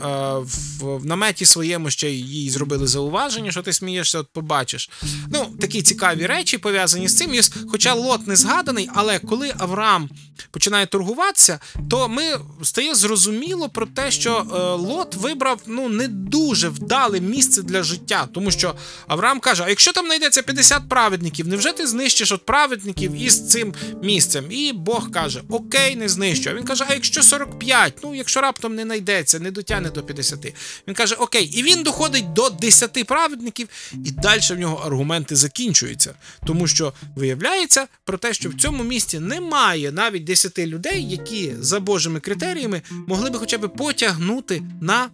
в 0.81 1.07
наметі 1.07 1.45
своєму, 1.45 1.91
ще 1.91 2.11
їй 2.11 2.51
зробили 2.51 2.87
зауваження, 2.87 3.51
що 3.51 3.63
ти 3.63 3.73
смієшся, 3.73 4.19
от 4.19 4.29
побачиш. 4.33 4.91
Ну, 5.33 5.47
такі 5.61 5.83
цікаві 5.83 6.27
речі 6.27 6.59
пов'язані 6.59 7.09
з 7.09 7.17
цим. 7.17 7.31
Хоча 7.69 7.95
лот 7.95 8.27
не 8.27 8.37
згаданий, 8.37 8.91
але 8.95 9.19
коли 9.19 9.53
Авраам 9.59 10.11
починає 10.51 10.87
торгуватися, 10.87 11.59
то 11.91 12.09
ми 12.09 12.23
стає 12.63 12.95
зрозуміло 12.95 13.69
про 13.69 13.87
те, 13.87 14.11
що 14.11 14.37
е, 14.39 14.59
лот 14.59 15.15
вибрав 15.15 15.61
ну 15.67 15.89
не 15.89 16.09
дуже 16.09 16.69
вдале 16.69 17.21
місце 17.21 17.63
для 17.63 17.83
життя, 17.83 18.29
тому 18.35 18.51
що 18.51 18.75
Авраам 19.07 19.41
каже: 19.41 19.63
а 19.67 19.69
якщо 19.69 19.93
там 19.93 20.07
знайдеться 20.07 20.43
50 20.43 20.89
праведників, 20.89 21.49
невже 21.49 21.73
ти 21.73 21.87
знищиш 21.87 22.33
от 22.33 22.47
праведників 22.47 23.13
із 23.13 23.49
цим 23.49 23.75
місцем? 24.03 24.45
І 24.51 24.73
Бог 24.73 25.11
каже: 25.11 25.43
Окей, 25.49 25.97
не 25.97 26.09
знищу. 26.09 26.51
А 26.51 26.55
він 26.55 26.65
каже: 26.65 26.85
А 26.89 26.95
якщо 26.95 27.23
45? 27.23 27.70
5, 27.71 27.95
ну 28.03 28.15
якщо 28.15 28.41
раптом 28.41 28.75
не 28.75 28.83
знайдеться, 28.83 29.39
не 29.39 29.51
дотягне 29.51 29.91
до 29.91 30.03
50. 30.03 30.55
Він 30.89 30.95
каже: 30.95 31.15
Окей, 31.15 31.45
і 31.45 31.63
він 31.63 31.83
доходить 31.83 32.33
до 32.33 32.51
10 32.51 33.07
праведників, 33.07 33.69
і 34.05 34.11
далі 34.11 34.41
в 34.51 34.59
нього 34.59 34.83
аргументи 34.87 35.37
закінчуються. 35.37 36.15
Тому 36.47 36.67
що 36.67 36.93
виявляється 37.17 37.87
про 38.05 38.19
те, 38.19 38.35
що 38.35 38.49
в 38.49 38.55
цьому 38.55 38.85
місті 38.85 39.19
немає 39.19 39.93
навіть 39.93 40.25
10 40.25 40.59
людей, 40.59 41.09
які 41.11 41.55
за 41.61 41.81
Божими 41.81 42.21
критеріями 42.21 42.83
могли 42.91 43.31
би 43.31 43.39
хоча 43.39 43.59
б 43.59 43.69
потягнути 43.69 44.63
на 44.81 45.09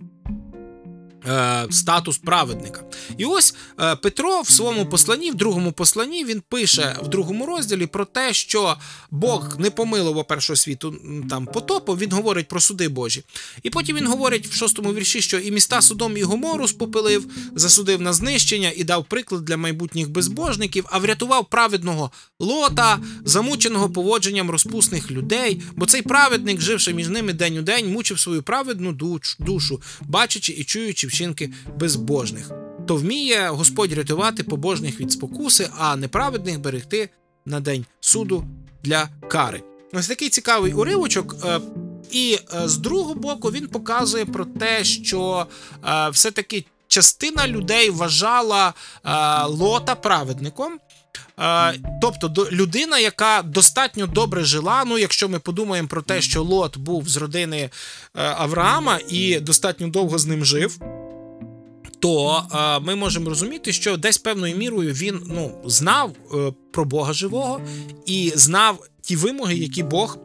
статус 1.71 2.19
праведника. 2.19 2.83
І 3.19 3.25
ось 3.25 3.55
е, 3.81 3.97
Петро 3.97 4.41
в 4.41 4.51
своєму 4.51 4.87
посланні, 4.87 5.31
в 5.31 5.35
другому 5.35 5.73
посланні, 5.73 6.25
він 6.25 6.43
пише 6.49 6.97
в 7.03 7.09
другому 7.09 7.47
розділі 7.47 7.87
про 7.87 8.05
те, 8.05 8.33
що 8.33 8.77
Бог 9.11 9.61
не 9.61 9.71
помилував 9.71 10.27
першого 10.27 10.57
світу 10.57 10.95
там 11.31 11.47
потопу, 11.47 11.93
він 11.93 12.13
говорить 12.13 12.49
про 12.49 12.61
суди 12.61 12.89
Божі. 12.89 13.25
І 13.63 13.71
потім 13.71 13.97
він 13.97 14.07
говорить 14.07 14.47
в 14.47 14.53
шостому 14.53 14.95
вірші, 14.95 15.21
що 15.21 15.39
і 15.39 15.51
міста 15.51 15.83
Содом 15.83 16.17
і 16.17 16.23
Гомору 16.23 16.69
спопилив, 16.69 17.27
засудив 17.55 18.01
на 18.01 18.13
знищення 18.13 18.73
і 18.77 18.85
дав 18.85 19.05
приклад 19.05 19.45
для 19.45 19.57
майбутніх 19.57 20.11
безбожників, 20.11 20.85
а 20.91 20.99
врятував 20.99 21.51
праведного 21.51 22.11
лота, 22.41 22.99
замученого 23.25 23.91
поводженням 23.91 24.51
розпусних 24.51 25.11
людей. 25.11 25.63
Бо 25.77 25.87
цей 25.87 26.03
праведник, 26.03 26.61
живши 26.61 26.95
між 26.95 27.09
ними 27.09 27.33
день 27.33 27.59
у 27.59 27.63
день, 27.63 27.93
мучив 27.93 28.21
свою 28.21 28.43
праведну 28.43 28.93
душу, 29.39 29.83
бачачи 30.01 30.53
і 30.53 30.65
чуючи 30.65 31.07
вчинки 31.17 31.51
безбожних. 31.79 32.51
То 32.87 32.97
вміє 32.97 33.49
Господь 33.49 33.93
рятувати 33.93 34.43
побожних 34.43 35.01
від 35.01 35.13
спокуси, 35.13 35.71
а 35.79 35.97
неправедних 35.97 36.61
берегти 36.61 37.09
на 37.47 37.61
день 37.61 37.85
суду 38.01 38.45
для 38.85 39.09
кари. 39.29 39.63
Ось 39.93 40.09
такий 40.09 40.29
цікавий 40.29 40.73
уривочок. 40.73 41.37
Е, 41.45 41.61
і 42.11 42.39
е, 42.55 42.69
з 42.69 42.77
другого 42.77 43.15
боку 43.15 43.51
він 43.51 43.69
показує 43.69 44.25
про 44.25 44.45
те, 44.45 44.85
що 44.85 45.47
е, 45.85 46.09
все-таки 46.09 46.65
частина 46.89 47.49
людей 47.49 47.91
вважала 47.91 48.75
лота 49.47 49.95
праведником. 49.95 50.79
Тобто 52.01 52.49
людина, 52.53 52.99
яка 52.99 53.43
достатньо 53.43 54.07
добре 54.07 54.45
жила. 54.45 54.85
Ну, 54.87 54.99
якщо 54.99 55.29
ми 55.29 55.39
подумаємо 55.39 55.89
про 55.89 56.03
те, 56.03 56.21
що 56.21 56.43
Лот 56.43 56.79
був 56.79 57.09
з 57.09 57.17
родини 57.17 57.71
Авраама 58.15 58.99
і 59.09 59.41
достатньо 59.41 59.89
довго 59.89 60.19
з 60.19 60.27
ним 60.27 60.45
жив 60.45 60.79
то 62.01 62.43
е, 62.55 62.81
ми 62.81 62.95
можемо 62.95 63.29
розуміти, 63.29 63.73
що 63.73 63.97
десь 63.97 64.19
певною 64.19 64.57
мірою 64.57 64.93
він 64.93 65.21
ну, 65.27 65.55
знав 65.65 66.13
е, 66.35 66.53
про 66.73 66.85
Бога 66.85 67.13
живого 67.13 67.61
і 68.07 68.33
знав 68.35 68.87
ті 69.01 69.17
вимоги, 69.17 69.55
які 69.55 69.83
Бог 69.83 70.19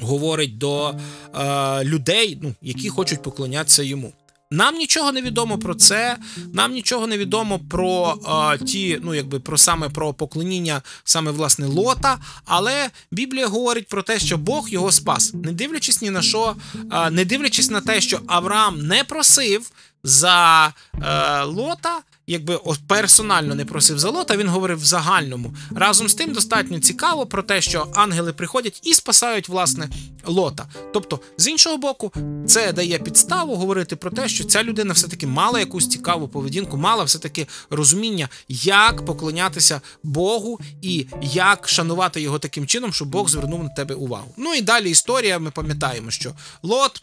говорить 0.00 0.58
до 0.58 0.94
е, 1.34 1.84
людей, 1.84 2.38
ну, 2.42 2.54
які 2.62 2.88
хочуть 2.88 3.22
поклонятися 3.22 3.82
йому. 3.82 4.12
Нам 4.50 4.74
нічого 4.74 5.12
не 5.12 5.22
відомо 5.22 5.58
про 5.58 5.74
це. 5.74 6.16
Нам 6.52 6.72
нічого 6.72 7.06
не 7.06 7.18
відомо 7.18 7.60
про 7.70 8.18
е, 8.54 8.64
ті, 8.64 8.98
ну 9.02 9.14
якби 9.14 9.40
про 9.40 9.58
саме 9.58 9.88
про 9.88 10.14
поклоніння 10.14 10.82
саме 11.04 11.30
власне 11.30 11.66
лота. 11.66 12.18
Але 12.44 12.90
Біблія 13.10 13.46
говорить 13.46 13.88
про 13.88 14.02
те, 14.02 14.18
що 14.18 14.38
Бог 14.38 14.68
його 14.68 14.92
спас, 14.92 15.34
не 15.34 15.52
дивлячись 15.52 16.02
ні 16.02 16.10
на 16.10 16.22
що, 16.22 16.56
е, 16.92 17.10
не 17.10 17.24
дивлячись 17.24 17.70
на 17.70 17.80
те, 17.80 18.00
що 18.00 18.20
Авраам 18.26 18.86
не 18.86 19.04
просив 19.04 19.70
за 20.02 20.72
е, 21.02 21.42
лота 21.42 22.00
якби 22.28 22.60
персонально 22.86 23.54
не 23.54 23.64
просив 23.64 23.98
за 23.98 24.10
лота, 24.10 24.36
він 24.36 24.48
говорив 24.48 24.78
в 24.78 24.84
загальному. 24.84 25.54
Разом 25.70 26.08
з 26.08 26.14
тим 26.14 26.32
достатньо 26.32 26.80
цікаво 26.80 27.26
про 27.26 27.42
те, 27.42 27.60
що 27.60 27.86
ангели 27.94 28.32
приходять 28.32 28.80
і 28.84 28.94
спасають 28.94 29.48
власне 29.48 29.88
лота. 30.26 30.66
Тобто, 30.92 31.20
з 31.38 31.48
іншого 31.48 31.76
боку, 31.76 32.12
це 32.46 32.72
дає 32.72 32.98
підставу 32.98 33.56
говорити 33.56 33.96
про 33.96 34.10
те, 34.10 34.28
що 34.28 34.44
ця 34.44 34.62
людина 34.62 34.94
все-таки 34.94 35.26
мала 35.26 35.60
якусь 35.60 35.88
цікаву 35.88 36.28
поведінку, 36.28 36.76
мала 36.76 37.04
все-таки 37.04 37.46
розуміння, 37.70 38.28
як 38.48 39.04
поклонятися 39.04 39.80
Богу 40.02 40.60
і 40.82 41.06
як 41.22 41.68
шанувати 41.68 42.20
його 42.20 42.38
таким 42.38 42.66
чином, 42.66 42.92
щоб 42.92 43.08
Бог 43.08 43.28
звернув 43.28 43.62
на 43.62 43.68
тебе 43.68 43.94
увагу. 43.94 44.34
Ну 44.36 44.54
і 44.54 44.62
далі 44.62 44.90
історія. 44.90 45.38
Ми 45.38 45.50
пам'ятаємо, 45.50 46.10
що 46.10 46.32
Лот. 46.62 47.02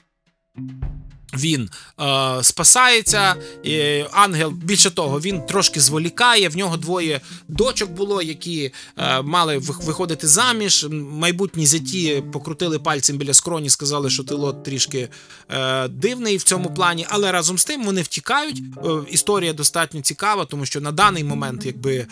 Він 1.34 1.70
е, 2.02 2.44
спасається, 2.44 3.36
і 3.64 4.04
ангел 4.12 4.50
більше 4.50 4.92
того, 4.92 5.20
він 5.20 5.42
трошки 5.42 5.80
зволікає. 5.80 6.50
В 6.50 6.58
нього 6.58 6.78
двоє 6.78 7.22
дочок 7.48 7.92
було, 7.92 8.22
які 8.22 8.72
е, 8.98 9.22
мали 9.22 9.58
виходити 9.58 10.28
заміж. 10.28 10.88
Майбутні 10.92 11.66
зяті 11.66 12.24
покрутили 12.34 12.80
пальцем 12.80 13.18
біля 13.18 13.34
скроні, 13.34 13.70
сказали, 13.70 14.10
що 14.10 14.24
ти 14.24 14.34
лот 14.34 14.64
трішки 14.64 15.10
е, 15.50 15.88
дивний 15.88 16.38
в 16.38 16.44
цьому 16.44 16.74
плані. 16.74 17.06
Але 17.10 17.32
разом 17.32 17.58
з 17.58 17.66
тим 17.66 17.84
вони 17.84 18.02
втікають. 18.02 18.62
Е, 18.86 18.90
історія 19.12 19.54
достатньо 19.54 20.02
цікава, 20.02 20.46
тому 20.46 20.66
що 20.66 20.82
на 20.82 20.92
даний 20.92 21.24
момент, 21.24 21.66
якби 21.66 21.96
е, 21.96 22.08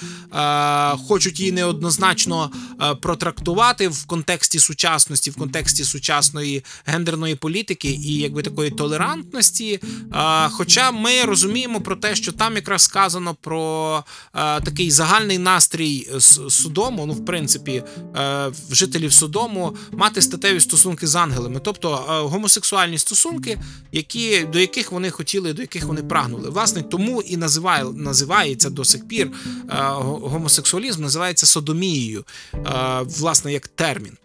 хочуть 1.07 1.39
її 1.39 1.51
неоднозначно 1.51 2.51
е, 2.81 2.95
протрактувати 2.95 3.87
в 3.87 4.05
контексті 4.05 4.59
сучасності, 4.59 5.31
в 5.31 5.35
контексті 5.35 5.83
сучасної 5.83 6.63
гендерної 6.85 7.35
політики 7.35 7.87
і 7.87 8.17
якби 8.17 8.41
такої 8.41 8.71
толерантності 8.71 9.02
толерантності. 9.03 9.79
Хоча 10.51 10.91
ми 10.91 11.25
розуміємо 11.25 11.81
про 11.81 11.95
те, 11.95 12.15
що 12.15 12.31
там 12.31 12.55
якраз 12.55 12.81
сказано 12.81 13.35
про 13.41 14.03
такий 14.33 14.91
загальний 14.91 15.37
настрій 15.37 16.09
Содому, 16.49 17.05
ну, 17.05 17.13
в 17.13 17.25
принципі, 17.25 17.83
жителів 18.71 19.13
Содому, 19.13 19.75
мати 19.91 20.21
статеві 20.21 20.59
стосунки 20.59 21.07
з 21.07 21.15
ангелами, 21.15 21.59
тобто 21.63 21.89
гомосексуальні 22.07 22.97
стосунки, 22.97 23.59
які, 23.91 24.39
до 24.53 24.59
яких 24.59 24.91
вони 24.91 25.09
хотіли, 25.09 25.53
до 25.53 25.61
яких 25.61 25.85
вони 25.85 26.03
прагнули. 26.03 26.49
Власне, 26.49 26.81
тому 26.81 27.21
і 27.21 27.37
називає, 27.37 27.83
називається 27.83 28.69
до 28.69 28.85
сих 28.85 29.07
пір 29.07 29.31
гомосексуалізм, 30.21 31.01
називається 31.01 31.45
содомією, 31.45 32.25
власне, 33.03 33.53
як 33.53 33.67
термін. 33.67 34.17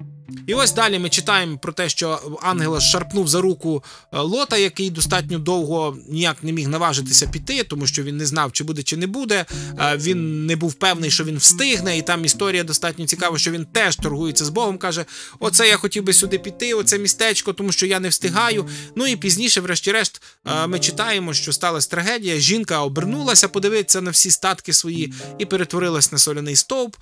І 0.46 0.54
ось 0.54 0.72
далі 0.72 0.98
ми 0.98 1.08
читаємо 1.08 1.58
про 1.58 1.72
те, 1.72 1.88
що 1.88 2.38
ангел 2.42 2.80
шарпнув 2.80 3.28
за 3.28 3.40
руку 3.40 3.84
е, 4.12 4.18
лота, 4.18 4.56
який 4.56 4.90
достатньо 4.90 5.38
довго 5.38 5.96
ніяк 6.08 6.36
не 6.42 6.52
міг 6.52 6.68
наважитися 6.68 7.26
піти, 7.26 7.64
тому 7.64 7.86
що 7.86 8.02
він 8.02 8.16
не 8.16 8.26
знав, 8.26 8.52
чи 8.52 8.64
буде, 8.64 8.82
чи 8.82 8.96
не 8.96 9.06
буде. 9.06 9.44
Е, 9.78 9.96
він 9.96 10.46
не 10.46 10.56
був 10.56 10.74
певний, 10.74 11.10
що 11.10 11.24
він 11.24 11.36
встигне, 11.36 11.98
і 11.98 12.02
там 12.02 12.24
історія 12.24 12.64
достатньо 12.64 13.06
цікава, 13.06 13.38
що 13.38 13.50
він 13.50 13.64
теж 13.64 13.96
торгується 13.96 14.44
з 14.44 14.48
Богом. 14.48 14.78
каже: 14.78 15.04
Оце 15.38 15.68
я 15.68 15.76
хотів 15.76 16.02
би 16.04 16.12
сюди 16.12 16.38
піти, 16.38 16.74
оце 16.74 16.98
містечко, 16.98 17.52
тому 17.52 17.72
що 17.72 17.86
я 17.86 18.00
не 18.00 18.08
встигаю. 18.08 18.68
Ну 18.96 19.06
і 19.06 19.16
пізніше, 19.16 19.60
врешті-решт, 19.60 20.22
е, 20.46 20.66
ми 20.66 20.78
читаємо, 20.78 21.34
що 21.34 21.52
сталася 21.52 21.90
трагедія. 21.90 22.38
Жінка 22.38 22.80
обернулася, 22.80 23.48
подивитися 23.48 24.00
на 24.00 24.10
всі 24.10 24.30
статки 24.30 24.72
свої 24.72 25.12
і 25.38 25.44
перетворилась 25.44 26.12
на 26.12 26.18
соляний 26.18 26.56
стовп. 26.56 26.96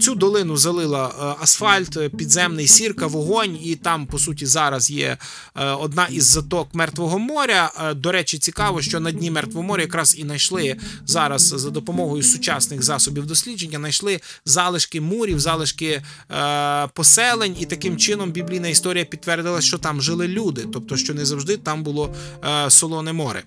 Цю 0.00 0.14
долину 0.14 0.56
залила 0.56 1.36
асфальт 1.40 1.98
під 2.16 2.33
підземний 2.34 2.68
сірка, 2.68 3.06
вогонь, 3.06 3.58
і 3.62 3.76
там, 3.76 4.06
по 4.06 4.18
суті, 4.18 4.46
зараз 4.46 4.90
є 4.90 5.18
е, 5.56 5.66
одна 5.66 6.06
із 6.06 6.24
заток 6.24 6.68
Мертвого 6.74 7.18
моря. 7.18 7.72
Е, 7.80 7.94
до 7.94 8.12
речі, 8.12 8.38
цікаво, 8.38 8.82
що 8.82 9.00
на 9.00 9.12
дні 9.12 9.30
Мертвого 9.30 9.66
моря 9.66 9.82
якраз 9.82 10.18
і 10.18 10.22
знайшли 10.22 10.76
зараз 11.06 11.42
за 11.42 11.70
допомогою 11.70 12.22
сучасних 12.22 12.82
засобів 12.82 13.26
дослідження, 13.26 13.78
знайшли 13.78 14.20
залишки 14.44 15.00
мурів, 15.00 15.40
залишки 15.40 16.02
е, 16.30 16.88
поселень, 16.94 17.56
і 17.60 17.66
таким 17.66 17.96
чином 17.96 18.30
біблійна 18.30 18.68
історія 18.68 19.04
підтвердила, 19.04 19.60
що 19.60 19.78
там 19.78 20.02
жили 20.02 20.28
люди, 20.28 20.66
тобто, 20.72 20.96
що 20.96 21.14
не 21.14 21.24
завжди 21.24 21.56
там 21.56 21.82
було 21.82 22.14
е, 22.44 22.70
солоне 22.70 23.12
море. 23.12 23.42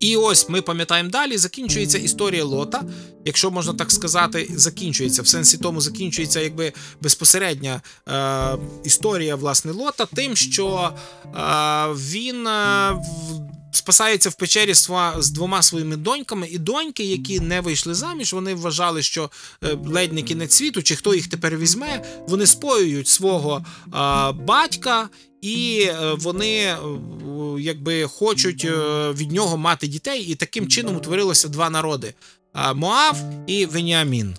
І 0.00 0.16
ось 0.16 0.48
ми 0.48 0.62
пам'ятаємо 0.62 1.10
далі, 1.10 1.38
закінчується 1.38 1.98
історія 1.98 2.44
лота, 2.44 2.82
якщо 3.24 3.50
можна 3.50 3.74
так 3.74 3.92
сказати, 3.92 4.50
закінчується. 4.56 5.22
В 5.22 5.26
сенсі 5.26 5.58
тому, 5.58 5.80
закінчується 5.80 6.40
якби 6.40 6.72
безпосередня 7.00 7.82
е, 8.08 8.56
історія 8.84 9.36
власне 9.36 9.72
лота, 9.72 10.06
тим, 10.14 10.36
що 10.36 10.92
е, 11.24 11.30
він 11.92 12.46
е, 12.46 12.96
спасається 13.72 14.30
в 14.30 14.34
печері 14.34 14.74
з 15.18 15.30
двома 15.30 15.62
своїми 15.62 15.96
доньками, 15.96 16.48
і 16.48 16.58
доньки, 16.58 17.04
які 17.04 17.40
не 17.40 17.60
вийшли 17.60 17.94
заміж, 17.94 18.32
вони 18.32 18.54
вважали, 18.54 19.02
що 19.02 19.30
е, 19.64 19.78
ледь 19.86 20.12
не 20.12 20.22
кінець 20.22 20.54
світу, 20.54 20.82
чи 20.82 20.96
хто 20.96 21.14
їх 21.14 21.28
тепер 21.28 21.56
візьме, 21.56 22.04
вони 22.28 22.46
споюють 22.46 23.08
свого 23.08 23.64
е, 23.86 24.32
батька. 24.32 25.08
І 25.42 25.86
е, 25.88 26.14
вони 26.18 26.76
якби 27.58 28.04
хочуть 28.04 28.64
від 29.14 29.32
нього 29.32 29.56
мати 29.56 29.86
дітей, 29.86 30.22
і 30.22 30.34
таким 30.34 30.68
чином 30.68 30.96
утворилося 30.96 31.48
два 31.48 31.70
народи: 31.70 32.14
Моав 32.74 33.16
і 33.46 33.66
Веніамін. 33.66 34.36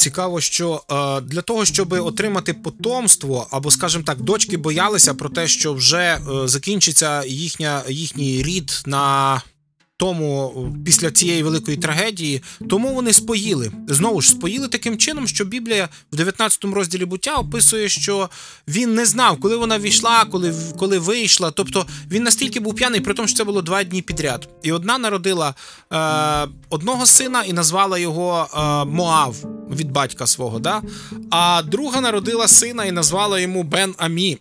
Цікаво, 0.00 0.40
що 0.40 0.82
е, 0.90 1.20
для 1.20 1.42
того, 1.42 1.64
щоб 1.64 1.92
отримати 1.92 2.54
потомство, 2.54 3.46
або, 3.50 3.70
скажімо 3.70 4.04
так, 4.06 4.20
дочки 4.20 4.56
боялися 4.56 5.14
про 5.14 5.28
те, 5.28 5.48
що 5.48 5.74
вже 5.74 5.98
е, 5.98 6.20
закінчиться 6.48 7.24
їхня, 7.24 7.82
їхній 7.88 8.42
рід 8.42 8.82
на 8.86 9.42
тому 10.00 10.52
після 10.84 11.10
цієї 11.10 11.42
великої 11.42 11.76
трагедії, 11.76 12.42
тому 12.70 12.94
вони 12.94 13.12
споїли. 13.12 13.72
Знову 13.88 14.20
ж 14.20 14.28
споїли 14.28 14.68
таким 14.68 14.98
чином, 14.98 15.28
що 15.28 15.44
Біблія 15.44 15.88
в 16.12 16.16
19 16.16 16.64
розділі 16.64 17.04
буття 17.04 17.34
описує, 17.34 17.88
що 17.88 18.30
він 18.68 18.94
не 18.94 19.06
знав, 19.06 19.40
коли 19.40 19.56
вона 19.56 19.78
війшла, 19.78 20.24
коли 20.24 20.54
коли 20.78 20.98
вийшла. 20.98 21.50
Тобто 21.50 21.86
він 22.10 22.22
настільки 22.22 22.60
був 22.60 22.74
п'яний, 22.74 23.00
при 23.00 23.14
тому, 23.14 23.28
що 23.28 23.36
це 23.36 23.44
було 23.44 23.62
два 23.62 23.84
дні 23.84 24.02
підряд. 24.02 24.48
І 24.62 24.72
одна 24.72 24.98
народила 24.98 25.54
е, 25.92 26.48
одного 26.70 27.06
сина 27.06 27.42
і 27.42 27.52
назвала 27.52 27.98
його 27.98 28.48
е, 28.54 28.84
Моав 28.90 29.36
від 29.76 29.92
батька 29.92 30.26
свого. 30.26 30.58
Да? 30.58 30.82
А 31.30 31.62
друга 31.62 32.00
народила 32.00 32.48
сина 32.48 32.84
і 32.84 32.92
назвала 32.92 33.40
йому 33.40 33.62
Бен 33.62 33.94
Амі 33.98 34.38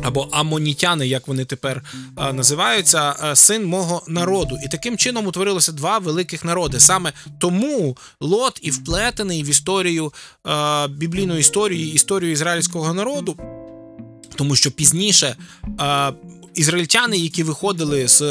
або 0.00 0.28
амонітяни, 0.30 1.06
як 1.06 1.28
вони 1.28 1.44
тепер 1.44 1.82
а, 2.16 2.32
називаються, 2.32 3.14
а, 3.20 3.36
син 3.36 3.64
мого 3.64 4.02
народу. 4.08 4.58
І 4.64 4.68
таким 4.68 4.96
чином 4.96 5.26
утворилося 5.26 5.72
два 5.72 5.98
великих 5.98 6.44
народи. 6.44 6.80
Саме 6.80 7.12
тому 7.38 7.96
Лот 8.20 8.58
і 8.62 8.70
вплетений 8.70 9.42
в 9.42 9.48
історію 9.48 10.12
а, 10.44 10.88
біблійну 10.90 11.36
історію, 11.36 11.92
історію 11.92 12.32
ізраїльського 12.32 12.94
народу, 12.94 13.36
тому 14.36 14.56
що 14.56 14.70
пізніше. 14.70 15.36
Ізраїльтяни, 16.54 17.18
які 17.18 17.42
виходили 17.42 18.08
з 18.08 18.22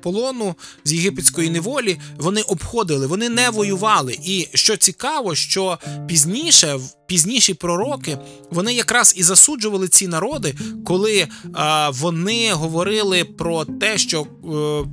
полону 0.00 0.54
з 0.84 0.92
єгипетської 0.92 1.50
неволі, 1.50 1.98
вони 2.18 2.42
обходили, 2.42 3.06
вони 3.06 3.28
не 3.28 3.50
воювали. 3.50 4.18
І 4.24 4.48
що 4.54 4.76
цікаво, 4.76 5.34
що 5.34 5.78
пізніше 6.06 6.78
пізніші 7.06 7.54
пророки 7.54 8.18
вони 8.50 8.74
якраз 8.74 9.14
і 9.16 9.22
засуджували 9.22 9.88
ці 9.88 10.08
народи, 10.08 10.54
коли 10.84 11.18
е, 11.18 11.28
вони 11.90 12.52
говорили 12.52 13.24
про 13.24 13.64
те, 13.64 13.98
що. 13.98 14.26
Е, 14.84 14.88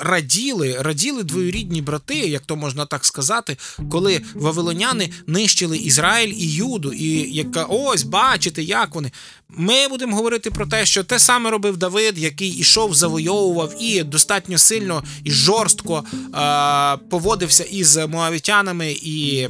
раділи, 0.00 0.76
раділи 0.80 1.22
двоюрідні 1.22 1.82
брати, 1.82 2.14
як 2.14 2.42
то 2.42 2.56
можна 2.56 2.86
так 2.86 3.04
сказати, 3.04 3.56
коли 3.90 4.20
вавилоняни 4.34 5.10
нищили 5.26 5.78
Ізраїль 5.78 6.32
і 6.36 6.52
Юду, 6.52 6.92
і 6.92 7.34
яка 7.36 7.64
ось 7.64 8.02
бачите, 8.02 8.62
як 8.62 8.94
вони. 8.94 9.12
Ми 9.48 9.88
будемо 9.88 10.16
говорити 10.16 10.50
про 10.50 10.66
те, 10.66 10.86
що 10.86 11.04
те 11.04 11.18
саме 11.18 11.50
робив 11.50 11.76
Давид, 11.76 12.18
який 12.18 12.50
ішов, 12.50 12.94
завойовував 12.94 13.82
і 13.82 14.02
достатньо 14.02 14.58
сильно 14.58 15.04
і 15.24 15.30
жорстко 15.30 16.04
е- 16.04 16.96
поводився 17.10 17.64
із 17.64 17.96
моавітянами 17.96 18.92
і 18.92 19.48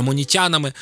амонітянами. 0.00 0.72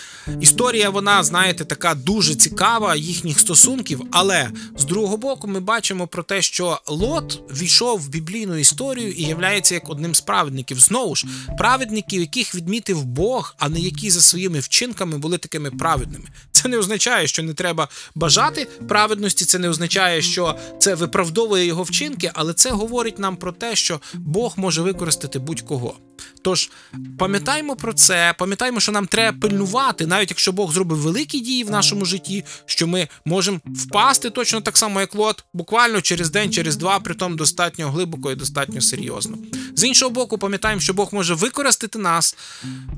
Історія, 0.40 0.90
вона, 0.90 1.24
знаєте, 1.24 1.64
така 1.64 1.94
дуже 1.94 2.35
цікава 2.35 2.96
їхніх 2.96 3.40
стосунків. 3.40 4.02
Але 4.11 4.50
з 4.78 4.85
другого 4.85 5.16
боку, 5.16 5.48
ми 5.48 5.61
бачимо 5.61 6.07
про 6.07 6.22
те, 6.22 6.42
що 6.42 6.81
Лот 6.87 7.42
війшов 7.52 8.00
в 8.00 8.09
біблійну 8.09 8.57
історію 8.57 9.12
і 9.12 9.22
являється 9.22 9.74
як 9.74 9.90
одним 9.90 10.14
з 10.14 10.20
праведників. 10.20 10.81
Знову 10.81 11.16
ж, 11.16 11.26
праведників, 11.59 12.20
яких 12.20 12.54
відмітив 12.54 13.04
Бог, 13.04 13.54
а 13.59 13.68
не 13.68 13.81
які 13.81 14.11
за 14.11 14.20
своїми 14.20 14.59
вчинками 14.59 15.18
були 15.18 15.38
такими 15.38 15.70
праведними. 15.70 16.24
Це 16.52 16.68
не 16.68 16.78
означає, 16.78 17.26
що 17.26 17.42
не 17.42 17.54
треба 17.54 17.88
бажати 18.14 18.64
праведності. 18.88 19.44
Це 19.44 19.59
не 19.59 19.68
означає, 19.68 20.22
що 20.22 20.59
це 20.78 20.94
виправдовує 20.94 21.66
його 21.66 21.83
вчинки, 21.83 22.31
але 22.35 22.54
це 22.54 22.70
говорить 22.70 23.18
нам 23.18 23.37
про 23.37 23.52
те, 23.52 23.76
що 23.76 24.00
Бог 24.14 24.54
може 24.57 24.83
використати 24.83 25.38
будь-кого. 25.38 26.07
Тож 26.42 26.70
пам'ятаємо 27.18 27.76
про 27.76 27.92
це, 27.92 28.35
пам'ятаємо, 28.38 28.81
що 28.81 28.92
нам 28.92 29.07
треба 29.07 29.38
пильнувати, 29.38 30.07
навіть 30.07 30.31
якщо 30.31 30.52
Бог 30.52 30.72
зробив 30.72 30.98
великі 30.98 31.40
дії 31.40 31.64
в 31.64 31.70
нашому 31.70 32.04
житті, 32.04 32.44
що 32.66 32.87
ми 32.87 33.09
можемо 33.24 33.61
впасти 33.66 34.31
точно 34.31 34.61
так 34.61 34.76
само, 34.78 35.00
як 35.00 35.14
Лот, 35.14 35.44
буквально 35.54 36.00
через 36.00 36.31
день, 36.31 36.52
через 36.52 36.76
два, 36.76 37.00
притом 37.00 37.37
достатньо 37.37 37.90
глибоко 37.90 38.33
і 38.33 38.35
достатньо 38.35 38.81
серйозно. 38.81 39.38
З 39.74 39.85
іншого 39.85 40.11
боку, 40.11 40.38
пам'ятаємо, 40.38 40.81
що 40.81 40.94
Бог 40.94 41.09
може 41.12 41.35
використати 41.35 41.98
нас 41.98 42.37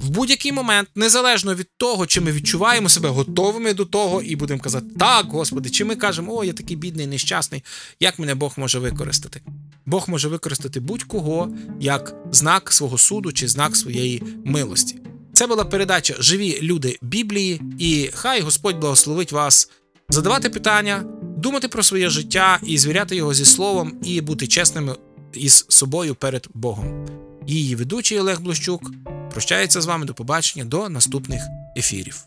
в 0.03 0.11
будь-який 0.11 0.53
момент, 0.53 0.89
незалежно 0.95 1.55
від 1.55 1.69
того, 1.77 2.07
чи 2.07 2.21
ми 2.21 2.33
відчуваємо 2.33 2.89
себе 2.89 3.09
готовими 3.09 3.75
до 3.75 3.85
того, 3.85 4.23
і 4.23 4.37
будемо 4.37 4.61
казати, 4.61 4.87
так, 4.99 5.27
Господи, 5.27 5.71
чи 5.71 5.85
ми 5.85 5.97
кажемо, 5.97 6.37
о, 6.37 6.45
я 6.45 6.53
такий 6.53 6.77
бідний, 6.77 7.07
нещасний, 7.07 7.65
як 8.01 8.19
мене 8.19 8.35
Бог 8.35 8.53
може 8.57 8.79
використати. 8.79 9.41
Бог 9.87 10.09
може 10.09 10.29
використати 10.29 10.81
будь-кого 10.81 11.55
як 11.81 12.15
знак 12.33 12.73
свого 12.73 12.99
суду 13.11 13.33
чи 13.33 13.49
знак 13.49 13.77
своєї 13.77 14.23
милості. 14.45 14.97
Це 15.33 15.47
була 15.47 15.65
передача 15.65 16.15
Живі 16.19 16.59
люди 16.63 16.99
Біблії, 17.03 17.63
і 17.79 18.11
хай 18.15 18.41
Господь 18.41 18.79
благословить 18.81 19.33
вас 19.33 19.71
задавати 20.09 20.51
питання, 20.51 21.05
думати 21.37 21.69
про 21.69 21.83
своє 21.83 22.09
життя 22.11 22.59
і 22.63 22.79
звіряти 22.79 23.17
його 23.17 23.35
зі 23.35 23.45
словом, 23.45 23.93
і 24.05 24.21
бути 24.21 24.47
чесними 24.47 24.97
із 25.33 25.67
собою 25.69 26.15
перед 26.15 26.49
Богом. 26.55 27.07
Її 27.47 27.75
ведучий 27.77 28.21
Олег 28.21 28.41
Блощук 28.41 28.91
прощається 29.31 29.81
з 29.81 29.87
вами 29.87 30.07
до 30.07 30.15
побачення 30.15 30.65
до 30.65 30.89
наступних 30.89 31.43
ефірів. 31.77 32.25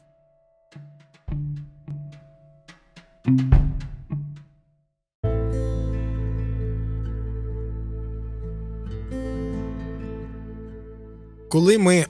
Коли 11.53 11.77
ми 11.77 12.05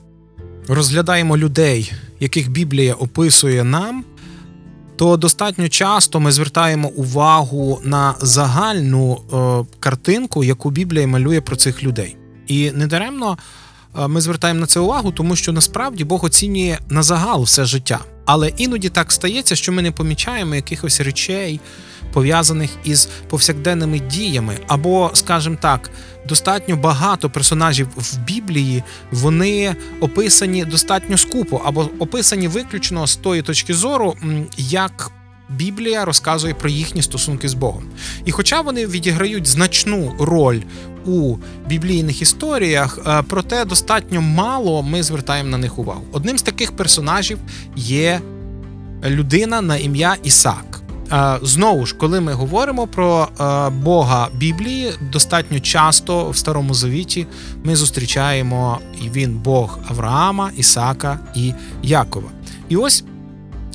розглядаємо 0.68 1.36
людей, 1.36 1.92
яких 2.20 2.50
Біблія 2.50 2.94
описує 2.94 3.64
нам, 3.64 4.04
то 4.96 5.16
достатньо 5.16 5.68
часто 5.68 6.20
ми 6.20 6.32
звертаємо 6.32 6.88
увагу 6.88 7.80
на 7.84 8.14
загальну 8.20 9.20
е, 9.32 9.76
картинку, 9.80 10.44
яку 10.44 10.70
Біблія 10.70 11.06
малює 11.06 11.40
про 11.40 11.56
цих 11.56 11.82
людей. 11.82 12.16
І 12.46 12.70
недаремно 12.70 13.38
е, 13.98 14.08
ми 14.08 14.20
звертаємо 14.20 14.60
на 14.60 14.66
це 14.66 14.80
увагу, 14.80 15.12
тому 15.12 15.36
що 15.36 15.52
насправді 15.52 16.04
Бог 16.04 16.24
оцінює 16.24 16.78
на 16.88 17.02
загал 17.02 17.42
все 17.42 17.64
життя. 17.64 18.00
Але 18.24 18.48
іноді 18.48 18.88
так 18.88 19.12
стається, 19.12 19.56
що 19.56 19.72
ми 19.72 19.82
не 19.82 19.90
помічаємо 19.90 20.54
якихось 20.54 21.00
речей, 21.00 21.60
пов'язаних 22.12 22.70
із 22.84 23.08
повсякденними 23.28 23.98
діями, 23.98 24.58
або, 24.66 25.10
скажімо 25.14 25.56
так, 25.60 25.90
достатньо 26.28 26.76
багато 26.76 27.30
персонажів 27.30 27.88
в 27.96 28.18
Біблії 28.18 28.33
вони 29.12 29.76
описані 30.00 30.64
достатньо 30.64 31.18
скупо, 31.18 31.62
або 31.64 31.90
описані 31.98 32.48
виключно 32.48 33.06
з 33.06 33.16
тої 33.16 33.42
точки 33.42 33.74
зору, 33.74 34.16
як 34.56 35.10
Біблія 35.48 36.04
розказує 36.04 36.54
про 36.54 36.68
їхні 36.68 37.02
стосунки 37.02 37.48
з 37.48 37.54
Богом. 37.54 37.84
І 38.24 38.30
хоча 38.30 38.60
вони 38.60 38.86
відіграють 38.86 39.46
значну 39.46 40.14
роль 40.18 40.60
у 41.06 41.36
біблійних 41.68 42.22
історіях, 42.22 42.98
е, 43.06 43.22
проте 43.28 43.64
достатньо 43.64 44.20
мало 44.20 44.82
ми 44.82 45.02
звертаємо 45.02 45.50
на 45.50 45.58
них 45.58 45.78
увагу. 45.78 46.02
Одним 46.12 46.38
з 46.38 46.42
таких 46.42 46.76
персонажів 46.76 47.38
є 47.76 48.20
людина 49.04 49.60
на 49.60 49.76
ім'я 49.76 50.16
Ісак. 50.22 50.83
Е, 51.14 51.38
знову 51.42 51.86
ж, 51.86 51.94
коли 51.94 52.20
ми 52.20 52.32
говоримо 52.32 52.86
про 52.86 53.28
е, 53.40 53.70
Бога 53.70 54.28
Біблії, 54.34 54.92
достатньо 55.12 55.60
часто 55.60 56.30
в 56.30 56.36
Старому 56.36 56.74
Завіті 56.74 57.26
ми 57.64 57.76
зустрічаємо 57.76 58.78
і 59.02 59.08
він 59.10 59.34
Бог 59.38 59.78
Авраама, 59.88 60.50
Ісака 60.56 61.20
і 61.34 61.52
Якова. 61.82 62.28
І 62.68 62.76
ось. 62.76 63.04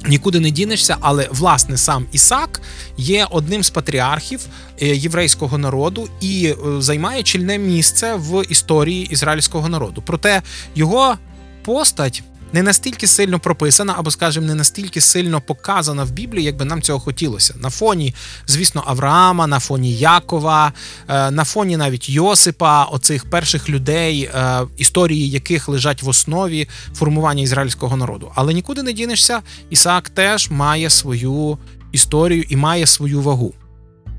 Нікуди 0.08 0.40
не 0.40 0.52
дінешся, 0.52 0.98
але 1.00 1.28
власне 1.32 1.78
сам 1.78 2.06
Ісак 2.12 2.62
є 2.98 3.28
одним 3.32 3.64
з 3.64 3.70
патріархів 3.70 4.48
е, 4.82 4.88
єврейського 4.96 5.58
народу 5.58 6.08
і 6.22 6.56
займає 6.78 7.24
чільне 7.24 7.58
місце 7.58 8.16
в 8.16 8.44
історії 8.50 9.08
ізраїльського 9.12 9.70
народу. 9.70 10.04
Проте 10.06 10.42
його 10.76 11.16
постать 11.64 12.24
не 12.54 12.64
настільки 12.64 13.08
сильно 13.08 13.40
прописана, 13.40 13.96
або, 13.98 14.12
скажімо, 14.12 14.48
не 14.48 14.56
настільки 14.56 15.02
сильно 15.02 15.42
показана 15.42 16.04
в 16.04 16.12
Біблії, 16.12 16.46
як 16.46 16.56
би 16.56 16.66
нам 16.66 16.82
цього 16.82 17.00
хотілося. 17.00 17.54
На 17.58 17.70
фоні, 17.70 18.16
звісно, 18.48 18.84
Авраама, 18.88 19.48
на 19.48 19.60
фоні 19.60 19.94
Якова, 19.94 20.74
е, 21.08 21.32
на 21.32 21.44
фоні 21.44 21.78
навіть 21.78 22.10
Йосипа, 22.10 22.84
оцих 22.84 23.30
перших 23.30 23.70
людей, 23.70 24.24
е, 24.24 24.62
історії 24.78 25.30
яких 25.30 25.68
лежать 25.68 26.04
в 26.04 26.10
основі 26.10 26.68
формування 26.96 27.44
ізраїльського 27.44 27.98
народу. 27.98 28.32
Але 28.36 28.54
нікуди 28.54 28.84
не 28.84 28.94
дінешся, 28.94 29.42
Ісаак 29.70 30.10
теж 30.10 30.50
має 30.50 30.90
свою 30.90 31.58
історію 31.92 32.46
і 32.50 32.56
має 32.56 32.88
свою 32.88 33.22
вагу. 33.22 33.54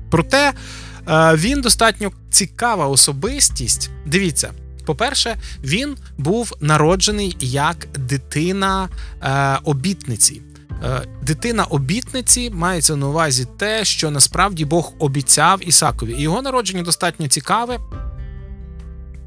Проте 0.09 0.53
е, 1.07 1.35
він 1.35 1.61
достатньо 1.61 2.11
цікава 2.29 2.87
особистість. 2.87 3.89
Дивіться. 4.05 4.51
По-перше, 4.85 5.37
він 5.63 5.97
був 6.17 6.53
народжений 6.61 7.37
як 7.39 7.87
дитина 7.97 8.89
е, 9.21 9.59
обітниці. 9.63 10.41
Е, 10.83 11.01
дитина 11.21 11.63
обітниці 11.63 12.49
мається 12.49 12.95
на 12.95 13.07
увазі 13.07 13.47
те, 13.57 13.85
що 13.85 14.11
насправді 14.11 14.65
Бог 14.65 14.93
обіцяв 14.99 15.67
Ісакові. 15.67 16.13
І 16.13 16.21
його 16.21 16.41
народження 16.41 16.83
достатньо 16.83 17.27
цікаве 17.27 17.79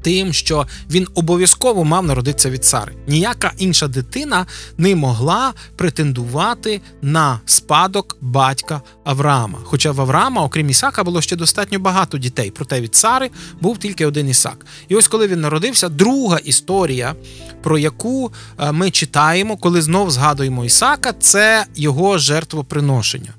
тим, 0.05 0.33
що 0.33 0.67
він 0.89 1.07
обов'язково 1.15 1.83
мав 1.83 2.05
народитися 2.05 2.49
від 2.49 2.65
цари. 2.65 2.93
Ніяка 3.07 3.51
інша 3.57 3.87
дитина 3.87 4.45
не 4.77 4.95
могла 4.95 5.53
претендувати 5.75 6.81
на 7.01 7.39
спадок 7.45 8.17
батька 8.21 8.81
Авраама. 9.03 9.59
Хоча 9.63 9.91
в 9.91 10.01
Авраама, 10.01 10.43
окрім 10.43 10.69
Ісака, 10.69 11.03
було 11.03 11.21
ще 11.21 11.35
достатньо 11.35 11.79
багато 11.79 12.17
дітей. 12.17 12.51
Проте 12.51 12.81
від 12.81 12.95
цари 12.95 13.29
був 13.61 13.77
тільки 13.77 14.05
один 14.05 14.29
Ісак. 14.29 14.65
І 14.87 14.95
ось 14.95 15.07
коли 15.07 15.27
він 15.27 15.41
народився, 15.41 15.89
друга 15.89 16.37
історія, 16.37 17.15
про 17.63 17.77
яку 17.77 18.31
е, 18.59 18.71
ми 18.71 18.91
читаємо, 18.91 19.57
коли 19.57 19.81
знов 19.81 20.11
згадуємо 20.11 20.65
Ісака, 20.65 21.13
це 21.19 21.65
його 21.75 22.17
жертвоприношення. 22.17 23.33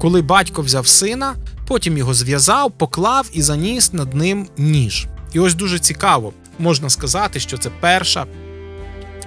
Коли 0.00 0.22
батько 0.22 0.62
взяв 0.62 0.86
сина, 0.86 1.34
потім 1.66 1.98
його 1.98 2.14
зв'язав, 2.14 2.72
поклав 2.78 3.30
і 3.32 3.42
заніс 3.42 3.92
над 3.92 4.14
ним 4.14 4.48
ніж. 4.58 5.06
І 5.32 5.38
ось 5.38 5.54
дуже 5.54 5.78
цікаво, 5.78 6.32
можна 6.58 6.90
сказати, 6.90 7.40
що 7.40 7.58
це 7.58 7.70
перша 7.80 8.26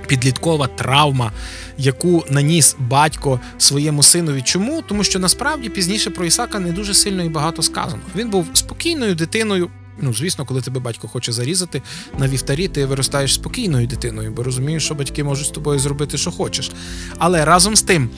підліткова 0.07 0.67
травма, 0.67 1.31
яку 1.77 2.25
наніс 2.29 2.75
батько 2.79 3.39
своєму 3.57 4.03
синові. 4.03 4.41
Чому? 4.41 4.81
Тому 4.81 5.03
що 5.03 5.19
насправді 5.19 5.69
пізніше 5.69 6.09
про 6.09 6.25
Ісака 6.25 6.59
не 6.59 6.71
дуже 6.71 6.93
сильно 6.93 7.23
і 7.23 7.29
багато 7.29 7.61
сказано. 7.61 8.01
Він 8.15 8.29
був 8.29 8.47
спокійною 8.53 9.15
дитиною. 9.15 9.69
Ну, 10.01 10.13
звісно, 10.13 10.45
коли 10.45 10.61
тебе 10.61 10.79
батько 10.79 11.07
хоче 11.07 11.31
зарізати 11.31 11.81
на 12.17 12.27
вівтарі, 12.27 12.67
ти 12.67 12.85
виростаєш 12.85 13.33
спокійною 13.33 13.87
дитиною, 13.87 14.31
бо 14.31 14.43
розумієш, 14.43 14.85
що 14.85 14.95
батьки 14.95 15.23
можуть 15.23 15.47
з 15.47 15.49
тобою 15.49 15.79
зробити, 15.79 16.17
що 16.17 16.31
хочеш. 16.31 16.71
Але 17.17 17.45
разом 17.45 17.75
з 17.75 17.81
тим 17.81 18.09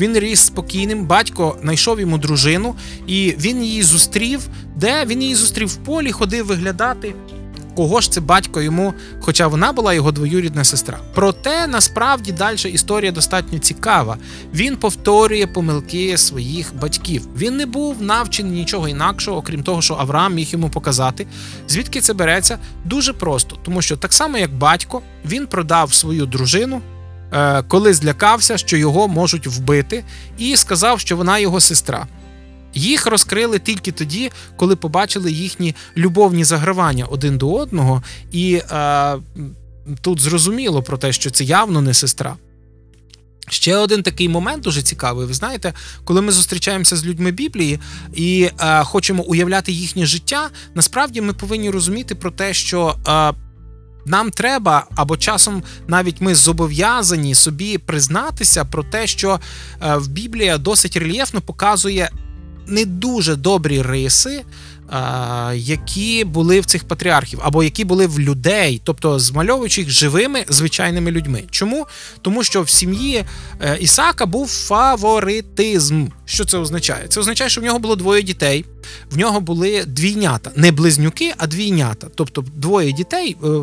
він 0.00 0.18
ріс 0.18 0.40
спокійним. 0.40 1.06
Батько 1.06 1.58
знайшов 1.62 2.00
йому 2.00 2.18
дружину, 2.18 2.74
і 3.06 3.34
він 3.38 3.64
її 3.64 3.82
зустрів. 3.82 4.40
Де 4.76 5.04
він 5.04 5.22
її 5.22 5.34
зустрів 5.34 5.68
в 5.68 5.76
полі, 5.76 6.12
ходив 6.12 6.46
виглядати. 6.46 7.14
Кого 7.76 8.00
ж 8.00 8.12
це 8.12 8.20
батько 8.20 8.62
йому, 8.62 8.94
хоча 9.20 9.46
вона 9.46 9.72
була 9.72 9.94
його 9.94 10.12
двоюрідна 10.12 10.64
сестра. 10.64 10.98
Проте 11.14 11.66
насправді 11.66 12.32
далі 12.32 12.70
історія 12.72 13.12
достатньо 13.12 13.58
цікава. 13.58 14.16
Він 14.54 14.76
повторює 14.76 15.46
помилки 15.46 16.18
своїх 16.18 16.74
батьків. 16.80 17.28
Він 17.36 17.56
не 17.56 17.66
був 17.66 18.02
навчений 18.02 18.52
нічого 18.52 18.88
інакшого, 18.88 19.36
окрім 19.36 19.62
того, 19.62 19.82
що 19.82 19.94
Авраам 19.94 20.34
міг 20.34 20.48
йому 20.50 20.68
показати. 20.68 21.26
Звідки 21.68 22.00
це 22.00 22.14
береться? 22.14 22.58
Дуже 22.84 23.12
просто, 23.12 23.56
тому 23.62 23.82
що 23.82 23.96
так 23.96 24.12
само, 24.12 24.38
як 24.38 24.54
батько, 24.54 25.02
він 25.24 25.46
продав 25.46 25.94
свою 25.94 26.26
дружину. 26.26 26.82
Е, 27.32 27.62
коли 27.62 27.94
злякався, 27.94 28.58
що 28.58 28.76
його 28.76 29.08
можуть 29.08 29.46
вбити, 29.46 30.04
і 30.38 30.56
сказав, 30.56 31.00
що 31.00 31.16
вона 31.16 31.38
його 31.38 31.60
сестра. 31.60 32.06
Їх 32.74 33.06
розкрили 33.06 33.58
тільки 33.58 33.92
тоді, 33.92 34.30
коли 34.56 34.76
побачили 34.76 35.32
їхні 35.32 35.74
любовні 35.96 36.44
загравання 36.44 37.04
один 37.04 37.38
до 37.38 37.54
одного, 37.54 38.02
і 38.32 38.54
е, 38.54 39.16
тут 40.00 40.20
зрозуміло 40.20 40.82
про 40.82 40.98
те, 40.98 41.12
що 41.12 41.30
це 41.30 41.44
явно 41.44 41.80
не 41.80 41.94
сестра. 41.94 42.36
Ще 43.48 43.76
один 43.76 44.02
такий 44.02 44.28
момент 44.28 44.62
дуже 44.62 44.82
цікавий. 44.82 45.26
Ви 45.26 45.34
знаєте, 45.34 45.72
коли 46.04 46.22
ми 46.22 46.32
зустрічаємося 46.32 46.96
з 46.96 47.06
людьми 47.06 47.30
Біблії 47.30 47.78
і 48.14 48.50
е, 48.60 48.84
хочемо 48.84 49.22
уявляти 49.22 49.72
їхнє 49.72 50.06
життя, 50.06 50.50
насправді 50.74 51.20
ми 51.20 51.32
повинні 51.32 51.70
розуміти 51.70 52.14
про 52.14 52.30
те, 52.30 52.54
що 52.54 52.96
е, 53.08 53.32
нам 54.06 54.30
треба, 54.30 54.86
або 54.96 55.16
часом 55.16 55.62
навіть 55.86 56.20
ми 56.20 56.34
зобов'язані 56.34 57.34
собі 57.34 57.78
признатися 57.78 58.64
про 58.64 58.82
те, 58.82 59.06
що 59.06 59.40
е, 59.82 59.96
в 59.96 60.08
Біблія 60.08 60.58
досить 60.58 60.96
рельєфно 60.96 61.40
показує 61.40 62.10
не 62.66 62.84
дуже 62.84 63.36
добрі 63.36 63.82
риси. 63.82 64.42
Які 65.54 66.24
були 66.24 66.60
в 66.60 66.66
цих 66.66 66.84
патріархів, 66.84 67.40
або 67.42 67.64
які 67.64 67.84
були 67.84 68.06
в 68.06 68.20
людей, 68.20 68.80
тобто 68.84 69.18
змальовуючи 69.18 69.80
їх 69.80 69.90
живими 69.90 70.44
звичайними 70.48 71.10
людьми. 71.10 71.44
Чому? 71.50 71.86
Тому 72.22 72.44
що 72.44 72.62
в 72.62 72.70
сім'ї 72.70 73.24
е, 73.60 73.78
Ісака 73.80 74.26
був 74.26 74.48
фаворитизм. 74.48 76.06
Що 76.24 76.44
це 76.44 76.58
означає? 76.58 77.08
Це 77.08 77.20
означає, 77.20 77.50
що 77.50 77.60
в 77.60 77.64
нього 77.64 77.78
було 77.78 77.96
двоє 77.96 78.22
дітей, 78.22 78.64
в 79.10 79.18
нього 79.18 79.40
були 79.40 79.84
двійнята, 79.86 80.50
не 80.56 80.72
близнюки, 80.72 81.34
а 81.38 81.46
двійнята. 81.46 82.06
Тобто 82.14 82.44
двоє 82.56 82.92
дітей, 82.92 83.36
е, 83.42 83.46
е, 83.46 83.62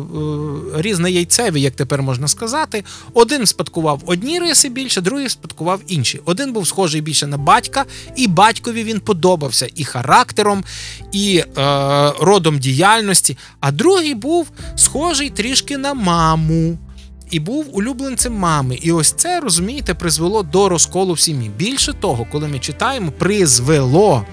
різнояйцеві, 0.76 1.60
як 1.60 1.74
тепер 1.74 2.02
можна 2.02 2.28
сказати. 2.28 2.84
Один 3.14 3.46
спадкував 3.46 4.02
одні 4.06 4.38
риси 4.38 4.68
більше, 4.68 5.00
другий 5.00 5.28
спадкував 5.28 5.80
інші. 5.86 6.20
Один 6.24 6.52
був 6.52 6.66
схожий 6.66 7.00
більше 7.00 7.26
на 7.26 7.36
батька, 7.36 7.84
і 8.16 8.26
батькові 8.26 8.84
він 8.84 9.00
подобався 9.00 9.68
і 9.74 9.84
характером, 9.84 10.64
і 11.12 11.36
е, 11.36 11.44
родом 12.20 12.58
діяльності, 12.58 13.38
а 13.60 13.72
другий 13.72 14.14
був 14.14 14.50
схожий 14.76 15.30
трішки 15.30 15.78
на 15.78 15.94
маму. 15.94 16.78
І 17.30 17.40
був 17.40 17.76
улюбленцем 17.76 18.34
мами. 18.34 18.78
І 18.82 18.92
ось 18.92 19.12
це, 19.12 19.40
розумієте, 19.40 19.94
призвело 19.94 20.42
до 20.42 20.68
розколу 20.68 21.12
в 21.12 21.20
сім'ї. 21.20 21.50
Більше 21.56 21.92
того, 21.92 22.26
коли 22.32 22.48
ми 22.48 22.58
читаємо, 22.58 23.12
призвело 23.18 24.24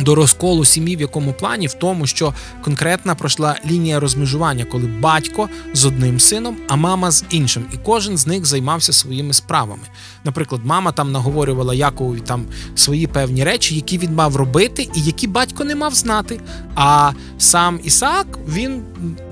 до 0.00 0.14
розколу 0.14 0.64
сім'ї 0.64 0.96
в 0.96 1.00
якому 1.00 1.32
плані, 1.32 1.66
в 1.66 1.72
тому, 1.72 2.06
що 2.06 2.34
конкретна 2.64 3.14
пройшла 3.14 3.56
лінія 3.66 4.00
розмежування, 4.00 4.64
коли 4.64 4.86
батько 4.86 5.48
з 5.74 5.84
одним 5.84 6.20
сином, 6.20 6.56
а 6.68 6.76
мама 6.76 7.10
з 7.10 7.24
іншим, 7.30 7.64
і 7.72 7.76
кожен 7.76 8.16
з 8.16 8.26
них 8.26 8.46
займався 8.46 8.92
своїми 8.92 9.34
справами. 9.34 9.82
Наприклад, 10.24 10.60
мама 10.64 10.92
там 10.92 11.12
наговорювала 11.12 11.74
Яковові 11.74 12.20
там 12.20 12.44
свої 12.74 13.06
певні 13.06 13.44
речі, 13.44 13.74
які 13.74 13.98
він 13.98 14.14
мав 14.14 14.36
робити, 14.36 14.88
і 14.94 15.00
які 15.00 15.26
батько 15.26 15.64
не 15.64 15.74
мав 15.74 15.94
знати. 15.94 16.40
А 16.74 17.12
сам 17.38 17.80
Ісаак 17.84 18.26
він 18.48 18.82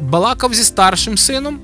балакав 0.01 0.55
зі 0.55 0.65
старшим 0.65 1.19
сином. 1.19 1.59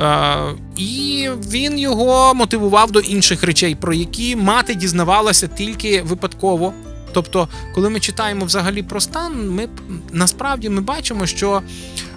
Е, 0.00 0.36
і 0.76 1.28
він 1.50 1.78
його 1.78 2.34
мотивував 2.34 2.90
до 2.90 3.00
інших 3.00 3.42
речей, 3.42 3.74
про 3.74 3.94
які 3.94 4.36
мати 4.36 4.74
дізнавалася 4.74 5.46
тільки 5.48 6.02
випадково. 6.02 6.72
Тобто, 7.14 7.48
коли 7.74 7.90
ми 7.90 8.00
читаємо 8.00 8.44
взагалі 8.44 8.82
про 8.82 9.00
стан, 9.00 9.50
ми 9.50 9.68
насправді 10.12 10.68
ми 10.68 10.80
бачимо, 10.80 11.26
що 11.26 11.62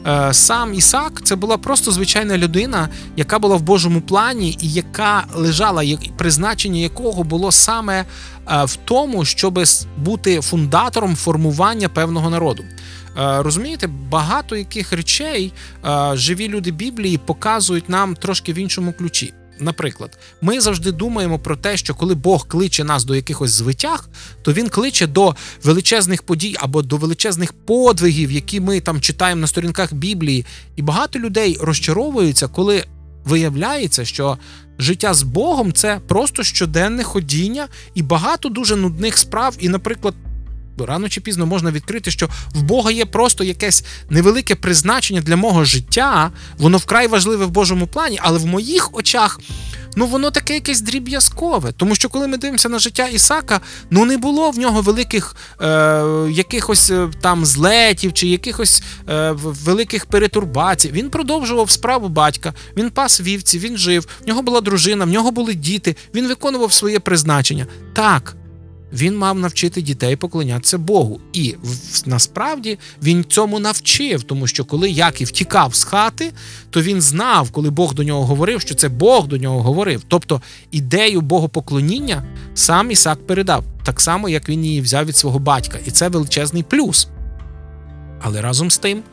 е, 0.08 0.34
сам 0.34 0.74
Ісак 0.74 1.22
це 1.24 1.36
була 1.36 1.58
просто 1.58 1.92
звичайна 1.92 2.38
людина, 2.38 2.90
яка 3.16 3.40
була 3.40 3.56
в 3.56 3.62
Божому 3.62 4.02
плані, 4.02 4.58
і 4.62 4.72
яка 4.72 5.26
лежала, 5.36 5.84
призначення 6.18 6.80
якого 6.80 7.24
було 7.24 7.52
саме 7.52 8.00
е, 8.00 8.06
в 8.66 8.76
тому, 8.76 9.26
щоб 9.26 9.60
бути 9.98 10.42
фундатором 10.42 11.16
формування 11.16 11.90
певного 11.90 12.30
народу. 12.30 12.64
Е, 12.64 13.44
розумієте, 13.44 13.88
багато 13.88 14.56
яких 14.56 14.94
речей 14.94 15.54
е, 15.86 16.12
живі 16.14 16.48
люди 16.48 16.72
Біблії 16.72 17.18
показують 17.18 17.90
нам 17.90 18.16
трошки 18.16 18.54
в 18.54 18.58
іншому 18.58 18.94
ключі. 18.94 19.34
Наприклад, 19.60 20.18
ми 20.42 20.62
завжди 20.62 20.92
думаємо 20.92 21.40
про 21.40 21.56
те, 21.56 21.78
що 21.78 21.96
коли 21.96 22.16
Бог 22.16 22.48
кличе 22.48 22.84
нас 22.84 23.04
до 23.04 23.16
якихось 23.16 23.52
звитяг, 23.52 24.10
то 24.42 24.54
він 24.54 24.70
кличе 24.70 25.08
до 25.08 25.36
величезних 25.64 26.24
подій 26.24 26.56
або 26.60 26.82
до 26.82 26.98
величезних 26.98 27.54
подвигів, 27.54 28.32
які 28.32 28.60
ми 28.60 28.80
там 28.80 29.02
читаємо 29.02 29.42
на 29.42 29.48
сторінках 29.48 29.94
Біблії. 29.94 30.46
І 30.76 30.82
багато 30.82 31.20
людей 31.20 31.58
розчаровуються, 31.62 32.48
коли 32.48 32.86
виявляється, 33.26 34.06
що 34.06 34.38
життя 34.80 35.14
з 35.14 35.24
Богом 35.24 35.74
це 35.74 36.00
просто 36.08 36.44
щоденне 36.44 37.04
ходіння 37.04 37.68
і 37.96 38.02
багато 38.02 38.50
дуже 38.50 38.76
нудних 38.76 39.18
справ. 39.18 39.56
І, 39.60 39.70
наприклад, 39.70 40.14
рано 40.86 41.10
чи 41.10 41.22
пізно 41.22 41.46
можна 41.46 41.72
відкрити, 41.72 42.12
що 42.12 42.30
в 42.54 42.62
Бога 42.62 42.92
є 42.92 43.06
просто 43.06 43.44
якесь 43.44 43.84
невелике 44.10 44.56
призначення 44.56 45.22
для 45.22 45.36
мого 45.36 45.66
життя, 45.66 46.32
воно 46.58 46.78
вкрай 46.78 47.08
важливе 47.08 47.46
в 47.46 47.50
Божому 47.50 47.88
плані, 47.88 48.20
але 48.22 48.40
в 48.40 48.46
моїх 48.46 48.96
очах. 48.96 49.40
Ну, 50.00 50.06
воно 50.06 50.32
таке 50.32 50.54
якесь 50.54 50.82
дріб'язкове. 50.82 51.72
Тому 51.72 51.96
що 51.96 52.10
коли 52.10 52.28
ми 52.28 52.38
дивимося 52.38 52.70
на 52.70 52.80
життя 52.80 53.08
Ісака, 53.08 53.62
ну 53.90 54.06
не 54.06 54.18
було 54.18 54.52
в 54.52 54.60
нього 54.60 54.82
великих 54.82 55.36
е, 55.62 55.68
якихось 56.30 56.90
е, 56.90 57.10
там 57.22 57.46
злетів 57.46 58.14
чи 58.14 58.28
якихось 58.28 58.84
е, 59.10 59.32
великих 59.42 60.06
перетурбацій. 60.06 60.92
Він 60.92 61.10
продовжував 61.10 61.72
справу 61.72 62.10
батька, 62.10 62.54
він 62.78 62.90
пас 62.90 63.22
вівці, 63.22 63.60
він 63.60 63.78
жив, 63.78 64.08
в 64.24 64.28
нього 64.28 64.42
була 64.42 64.62
дружина, 64.62 65.06
в 65.06 65.10
нього 65.10 65.32
були 65.32 65.54
діти, 65.54 65.96
він 66.16 66.28
виконував 66.28 66.74
своє 66.74 67.00
призначення. 67.00 67.68
Так, 67.94 68.36
він 68.94 69.18
мав 69.18 69.40
навчити 69.40 69.82
дітей 69.82 70.16
поклонятися 70.16 70.78
Богу. 70.78 71.20
І 71.34 71.56
насправді 72.06 72.80
він 73.04 73.24
цьому 73.24 73.60
навчив, 73.60 74.24
тому 74.24 74.48
що 74.48 74.66
коли 74.66 74.90
Яків 74.90 75.32
тікав 75.32 75.76
з 75.76 75.84
хати, 75.84 76.32
то 76.70 76.82
він 76.82 77.02
знав, 77.02 77.52
коли 77.52 77.70
Бог 77.70 77.94
до 77.94 78.04
нього 78.04 78.26
говорив, 78.26 78.62
що 78.62 78.76
це 78.76 78.90
Бог 78.90 79.28
до 79.28 79.38
нього 79.38 79.62
говорив. 79.62 80.04
Тобто 80.08 80.42
ідею 80.72 81.22
богопоклоніння 81.22 82.24
сам 82.54 82.92
Ісак 82.92 83.28
передав, 83.28 83.64
так 83.84 84.02
само, 84.02 84.30
як 84.30 84.50
він 84.50 84.66
її 84.66 84.82
взяв 84.82 85.06
від 85.06 85.18
свого 85.18 85.40
батька. 85.40 85.80
І 85.86 85.92
це 85.92 86.10
величезний 86.10 86.64
плюс. 86.64 87.08
Але 88.22 88.42
разом 88.42 88.72
з 88.72 88.78
тим, 88.78 89.04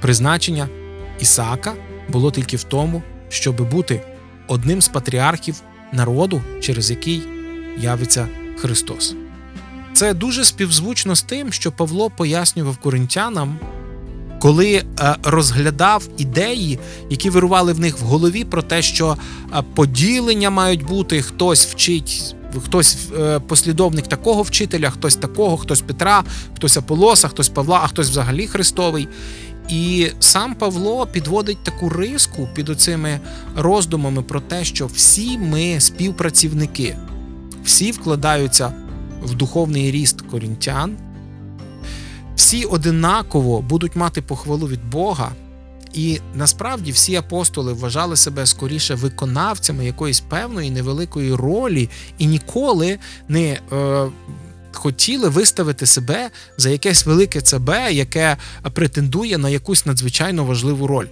призначення 0.00 0.68
Ісака 1.20 1.74
було 2.08 2.30
тільки 2.30 2.56
в 2.56 2.62
тому, 2.62 3.02
щоб 3.28 3.70
бути 3.70 4.02
одним 4.48 4.82
з 4.82 4.88
патріархів 4.88 5.62
народу, 5.92 6.42
через 6.60 6.90
який 6.90 7.22
явиться. 7.78 8.28
Христос. 8.56 9.14
Це 9.96 10.14
дуже 10.14 10.44
співзвучно 10.44 11.14
з 11.14 11.22
тим, 11.22 11.52
що 11.52 11.72
Павло 11.72 12.10
пояснював 12.10 12.76
коринтянам, 12.76 13.58
коли 14.40 14.74
е, 14.74 15.16
розглядав 15.22 16.08
ідеї, 16.18 16.78
які 17.10 17.30
вирували 17.30 17.72
в 17.72 17.80
них 17.80 17.98
в 17.98 18.02
голові, 18.02 18.44
про 18.44 18.62
те, 18.62 18.82
що 18.82 19.16
е, 19.52 19.62
поділення 19.74 20.50
мають 20.50 20.84
бути, 20.84 21.22
хтось 21.22 21.66
вчить. 21.66 22.34
Хтось 22.64 22.98
е, 23.18 23.40
послідовник 23.40 24.06
такого 24.06 24.42
вчителя, 24.42 24.90
хтось 24.90 25.16
такого, 25.16 25.56
хтось 25.56 25.80
Петра, 25.80 26.24
хтось 26.56 26.76
Аполоса, 26.76 27.28
хтось 27.28 27.48
Павла, 27.48 27.80
а 27.82 27.86
хтось 27.86 28.08
взагалі 28.08 28.46
Христовий. 28.46 29.08
І 29.68 30.08
сам 30.20 30.54
Павло 30.54 31.06
підводить 31.06 31.64
таку 31.64 31.88
риску 31.88 32.48
під 32.54 32.68
оцими 32.68 33.20
роздумами 33.56 34.22
про 34.22 34.40
те, 34.40 34.64
що 34.64 34.86
всі 34.86 35.38
ми 35.38 35.80
співпрацівники 35.80 36.96
всі 37.66 37.90
вкладаються 37.90 38.72
в 39.22 39.34
духовний 39.34 39.90
ріст 39.90 40.20
корінтян, 40.20 40.96
всі 42.36 42.64
одинаково 42.64 43.62
будуть 43.62 43.96
мати 43.96 44.22
похвалу 44.22 44.68
від 44.68 44.90
Бога. 44.90 45.32
І 45.92 46.20
насправді 46.34 46.92
всі 46.92 47.16
апостоли 47.16 47.72
вважали 47.72 48.16
себе 48.16 48.46
скоріше 48.46 48.94
виконавцями 48.94 49.86
якоїсь 49.86 50.20
певної 50.20 50.70
невеликої 50.70 51.34
ролі 51.34 51.88
і 52.18 52.26
ніколи 52.26 52.98
не 53.28 53.60
е, 53.72 54.06
хотіли 54.72 55.28
виставити 55.28 55.86
себе 55.86 56.30
за 56.56 56.70
якесь 56.70 57.06
велике 57.06 57.40
ЦБ, 57.40 57.70
яке 57.90 58.36
претендує 58.72 59.38
на 59.38 59.48
якусь 59.48 59.86
надзвичайно 59.86 60.44
важливу 60.44 60.86
роль. 60.86 61.06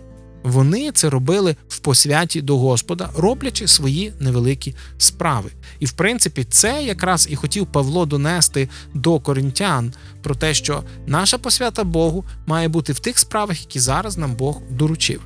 Вони 0.44 0.90
це 0.92 1.10
робили 1.10 1.56
в 1.68 1.78
посвяті 1.78 2.42
до 2.42 2.58
Господа, 2.58 3.10
роблячи 3.16 3.68
свої 3.68 4.12
невеликі 4.20 4.74
справи. 4.98 5.50
І 5.78 5.86
в 5.86 5.92
принципі, 5.92 6.46
це 6.50 6.82
якраз 6.82 7.28
і 7.30 7.36
хотів 7.36 7.66
Павло 7.66 8.06
донести 8.06 8.68
до 8.94 9.20
коринтян 9.20 9.92
про 10.22 10.34
те, 10.34 10.54
що 10.54 10.82
наша 11.06 11.38
посвята 11.38 11.84
Богу 11.84 12.24
має 12.46 12.68
бути 12.68 12.92
в 12.92 12.98
тих 12.98 13.18
справах, 13.18 13.60
які 13.60 13.80
зараз 13.80 14.18
нам 14.18 14.34
Бог 14.34 14.60
доручив. 14.70 15.20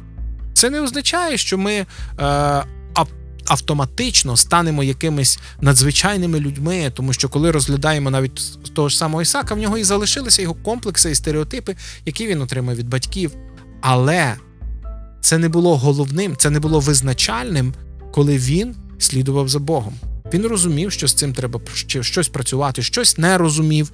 Це 0.55 0.71
не 0.71 0.81
означає, 0.81 1.37
що 1.37 1.59
ми. 1.59 1.87
Е, 2.21 2.65
Автоматично 3.49 4.37
станемо 4.37 4.85
якимись 4.85 5.39
надзвичайними 5.61 6.41
людьми, 6.41 6.93
тому 6.95 7.13
що 7.13 7.29
коли 7.29 7.51
розглядаємо 7.51 8.11
навіть 8.11 8.59
того 8.75 8.89
ж 8.89 8.99
самого 8.99 9.23
Ісака, 9.23 9.55
в 9.55 9.59
нього 9.59 9.79
і 9.79 9.85
залишилися 9.85 10.43
його 10.43 10.55
комплекси 10.55 11.11
і 11.11 11.15
стереотипи, 11.15 11.77
які 12.07 12.27
він 12.27 12.43
отримав 12.43 12.77
від 12.77 12.89
батьків. 12.89 13.33
Але 13.81 14.37
це 15.21 15.39
не 15.39 15.49
було 15.49 15.77
головним, 15.77 16.37
це 16.37 16.51
не 16.51 16.61
було 16.61 16.81
визначальним, 16.81 17.75
коли 18.13 18.39
він 18.39 18.75
слідував 18.99 19.49
за 19.49 19.59
Богом. 19.59 19.95
Він 20.33 20.47
розумів, 20.47 20.93
що 20.93 21.09
з 21.09 21.15
цим 21.15 21.33
треба 21.33 21.61
щось 22.01 22.29
працювати, 22.29 22.83
щось 22.83 23.19
не 23.19 23.39
розумів, 23.39 23.93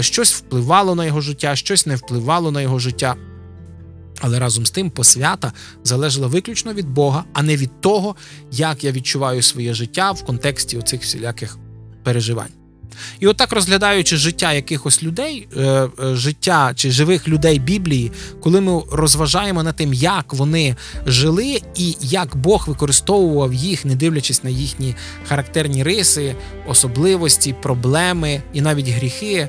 щось 0.00 0.32
впливало 0.32 0.94
на 0.94 1.06
його 1.06 1.20
життя, 1.20 1.56
щось 1.56 1.86
не 1.86 1.96
впливало 1.96 2.50
на 2.50 2.62
його 2.62 2.78
життя. 2.78 3.16
Але 4.20 4.38
разом 4.38 4.66
з 4.66 4.70
тим 4.70 4.90
посвята 4.90 5.52
залежала 5.84 6.26
виключно 6.26 6.72
від 6.74 6.88
Бога, 6.88 7.24
а 7.32 7.42
не 7.42 7.56
від 7.56 7.80
того, 7.80 8.16
як 8.52 8.84
я 8.84 8.92
відчуваю 8.92 9.42
своє 9.42 9.74
життя 9.74 10.12
в 10.12 10.24
контексті 10.24 10.78
оцих 10.78 11.02
всіляких 11.02 11.58
переживань. 12.04 12.59
І 13.20 13.26
отак, 13.26 13.52
розглядаючи 13.52 14.16
життя 14.16 14.52
якихось 14.52 15.02
людей, 15.02 15.48
е, 15.56 15.60
е, 15.60 15.88
життя 16.14 16.72
чи 16.74 16.90
живих 16.90 17.28
людей 17.28 17.58
Біблії, 17.58 18.12
коли 18.40 18.60
ми 18.60 18.82
розважаємо 18.92 19.62
над 19.62 19.76
тим, 19.76 19.94
як 19.94 20.34
вони 20.34 20.76
жили, 21.06 21.60
і 21.76 21.96
як 22.00 22.36
Бог 22.36 22.64
використовував 22.68 23.54
їх, 23.54 23.84
не 23.84 23.94
дивлячись 23.94 24.44
на 24.44 24.50
їхні 24.50 24.94
характерні 25.28 25.82
риси, 25.82 26.36
особливості, 26.66 27.54
проблеми 27.62 28.42
і 28.52 28.60
навіть 28.60 28.88
гріхи. 28.88 29.48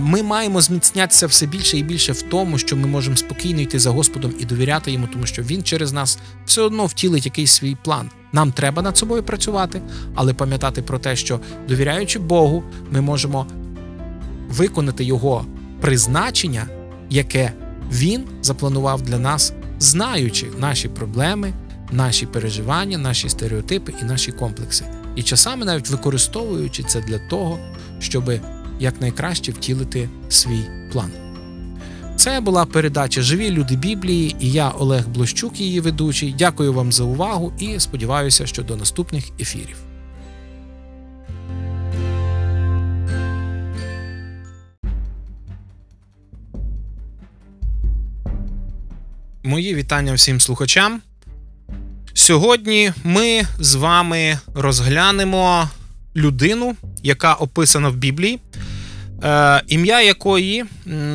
Ми 0.00 0.22
маємо 0.22 0.60
зміцнятися 0.60 1.26
все 1.26 1.46
більше 1.46 1.78
і 1.78 1.82
більше 1.82 2.12
в 2.12 2.22
тому, 2.22 2.58
що 2.58 2.76
ми 2.76 2.88
можемо 2.88 3.16
спокійно 3.16 3.60
йти 3.60 3.78
за 3.78 3.90
Господом 3.90 4.34
і 4.38 4.44
довіряти 4.44 4.92
йому, 4.92 5.08
тому 5.12 5.26
що 5.26 5.42
він 5.42 5.62
через 5.62 5.92
нас 5.92 6.18
все 6.46 6.62
одно 6.62 6.86
втілить 6.86 7.26
якийсь 7.26 7.52
свій 7.52 7.76
план. 7.84 8.10
Нам 8.32 8.52
треба 8.52 8.82
над 8.82 8.96
собою 8.96 9.22
працювати, 9.22 9.82
але 10.14 10.34
пам'ятати 10.34 10.82
про 10.82 10.98
те, 10.98 11.16
що 11.16 11.40
довіряючи 11.68 12.18
Богу, 12.18 12.62
ми 12.90 13.00
можемо 13.00 13.46
виконати 14.48 15.04
його 15.04 15.46
призначення, 15.80 16.66
яке 17.10 17.52
він 17.92 18.24
запланував 18.42 19.02
для 19.02 19.18
нас, 19.18 19.52
знаючи 19.78 20.46
наші 20.58 20.88
проблеми, 20.88 21.52
наші 21.92 22.26
переживання, 22.26 22.98
наші 22.98 23.28
стереотипи 23.28 23.92
і 24.02 24.04
наші 24.04 24.32
комплекси. 24.32 24.84
І 25.16 25.22
часами 25.22 25.64
навіть 25.64 25.90
використовуючи 25.90 26.82
це 26.82 27.00
для 27.00 27.18
того, 27.18 27.58
щоби 28.00 28.40
якнайкраще 28.80 29.52
втілити 29.52 30.08
свій 30.28 30.64
план. 30.92 31.21
Це 32.22 32.40
була 32.40 32.66
передача 32.66 33.22
Живі 33.22 33.50
люди 33.50 33.76
Біблії 33.76 34.36
і 34.40 34.50
я, 34.50 34.70
Олег 34.70 35.08
Блощук, 35.08 35.60
її 35.60 35.80
ведучий. 35.80 36.34
Дякую 36.38 36.72
вам 36.72 36.92
за 36.92 37.04
увагу 37.04 37.52
і 37.58 37.80
сподіваюся, 37.80 38.46
що 38.46 38.62
до 38.62 38.76
наступних 38.76 39.24
ефірів. 39.40 39.76
Мої 49.42 49.74
вітання 49.74 50.14
всім 50.14 50.40
слухачам. 50.40 51.00
Сьогодні 52.14 52.92
ми 53.04 53.42
з 53.58 53.74
вами 53.74 54.38
розглянемо 54.54 55.68
людину, 56.16 56.76
яка 57.02 57.34
описана 57.34 57.88
в 57.88 57.96
Біблії, 57.96 58.40
ім'я 59.66 60.02
якої 60.02 60.64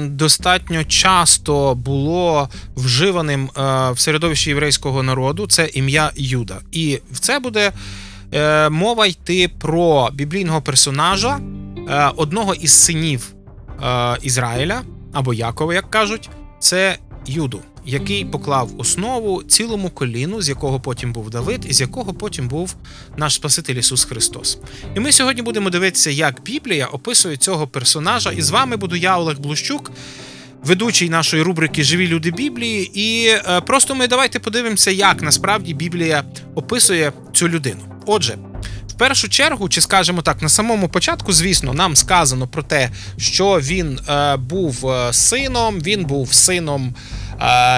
достатньо 0.06 0.84
часто 0.84 1.76
було 1.76 2.50
вживаним 2.76 3.44
е, 3.58 3.62
в 3.92 4.00
середовищі 4.00 4.50
єврейського 4.50 5.04
народу. 5.04 5.48
Це 5.48 5.70
ім'я 5.74 6.12
Юда. 6.16 6.58
І 6.72 7.00
в 7.12 7.20
це 7.20 7.40
буде 7.40 7.72
е, 8.34 8.70
мова 8.70 9.08
йти 9.08 9.50
про 9.60 10.10
біблійного 10.14 10.62
персонажа, 10.62 11.40
одного 12.16 12.54
із 12.54 12.72
синів 12.72 13.34
Ізраїля 14.22 14.82
або 15.14 15.34
Якова, 15.34 15.74
як 15.74 15.90
кажуть, 15.90 16.30
це 16.60 16.98
Юду 17.26 17.62
який 17.88 18.26
поклав 18.26 18.72
основу 18.78 19.44
цілому 19.44 19.90
коліну, 19.90 20.42
з 20.42 20.50
якого 20.50 20.80
потім 20.80 21.14
був 21.14 21.30
Давид, 21.30 21.66
і 21.70 21.74
з 21.74 21.82
якого 21.82 22.14
потім 22.14 22.48
був 22.48 22.76
наш 23.18 23.34
Спаситель 23.34 23.76
Ісус 23.76 24.06
Христос. 24.06 24.58
І 24.96 25.00
ми 25.00 25.12
сьогодні 25.12 25.42
будемо 25.42 25.70
дивитися, 25.70 26.10
як 26.10 26.44
Біблія 26.44 26.86
описує 26.86 27.38
цього 27.38 27.68
персонажа. 27.68 28.32
І 28.32 28.42
з 28.42 28.50
вами 28.50 28.78
буду 28.78 28.96
я, 28.96 29.18
Олег 29.18 29.40
Блущук. 29.40 29.92
Ведучий 30.64 31.10
нашої 31.10 31.44
рубрики 31.44 31.84
Живі 31.84 32.08
люди 32.08 32.32
Біблії, 32.32 32.92
і 32.94 33.28
е, 33.28 33.62
просто 33.62 33.96
ми 33.96 34.08
давайте 34.08 34.40
подивимося, 34.40 34.92
як 34.92 35.22
насправді 35.22 35.74
Біблія 35.74 36.24
описує 36.56 37.12
цю 37.34 37.50
людину. 37.50 37.80
Отже, 38.06 38.38
в 38.90 38.94
першу 38.94 39.30
чергу, 39.30 39.70
чи 39.70 39.82
скажемо 39.82 40.22
так, 40.22 40.42
на 40.42 40.50
самому 40.50 40.90
початку, 40.90 41.34
звісно, 41.34 41.74
нам 41.74 41.96
сказано 41.96 42.48
про 42.48 42.64
те, 42.64 42.90
що 43.18 43.60
він 43.60 44.00
е, 44.10 44.38
був 44.38 44.88
е, 44.88 45.14
сином, 45.14 45.80
він 45.80 46.06
був 46.06 46.34
сином 46.34 46.96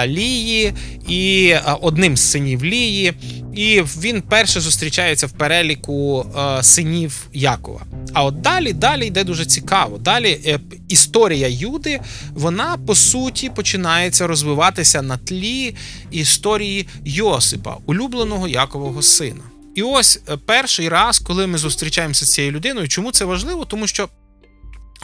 Лії 0.06 0.72
і 1.08 1.54
одним 1.80 2.16
з 2.16 2.30
синів 2.30 2.64
Лії. 2.64 3.12
І 3.54 3.82
він 3.82 4.22
перше 4.22 4.60
зустрічається 4.60 5.26
в 5.26 5.32
переліку 5.32 6.26
синів 6.62 7.28
Якова. 7.32 7.80
А 8.12 8.24
от 8.24 8.40
далі, 8.40 8.72
далі 8.72 9.06
йде 9.06 9.24
дуже 9.24 9.46
цікаво. 9.46 9.98
Далі 9.98 10.40
е, 10.46 10.60
історія 10.88 11.48
Юди, 11.48 12.00
вона 12.34 12.78
по 12.86 12.94
суті 12.94 13.50
починається 13.50 14.26
розвиватися 14.26 15.02
на 15.02 15.16
тлі 15.16 15.74
історії 16.10 16.86
Йосипа, 17.04 17.76
улюбленого 17.86 18.48
Якового 18.48 19.02
сина. 19.02 19.42
І 19.74 19.82
ось 19.82 20.20
е, 20.28 20.36
перший 20.36 20.88
раз, 20.88 21.18
коли 21.18 21.46
ми 21.46 21.58
зустрічаємося 21.58 22.26
з 22.26 22.32
цією 22.32 22.52
людиною, 22.52 22.88
чому 22.88 23.12
це 23.12 23.24
важливо? 23.24 23.64
Тому 23.64 23.86
що 23.86 24.08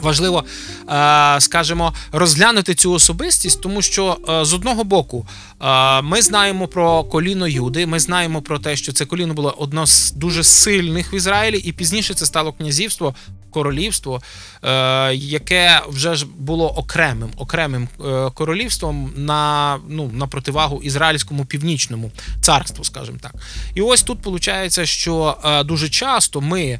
Важливо, 0.01 0.43
е, 0.89 1.41
скажімо, 1.41 1.93
розглянути 2.11 2.75
цю 2.75 2.91
особистість, 2.91 3.61
тому 3.61 3.81
що 3.81 4.17
е, 4.29 4.45
з 4.45 4.53
одного 4.53 4.83
боку 4.83 5.27
е, 5.61 6.01
ми 6.01 6.21
знаємо 6.21 6.67
про 6.67 7.03
коліно 7.03 7.47
Юди. 7.47 7.85
Ми 7.85 7.99
знаємо 7.99 8.41
про 8.41 8.59
те, 8.59 8.75
що 8.75 8.91
це 8.93 9.05
коліно 9.05 9.33
було 9.33 9.55
одно 9.57 9.85
з 9.85 10.11
дуже 10.11 10.43
сильних 10.43 11.13
в 11.13 11.15
Ізраїлі, 11.15 11.57
і 11.57 11.71
пізніше 11.71 12.13
це 12.13 12.25
стало 12.25 12.53
князівство 12.53 13.15
королівство, 13.57 14.21
е, 14.63 15.15
яке 15.15 15.81
вже 15.89 16.15
ж 16.15 16.25
було 16.37 16.69
окремим 16.69 17.29
окремим 17.37 17.87
е, 18.05 18.29
королівством 18.33 19.13
на 19.15 19.77
ну, 19.89 20.11
на 20.13 20.27
противагу 20.27 20.81
ізраїльському 20.83 21.45
північному 21.45 22.11
царству, 22.41 22.83
скажімо 22.83 23.17
так. 23.21 23.35
І 23.75 23.81
ось 23.81 24.03
тут 24.03 24.25
виходить, 24.25 24.87
що 24.87 25.37
е, 25.43 25.63
дуже 25.63 25.89
часто 25.89 26.41
ми, 26.41 26.79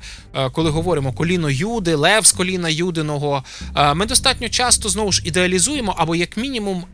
коли 0.52 0.70
говоримо 0.70 1.14
коліно 1.14 1.50
Юди, 1.50 1.96
Лев 1.96 2.26
з 2.26 2.32
коліна 2.32 2.70
Юдиного, 2.70 3.44
ми 3.96 4.06
достатньо 4.06 4.50
часто 4.50 4.90
знову 4.90 5.12
ж 5.12 5.22
ідеалізуємо 5.26 5.96
або 5.98 6.16
як 6.16 6.38
мінімум 6.38 6.86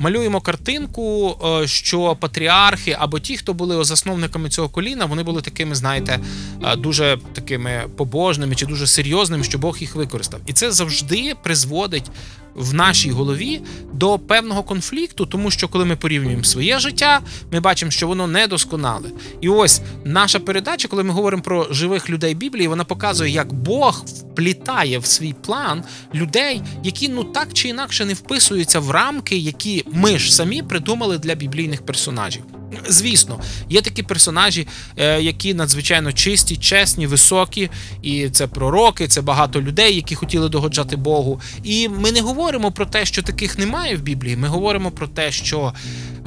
малюємо 0.00 0.40
картинку, 0.40 1.36
е, 1.62 1.66
що 1.66 2.16
патріархи 2.20 2.96
або 3.00 3.20
ті, 3.20 3.36
хто 3.36 3.54
були 3.54 3.84
засновниками 3.84 4.48
цього 4.48 4.68
коліна, 4.68 5.04
вони 5.04 5.22
були 5.22 5.42
такими, 5.42 5.74
знаєте, 5.74 6.20
е, 6.64 6.76
дуже 6.76 7.18
такими 7.32 7.82
побожними 7.96 8.54
чи 8.54 8.66
дуже 8.66 8.86
серйозними, 8.86 9.44
що 9.44 9.58
Бог 9.58 9.78
їх 9.78 9.94
використав. 9.94 10.40
І 10.46 10.52
це 10.52 10.72
завжди 10.72 11.34
призводить 11.42 12.10
в 12.54 12.74
нашій 12.74 13.10
голові 13.10 13.60
до 13.92 14.18
певного 14.18 14.62
конфлікту, 14.62 15.26
тому 15.26 15.50
що 15.50 15.68
коли 15.68 15.84
ми 15.84 15.96
порівнюємо 15.96 16.44
своє 16.44 16.78
життя, 16.78 17.20
ми 17.52 17.60
бачимо, 17.60 17.90
що 17.90 18.06
воно 18.08 18.26
недосконале. 18.26 19.08
І 19.40 19.48
ось 19.48 19.80
наша 20.04 20.38
передача, 20.38 20.88
коли 20.88 21.04
ми 21.04 21.12
говоримо 21.12 21.42
про 21.42 21.66
живих 21.70 22.10
людей 22.10 22.34
Біблії, 22.34 22.68
вона 22.68 22.84
показує, 22.84 23.30
як 23.30 23.52
Бог 23.52 24.04
вплітає 24.06 24.98
в 24.98 25.06
свій 25.06 25.32
план 25.32 25.82
людей, 26.14 26.62
які 26.84 27.08
ну 27.08 27.24
так 27.24 27.48
чи 27.52 27.68
інакше 27.68 28.04
не 28.04 28.14
вписуються 28.14 28.80
в 28.80 28.90
рамки, 28.90 29.36
які 29.36 29.84
ми 29.92 30.18
ж 30.18 30.34
самі 30.34 30.62
придумали 30.62 31.18
для 31.18 31.34
біблійних 31.34 31.82
персонажів. 31.82 32.42
Звісно, 32.88 33.40
є 33.68 33.80
такі 33.82 34.02
персонажі, 34.02 34.66
е, 34.96 35.22
які 35.22 35.54
надзвичайно 35.54 36.12
чисті, 36.12 36.56
чесні, 36.56 37.06
високі, 37.06 37.70
і 38.02 38.30
це 38.30 38.46
пророки, 38.46 39.08
це 39.08 39.20
багато 39.20 39.62
людей, 39.62 39.96
які 39.96 40.14
хотіли 40.14 40.48
догоджати 40.48 40.96
Богу. 40.96 41.40
І 41.64 41.88
ми 41.88 42.12
не 42.12 42.20
говоримо 42.20 42.72
про 42.72 42.86
те, 42.86 43.04
що 43.04 43.22
таких 43.22 43.58
немає 43.58 43.96
в 43.96 44.02
Біблії. 44.02 44.36
Ми 44.36 44.48
говоримо 44.48 44.90
про 44.90 45.08
те, 45.08 45.32
що 45.32 45.72
е, 46.16 46.22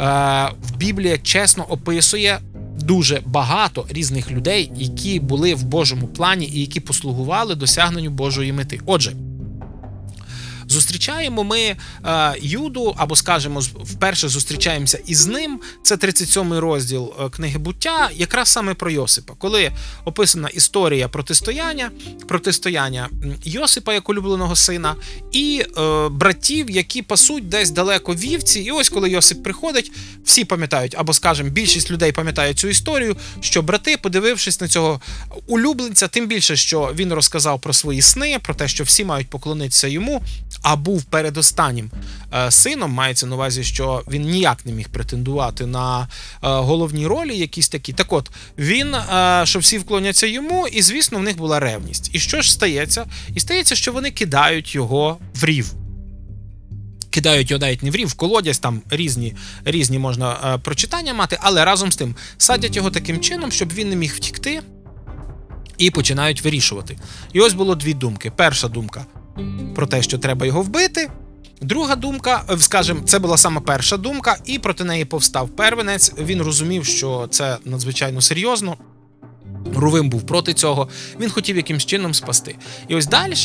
в 0.63 0.75
Біблія 0.77 1.17
чесно 1.17 1.63
описує. 1.63 2.39
Дуже 2.79 3.21
багато 3.25 3.85
різних 3.89 4.31
людей, 4.31 4.71
які 4.75 5.19
були 5.19 5.55
в 5.55 5.63
Божому 5.63 6.07
плані 6.07 6.45
і 6.53 6.59
які 6.59 6.79
послугували 6.79 7.55
досягненню 7.55 8.09
Божої 8.09 8.53
мети. 8.53 8.79
Отже. 8.85 9.13
Зустрічаємо 10.73 11.43
ми 11.43 11.59
е, 11.59 11.75
Юду, 12.41 12.95
або, 12.97 13.15
скажемо, 13.15 13.59
вперше 13.59 14.29
зустрічаємося 14.29 14.99
із 15.05 15.27
ним. 15.27 15.59
Це 15.83 15.95
37-й 15.95 16.59
розділ 16.59 17.13
е, 17.19 17.29
книги 17.29 17.57
буття, 17.57 18.09
якраз 18.15 18.49
саме 18.49 18.73
про 18.73 18.91
Йосипа, 18.91 19.33
коли 19.37 19.71
описана 20.05 20.47
історія 20.47 21.07
протистояння, 21.07 21.91
протистояння 22.27 23.09
Йосипа 23.43 23.93
як 23.93 24.09
улюбленого 24.09 24.55
сина, 24.55 24.95
і 25.31 25.65
е, 25.77 26.09
братів, 26.09 26.69
які 26.69 27.01
пасуть 27.01 27.49
десь 27.49 27.71
далеко 27.71 28.15
вівці. 28.15 28.59
І 28.59 28.71
ось 28.71 28.89
коли 28.89 29.09
Йосип 29.09 29.43
приходить, 29.43 29.91
всі 30.25 30.45
пам'ятають, 30.45 30.95
або, 30.97 31.13
скажімо, 31.13 31.49
більшість 31.49 31.91
людей 31.91 32.11
пам'ятає 32.11 32.53
цю 32.53 32.67
історію, 32.67 33.15
що 33.41 33.61
брати, 33.61 33.97
подивившись 33.97 34.61
на 34.61 34.67
цього 34.67 35.01
улюбленця, 35.47 36.07
тим 36.07 36.27
більше, 36.27 36.55
що 36.55 36.91
він 36.95 37.13
розказав 37.13 37.61
про 37.61 37.73
свої 37.73 38.01
сни, 38.01 38.39
про 38.41 38.55
те, 38.55 38.67
що 38.67 38.83
всі 38.83 39.05
мають 39.05 39.29
поклонитися 39.29 39.87
йому 39.87 40.23
а 40.63 40.75
був 40.75 41.03
передостаннім 41.03 41.91
е, 42.33 42.51
сином, 42.51 42.91
мається 42.91 43.25
на 43.25 43.35
увазі, 43.35 43.63
що 43.63 44.03
він 44.07 44.21
ніяк 44.21 44.65
не 44.65 44.71
міг 44.71 44.89
претендувати 44.89 45.65
на 45.65 46.01
е, 46.01 46.07
головні 46.41 47.07
ролі, 47.07 47.37
якісь 47.37 47.69
такі. 47.69 47.93
Так 47.93 48.13
от 48.13 48.31
він, 48.57 48.95
е, 48.95 49.41
що 49.45 49.59
всі 49.59 49.77
вклоняться 49.77 50.27
йому, 50.27 50.67
і 50.67 50.81
звісно, 50.81 51.19
в 51.19 51.23
них 51.23 51.37
була 51.37 51.59
ревність. 51.59 52.09
І 52.13 52.19
що 52.19 52.41
ж 52.41 52.51
стається? 52.51 53.05
І 53.35 53.39
стається, 53.39 53.75
що 53.75 53.91
вони 53.91 54.11
кидають 54.11 54.75
його 54.75 55.17
в 55.35 55.45
рів. 55.45 55.73
Кидають 57.09 57.51
його 57.51 57.61
навіть 57.61 57.83
не 57.83 57.91
в 57.91 57.95
рів, 57.95 58.13
колодязь, 58.13 58.59
там 58.59 58.81
різні 58.89 59.35
різні 59.65 59.99
можна 59.99 60.37
е, 60.45 60.57
прочитання 60.57 61.13
мати, 61.13 61.37
але 61.41 61.65
разом 61.65 61.91
з 61.91 61.95
тим 61.95 62.15
садять 62.37 62.75
його 62.75 62.91
таким 62.91 63.19
чином, 63.19 63.51
щоб 63.51 63.73
він 63.73 63.89
не 63.89 63.95
міг 63.95 64.13
втікти, 64.15 64.61
і 65.77 65.91
починають 65.91 66.41
вирішувати. 66.41 66.97
І 67.33 67.39
ось 67.39 67.53
було 67.53 67.75
дві 67.75 67.93
думки. 67.93 68.31
Перша 68.35 68.67
думка 68.67 69.05
про 69.75 69.87
те, 69.87 70.01
що 70.01 70.17
треба 70.17 70.45
його 70.45 70.61
вбити. 70.61 71.09
Друга 71.61 71.95
думка, 71.95 72.43
е, 72.51 72.57
скажімо, 72.57 73.01
це 73.05 73.19
була 73.19 73.37
саме 73.37 73.61
перша 73.61 73.97
думка, 73.97 74.37
і 74.45 74.59
проти 74.59 74.83
неї 74.83 75.05
повстав 75.05 75.49
первенець. 75.49 76.13
Він 76.17 76.41
розумів, 76.41 76.85
що 76.85 77.27
це 77.31 77.57
надзвичайно 77.65 78.21
серйозно. 78.21 78.77
Рувим 79.75 80.09
був 80.09 80.25
проти 80.25 80.53
цього, 80.53 80.87
він 81.19 81.29
хотів 81.29 81.55
якимсь 81.55 81.85
чином 81.85 82.13
спасти. 82.13 82.55
І 82.87 82.95
ось 82.95 83.07
далі 83.07 83.35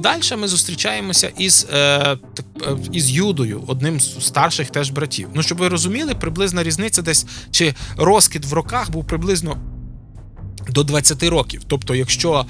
далі 0.00 0.36
ми 0.38 0.48
зустрічаємося 0.48 1.32
із 1.38 1.66
е, 1.72 1.76
е, 1.76 2.18
із 2.92 3.10
Юдою, 3.10 3.64
одним 3.66 4.00
з 4.00 4.26
старших 4.26 4.70
теж 4.70 4.90
братів. 4.90 5.28
Ну, 5.34 5.42
щоб 5.42 5.58
ви 5.58 5.68
розуміли, 5.68 6.14
приблизна 6.14 6.62
різниця 6.62 7.02
десь 7.02 7.26
чи 7.50 7.74
розкид 7.96 8.44
в 8.44 8.52
роках 8.52 8.90
був 8.90 9.06
приблизно. 9.06 9.77
До 10.68 10.84
20 10.84 11.22
років. 11.22 11.62
Тобто, 11.66 11.94
якщо, 11.94 12.46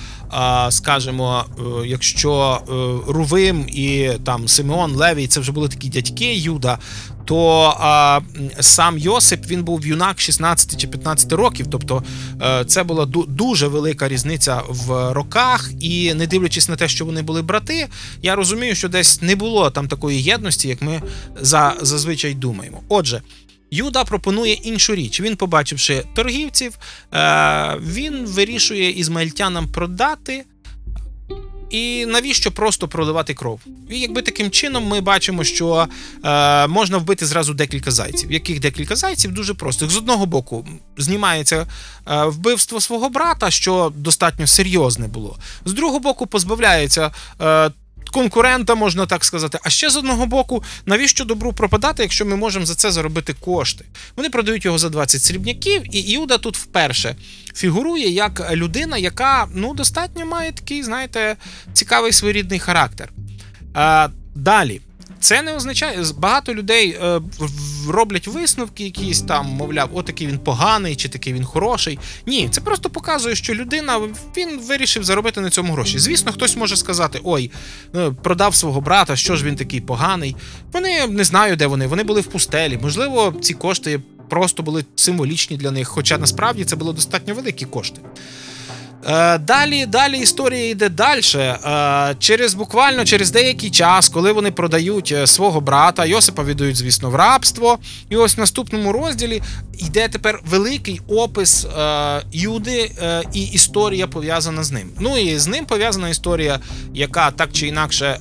скажімо, 0.70 1.44
е, 1.58 1.86
якщо 1.86 2.60
е, 2.68 2.72
Рувим 3.12 3.68
і 3.68 4.10
там 4.24 4.48
Симеон 4.48 4.92
Левій 4.92 5.26
це 5.26 5.40
вже 5.40 5.52
були 5.52 5.68
такі 5.68 5.88
дядьки 5.88 6.34
Юда, 6.34 6.78
то 7.24 7.74
а, 7.80 8.20
сам 8.60 8.98
Йосип 8.98 9.46
він 9.46 9.64
був 9.64 9.86
юнак 9.86 10.20
16 10.20 10.80
чи 10.80 10.88
15 10.88 11.32
років. 11.32 11.66
Тобто 11.70 12.02
е, 12.42 12.64
це 12.64 12.82
була 12.82 13.06
дуже 13.28 13.68
велика 13.68 14.08
різниця 14.08 14.62
в 14.68 15.12
роках, 15.12 15.70
і 15.80 16.14
не 16.14 16.26
дивлячись 16.26 16.68
на 16.68 16.76
те, 16.76 16.88
що 16.88 17.04
вони 17.04 17.22
були 17.22 17.42
брати, 17.42 17.88
я 18.22 18.34
розумію, 18.34 18.74
що 18.74 18.88
десь 18.88 19.22
не 19.22 19.36
було 19.36 19.70
там 19.70 19.88
такої 19.88 20.22
єдності, 20.22 20.68
як 20.68 20.82
ми 20.82 21.02
за, 21.40 21.74
зазвичай 21.80 22.34
думаємо. 22.34 22.80
Отже. 22.88 23.22
Юда 23.70 24.04
пропонує 24.04 24.52
іншу 24.52 24.94
річ. 24.94 25.20
Він, 25.20 25.36
побачивши 25.36 26.04
торгівців, 26.14 26.78
він 27.80 28.26
вирішує 28.26 28.90
ізмаїльтянам 28.90 29.68
продати. 29.68 30.44
І 31.70 32.06
навіщо 32.06 32.52
просто 32.52 32.88
проливати 32.88 33.34
кров? 33.34 33.60
І 33.90 34.00
якби 34.00 34.22
таким 34.22 34.50
чином 34.50 34.86
ми 34.86 35.00
бачимо, 35.00 35.44
що 35.44 35.88
е, 36.24 36.66
можна 36.66 36.98
вбити 36.98 37.26
зразу 37.26 37.54
декілька 37.54 37.90
зайців. 37.90 38.32
Яких 38.32 38.60
декілька 38.60 38.96
зайців 38.96 39.32
дуже 39.32 39.54
простих. 39.54 39.90
З 39.90 39.96
одного 39.96 40.26
боку, 40.26 40.66
знімається 40.96 41.66
е, 42.06 42.24
вбивство 42.24 42.80
свого 42.80 43.08
брата, 43.08 43.50
що 43.50 43.92
достатньо 43.96 44.46
серйозне 44.46 45.08
було. 45.08 45.38
З 45.64 45.72
другого 45.72 46.00
боку, 46.00 46.26
позбавляється 46.26 47.10
е, 47.40 47.70
конкурента, 48.10 48.74
можна 48.74 49.06
так 49.06 49.24
сказати. 49.24 49.58
А 49.62 49.70
ще 49.70 49.90
з 49.90 49.96
одного 49.96 50.26
боку, 50.26 50.64
навіщо 50.86 51.24
добру 51.24 51.52
пропадати, 51.52 52.02
якщо 52.02 52.26
ми 52.26 52.36
можемо 52.36 52.66
за 52.66 52.74
це 52.74 52.90
заробити 52.90 53.34
кошти? 53.40 53.84
Вони 54.16 54.30
продають 54.30 54.64
його 54.64 54.78
за 54.78 54.88
20 54.88 55.22
срібняків, 55.22 55.96
і 55.96 55.98
Іуда 55.98 56.38
тут 56.38 56.56
вперше 56.56 57.16
фігурує 57.54 58.08
як 58.08 58.52
людина, 58.52 58.98
яка 58.98 59.48
ну 59.54 59.74
достатньо 59.74 60.26
має 60.26 60.52
такий, 60.52 60.82
знаєте, 60.82 61.36
цікавий 61.72 62.12
своєрідний 62.12 62.58
характер. 62.58 63.08
А, 63.74 64.08
Далі. 64.34 64.80
Це 65.20 65.42
не 65.42 65.54
означає, 65.54 66.04
багато 66.18 66.54
людей 66.54 66.90
е, 66.90 67.20
роблять 67.88 68.26
висновки, 68.26 68.84
якісь 68.84 69.20
там, 69.20 69.46
мовляв, 69.46 69.90
о, 69.92 70.02
такий 70.02 70.26
він 70.26 70.38
поганий, 70.38 70.96
чи 70.96 71.08
такий 71.08 71.32
він 71.32 71.44
хороший. 71.44 71.98
Ні, 72.26 72.48
це 72.50 72.60
просто 72.60 72.90
показує, 72.90 73.34
що 73.34 73.54
людина 73.54 74.00
він 74.36 74.60
вирішив 74.60 75.04
заробити 75.04 75.40
на 75.40 75.50
цьому 75.50 75.72
гроші. 75.72 75.98
Звісно, 75.98 76.32
хтось 76.32 76.56
може 76.56 76.76
сказати: 76.76 77.20
ой, 77.24 77.50
ну, 77.92 78.14
продав 78.22 78.54
свого 78.54 78.80
брата, 78.80 79.16
що 79.16 79.36
ж 79.36 79.44
він 79.44 79.56
такий 79.56 79.80
поганий. 79.80 80.36
Вони 80.72 81.06
не 81.06 81.24
знаю, 81.24 81.56
де 81.56 81.66
вони. 81.66 81.86
Вони 81.86 82.02
були 82.02 82.20
в 82.20 82.26
пустелі. 82.26 82.78
Можливо, 82.82 83.34
ці 83.40 83.54
кошти 83.54 84.00
просто 84.28 84.62
були 84.62 84.84
символічні 84.96 85.56
для 85.56 85.70
них, 85.70 85.88
хоча 85.88 86.18
насправді 86.18 86.64
це 86.64 86.76
були 86.76 86.92
достатньо 86.92 87.34
великі 87.34 87.66
кошти. 87.66 88.00
Е, 89.06 89.38
далі 89.38 89.86
далі 89.86 90.18
історія 90.18 90.68
йде 90.68 90.88
далі. 90.88 91.20
Е, 91.34 92.16
через 92.18 92.54
буквально 92.54 93.04
через 93.04 93.30
деякий 93.30 93.70
час, 93.70 94.08
коли 94.08 94.32
вони 94.32 94.50
продають 94.50 95.12
е, 95.12 95.26
свого 95.26 95.60
брата, 95.60 96.04
Йосипа 96.04 96.44
віддають, 96.44 96.76
звісно, 96.76 97.10
в 97.10 97.14
рабство. 97.14 97.78
І 98.10 98.16
ось 98.16 98.36
в 98.36 98.40
наступному 98.40 98.92
розділі 98.92 99.42
йде 99.78 100.08
тепер 100.08 100.40
великий 100.46 101.00
опис 101.08 101.66
Юди 102.32 102.90
і 103.32 103.42
історія 103.42 104.06
пов'язана 104.06 104.64
з 104.64 104.72
ним. 104.72 104.90
Ну 105.00 105.18
і 105.18 105.38
з 105.38 105.46
ним 105.46 105.64
пов'язана 105.64 106.08
історія, 106.08 106.60
яка 106.94 107.30
так 107.30 107.52
чи 107.52 107.66
інакше 107.66 108.18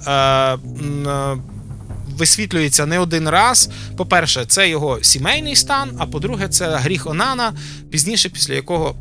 висвітлюється 2.17 2.85
не 2.85 2.99
один 2.99 3.29
раз. 3.29 3.69
По-перше, 3.97 4.45
це 4.45 4.69
його 4.69 4.99
сімейний 5.01 5.55
стан, 5.55 5.91
а 5.97 6.05
по-друге, 6.05 6.47
це 6.47 6.75
гріх 6.75 7.07
Онана, 7.07 7.53
пізніше, 7.91 8.29
після 8.29 8.53
якого 8.53 8.95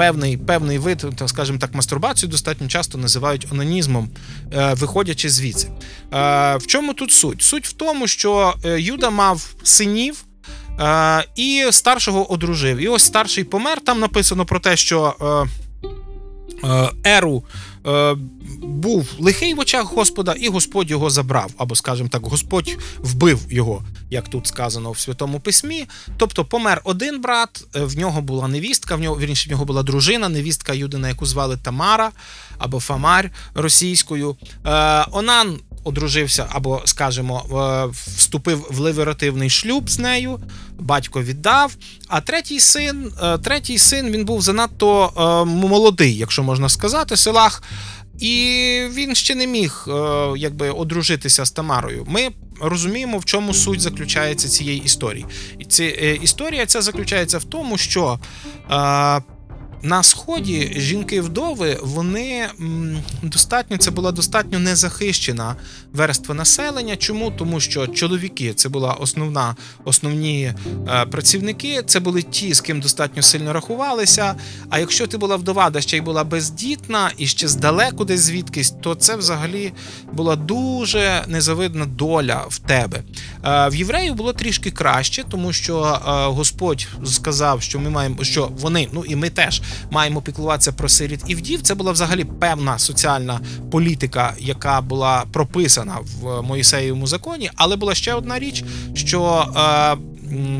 певний 0.00 0.36
певний 0.36 0.78
вид, 0.78 1.06
так 1.16 1.28
скажімо 1.28 1.58
так, 1.58 1.74
мастурбацію 1.74 2.30
достатньо 2.30 2.68
часто 2.68 2.98
називають 2.98 3.46
онанізмом, 3.52 4.10
е, 4.52 4.74
виходячи 4.74 5.30
звідси. 5.30 5.68
Е, 5.68 6.56
в 6.56 6.66
чому 6.66 6.94
тут 6.94 7.12
суть? 7.12 7.42
Суть 7.42 7.66
в 7.66 7.72
тому, 7.72 8.06
що 8.06 8.54
е, 8.64 8.80
Юда 8.80 9.10
мав 9.10 9.54
синів. 9.62 10.24
І 11.36 11.64
старшого 11.70 12.32
одружив. 12.32 12.78
І 12.78 12.88
ось 12.88 13.02
старший 13.02 13.44
помер. 13.44 13.80
Там 13.80 14.00
написано 14.00 14.46
про 14.46 14.60
те, 14.60 14.76
що 14.76 15.14
Еру 17.04 17.44
е, 17.86 18.16
був 18.62 19.08
лихий 19.18 19.54
в 19.54 19.58
очах 19.58 19.84
Господа, 19.84 20.32
і 20.32 20.48
Господь 20.48 20.90
його 20.90 21.10
забрав, 21.10 21.50
або, 21.56 21.74
скажімо 21.74 22.08
так, 22.08 22.26
Господь 22.26 22.76
вбив 22.98 23.40
його, 23.50 23.82
як 24.10 24.28
тут 24.28 24.46
сказано 24.46 24.90
в 24.90 24.98
Святому 24.98 25.40
Письмі. 25.40 25.86
Тобто 26.16 26.44
помер 26.44 26.80
один 26.84 27.20
брат, 27.20 27.64
е, 27.76 27.84
в 27.84 27.98
нього 27.98 28.22
була 28.22 28.48
невістка, 28.48 28.96
в 28.96 29.00
нього 29.00 29.18
вірніше, 29.18 29.48
в 29.48 29.52
нього 29.52 29.64
була 29.64 29.82
дружина, 29.82 30.28
невістка 30.28 30.72
Юдина, 30.72 31.08
яку 31.08 31.26
звали 31.26 31.56
Тамара 31.56 32.10
або 32.58 32.80
Фамарь 32.80 33.30
російською. 33.54 34.36
Е, 34.66 35.06
Онан 35.12 35.58
одружився 35.84 36.46
або, 36.48 36.82
скажімо, 36.84 37.44
е, 37.50 37.92
вступив 38.16 38.66
в 38.70 38.78
леверативний 38.78 39.50
шлюб 39.50 39.90
з 39.90 39.98
нею, 39.98 40.40
батько 40.78 41.22
віддав. 41.22 41.76
А 42.08 42.20
третій 42.20 42.60
син, 42.60 43.12
е, 43.22 43.38
третій 43.38 43.78
син 43.78 44.10
він 44.10 44.24
був 44.24 44.42
занадто 44.42 45.12
е, 45.16 45.50
молодий, 45.50 46.16
якщо 46.16 46.42
можна 46.42 46.68
сказати, 46.68 47.16
селах. 47.16 47.62
І 48.18 48.36
він 48.92 49.14
ще 49.14 49.34
не 49.34 49.46
міг 49.46 49.86
якби 50.36 50.70
одружитися 50.70 51.44
з 51.44 51.50
Тамарою. 51.50 52.04
Ми 52.08 52.28
розуміємо, 52.60 53.18
в 53.18 53.24
чому 53.24 53.54
суть 53.54 53.80
заключається 53.80 54.48
цієї 54.48 54.82
історії. 54.82 55.26
І 55.58 55.64
ці, 55.64 55.84
історія 56.22 56.66
ця 56.66 56.82
заключається 56.82 57.38
в 57.38 57.44
тому, 57.44 57.78
що 57.78 58.18
на 59.82 60.02
сході 60.02 60.72
жінки-вдови 60.76 61.78
вони 61.82 62.48
достатньо 63.22 63.76
це 63.76 63.90
була 63.90 64.12
достатньо 64.12 64.58
незахищена 64.58 65.56
верства 65.92 66.34
населення. 66.34 66.96
Чому? 66.96 67.30
Тому 67.30 67.60
що 67.60 67.86
чоловіки 67.86 68.52
це 68.54 68.68
була 68.68 68.92
основна 68.92 69.56
основні 69.84 70.54
е, 70.88 71.06
працівники, 71.06 71.82
це 71.86 72.00
були 72.00 72.22
ті, 72.22 72.54
з 72.54 72.60
ким 72.60 72.80
достатньо 72.80 73.22
сильно 73.22 73.52
рахувалися. 73.52 74.34
А 74.70 74.78
якщо 74.78 75.06
ти 75.06 75.18
була 75.18 75.36
вдова, 75.36 75.70
де 75.70 75.80
ще 75.80 75.96
й 75.96 76.00
була 76.00 76.24
бездітна 76.24 77.10
і 77.18 77.26
ще 77.26 77.48
здалеку 77.48 78.04
десь 78.04 78.20
звідкись, 78.20 78.74
то 78.80 78.94
це 78.94 79.16
взагалі 79.16 79.72
була 80.12 80.36
дуже 80.36 81.24
незавидна 81.28 81.86
доля 81.86 82.44
в 82.48 82.58
тебе. 82.58 83.02
Е, 83.44 83.68
в 83.68 83.74
євреїв 83.74 84.14
було 84.14 84.32
трішки 84.32 84.70
краще, 84.70 85.24
тому 85.30 85.52
що 85.52 85.82
е, 85.82 86.00
Господь 86.26 86.88
сказав, 87.04 87.62
що 87.62 87.78
ми 87.78 87.90
маємо 87.90 88.24
що 88.24 88.50
вони, 88.58 88.88
ну 88.92 89.04
і 89.04 89.16
ми 89.16 89.30
теж 89.30 89.62
маємо 89.90 90.22
піклуватися 90.22 90.72
про 90.72 90.88
сиріт 90.88 91.20
і 91.26 91.34
вдів. 91.34 91.62
Це 91.62 91.74
була 91.74 91.92
взагалі 91.92 92.24
певна 92.24 92.78
соціальна 92.78 93.40
політика, 93.70 94.34
яка 94.38 94.80
була 94.80 95.24
прописана 95.32 95.98
в 96.20 96.42
Моїсеєвому 96.42 97.06
законі. 97.06 97.50
Але 97.56 97.76
була 97.76 97.94
ще 97.94 98.14
одна 98.14 98.38
річ, 98.38 98.64
що 98.94 99.46
е, 99.56 99.96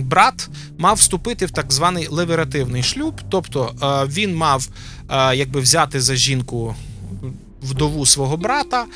брат 0.01 0.49
мав 0.79 0.97
вступити 0.97 1.47
в 1.47 1.51
так 1.51 1.73
званий 1.73 2.09
леверативний 2.11 2.83
шлюб, 2.83 3.21
тобто 3.29 3.75
е, 3.83 4.07
він 4.13 4.37
мав 4.37 4.69
е, 5.11 5.37
якби 5.37 5.61
взяти 5.61 6.01
за 6.01 6.15
жінку 6.17 6.75
вдову 7.63 8.07
свого 8.07 8.37
брата 8.37 8.87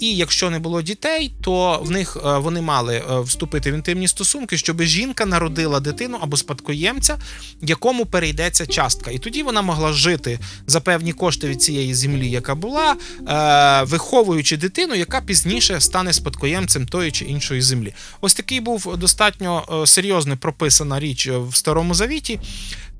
і 0.00 0.16
якщо 0.16 0.50
не 0.50 0.58
було 0.58 0.82
дітей, 0.82 1.32
то 1.40 1.80
в 1.82 1.90
них 1.90 2.16
е, 2.16 2.38
вони 2.38 2.60
мали 2.60 2.94
е, 2.94 3.20
вступити 3.20 3.72
в 3.72 3.74
інтимні 3.74 4.08
стосунки, 4.08 4.58
щоб 4.58 4.82
жінка 4.82 5.26
народила 5.26 5.80
дитину 5.80 6.18
або 6.20 6.36
спадкоємця, 6.36 7.18
якому 7.62 8.06
перейдеться 8.06 8.66
частка. 8.66 9.10
І 9.10 9.18
тоді 9.18 9.42
вона 9.42 9.62
могла 9.62 9.92
жити 9.92 10.38
за 10.66 10.80
певні 10.80 11.12
кошти 11.12 11.48
від 11.48 11.62
цієї 11.62 11.94
землі, 11.94 12.30
яка 12.30 12.54
була, 12.54 12.96
е, 13.28 13.82
виховуючи 13.82 14.56
дитину, 14.56 14.94
яка 14.94 15.20
пізніше 15.20 15.80
стане 15.80 16.12
спадкоємцем 16.12 16.86
тої 16.86 17.10
чи 17.10 17.24
іншої 17.24 17.60
землі. 17.60 17.94
Ось 18.20 18.34
такий 18.34 18.60
був 18.60 18.96
достатньо 18.96 19.82
серйозно 19.86 20.36
прописана 20.36 21.00
річ 21.00 21.28
в 21.28 21.56
Старому 21.56 21.94
Завіті. 21.94 22.40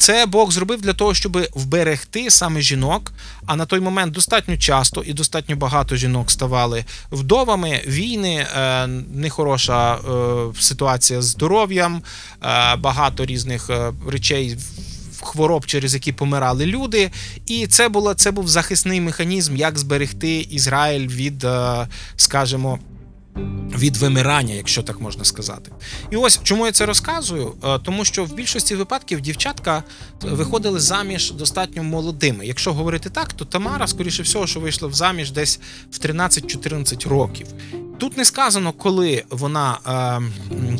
Це 0.05 0.27
Бог 0.27 0.53
зробив 0.53 0.81
для 0.81 0.93
того, 0.93 1.15
щоб 1.15 1.39
вберегти 1.55 2.31
саме 2.31 2.61
жінок. 2.61 3.13
А 3.47 3.57
на 3.57 3.67
той 3.67 3.81
момент 3.81 4.13
достатньо 4.13 4.57
часто 4.57 5.03
і 5.03 5.13
достатньо 5.13 5.57
багато 5.57 5.97
жінок 5.97 6.31
ставали 6.31 6.85
вдовами, 7.13 7.83
війни, 7.87 8.47
е, 8.57 8.87
нехороша 9.15 9.95
е, 9.95 9.99
ситуація 10.61 11.23
з 11.23 11.25
здоров'ям, 11.25 12.03
е, 12.43 12.77
багато 12.77 13.27
різних 13.27 13.71
речей. 14.09 14.57
Хвороб, 15.21 15.67
через 15.67 15.95
які 15.95 16.13
помирали 16.13 16.67
люди, 16.67 17.11
і 17.47 17.67
це 17.67 17.89
було 17.89 18.15
це 18.15 18.31
був 18.31 18.49
захисний 18.49 19.01
механізм, 19.01 19.57
як 19.57 19.79
зберегти 19.79 20.41
Ізраїль 20.41 21.09
від, 21.09 21.47
скажімо, 22.17 22.79
від 23.78 23.97
вимирання, 23.97 24.55
якщо 24.55 24.82
так 24.82 25.01
можна 25.01 25.24
сказати. 25.24 25.72
І 26.11 26.16
ось 26.16 26.41
чому 26.43 26.66
я 26.66 26.72
це 26.72 26.87
розказую? 26.87 27.53
Е, 27.64 27.78
Тому 27.78 28.05
що 28.05 28.24
в 28.24 28.35
більшості 28.35 28.74
випадків 28.74 29.20
дівчатка 29.20 29.82
виходили 30.22 30.80
заміж 30.80 31.32
достатньо 31.32 31.82
молодими. 31.82 32.47
Якщо 32.47 32.72
говорити 32.72 33.11
так, 33.11 33.32
то 33.32 33.45
Тамара, 33.45 33.87
скоріше 33.87 34.22
всього, 34.22 34.47
що 34.47 34.61
вийшла 34.61 34.89
в 34.89 34.95
заміж 34.95 35.30
десь 35.30 35.61
в 35.91 35.99
13-14 35.99 37.09
років. 37.09 37.47
Тут 37.99 38.16
не 38.16 38.24
сказано, 38.24 38.72
коли 38.72 39.24
вона, 39.30 39.78
е, 39.86 40.22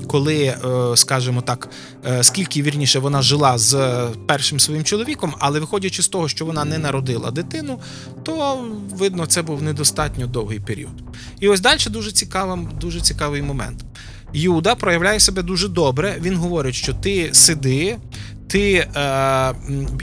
коли, 0.06 0.36
е, 0.36 0.56
скажімо 0.96 1.40
так, 1.40 1.68
е, 2.06 2.22
скільки 2.22 2.62
вірніше 2.62 2.98
вона 2.98 3.22
жила 3.22 3.58
з 3.58 3.98
першим 4.26 4.60
своїм 4.60 4.84
чоловіком, 4.84 5.34
але 5.38 5.60
виходячи 5.60 6.02
з 6.02 6.08
того, 6.08 6.28
що 6.28 6.46
вона 6.46 6.64
не 6.64 6.78
народила 6.78 7.30
дитину, 7.30 7.80
то 8.22 8.64
видно, 8.90 9.26
це 9.26 9.42
був 9.42 9.62
недостатньо 9.62 10.26
довгий 10.26 10.60
період. 10.60 11.02
І 11.40 11.48
ось 11.48 11.60
далі 11.60 11.78
дуже 11.90 12.12
цікавий, 12.12 12.66
дуже 12.80 13.00
цікавий 13.00 13.42
момент. 13.42 13.84
Юда 14.32 14.74
проявляє 14.74 15.20
себе 15.20 15.42
дуже 15.42 15.68
добре. 15.68 16.16
Він 16.20 16.36
говорить, 16.36 16.74
що 16.74 16.94
ти 16.94 17.28
сиди, 17.32 17.96
ти 18.48 18.72
е, 18.74 19.54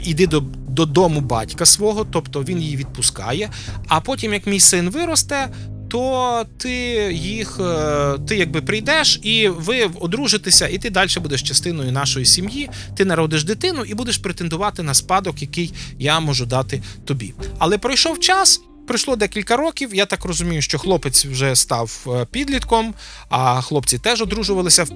іди 0.04 0.26
до, 0.26 0.40
додому 0.68 1.20
батька 1.20 1.66
свого, 1.66 2.06
тобто 2.10 2.42
він 2.42 2.58
її 2.58 2.76
відпускає. 2.76 3.50
А 3.88 4.00
потім, 4.00 4.32
як 4.32 4.46
мій 4.46 4.60
син 4.60 4.90
виросте, 4.90 5.48
то 5.92 6.46
ти 6.58 6.72
їх, 7.12 7.60
е, 7.60 8.18
ти 8.28 8.36
якби 8.36 8.62
прийдеш 8.62 9.20
і 9.22 9.48
ви 9.48 9.90
одружитеся, 10.00 10.68
і 10.68 10.78
ти 10.78 10.90
далі 10.90 11.10
будеш 11.20 11.42
частиною 11.42 11.92
нашої 11.92 12.26
сім'ї. 12.26 12.70
Ти 12.96 13.04
народиш 13.04 13.44
дитину 13.44 13.84
і 13.84 13.94
будеш 13.94 14.18
претендувати 14.18 14.82
на 14.82 14.94
спадок, 14.94 15.42
який 15.42 15.74
я 15.98 16.20
можу 16.20 16.46
дати 16.46 16.82
тобі. 17.04 17.34
Але 17.58 17.78
пройшов 17.78 18.20
час. 18.20 18.60
Пройшло 18.86 19.16
декілька 19.16 19.56
років. 19.56 19.94
Я 19.94 20.06
так 20.06 20.24
розумію, 20.24 20.62
що 20.62 20.78
хлопець 20.78 21.24
вже 21.24 21.56
став 21.56 22.06
е, 22.06 22.26
підлітком, 22.30 22.94
а 23.28 23.60
хлопці 23.60 23.98
теж 23.98 24.22
одружувалися 24.22 24.84
в 24.84 24.88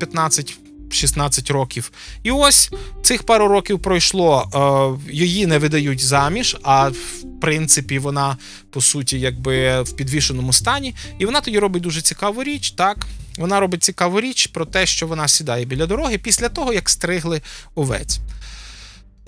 15-16 0.90 1.52
років. 1.52 1.92
І 2.22 2.30
ось 2.30 2.70
цих 3.02 3.22
пару 3.22 3.48
років 3.48 3.78
пройшло. 3.82 4.50
е, 5.08 5.12
Її 5.12 5.46
не 5.46 5.58
видають 5.58 6.00
заміж, 6.00 6.56
а 6.62 6.88
в 6.88 6.94
принципі 7.40 7.98
вона 7.98 8.36
по 8.70 8.80
суті 8.80 9.20
якби 9.20 9.82
в 9.82 9.92
підвішеному 9.96 10.52
стані. 10.52 10.94
І 11.18 11.26
вона 11.26 11.40
тоді 11.40 11.58
робить 11.58 11.82
дуже 11.82 12.00
цікаву 12.00 12.42
річ. 12.42 12.70
Так, 12.70 13.06
вона 13.38 13.60
робить 13.60 13.84
цікаву 13.84 14.20
річ 14.20 14.46
про 14.46 14.64
те, 14.66 14.86
що 14.86 15.06
вона 15.06 15.28
сідає 15.28 15.64
біля 15.64 15.86
дороги 15.86 16.18
після 16.18 16.48
того, 16.48 16.72
як 16.72 16.88
стригли 16.88 17.42
овець. 17.74 18.18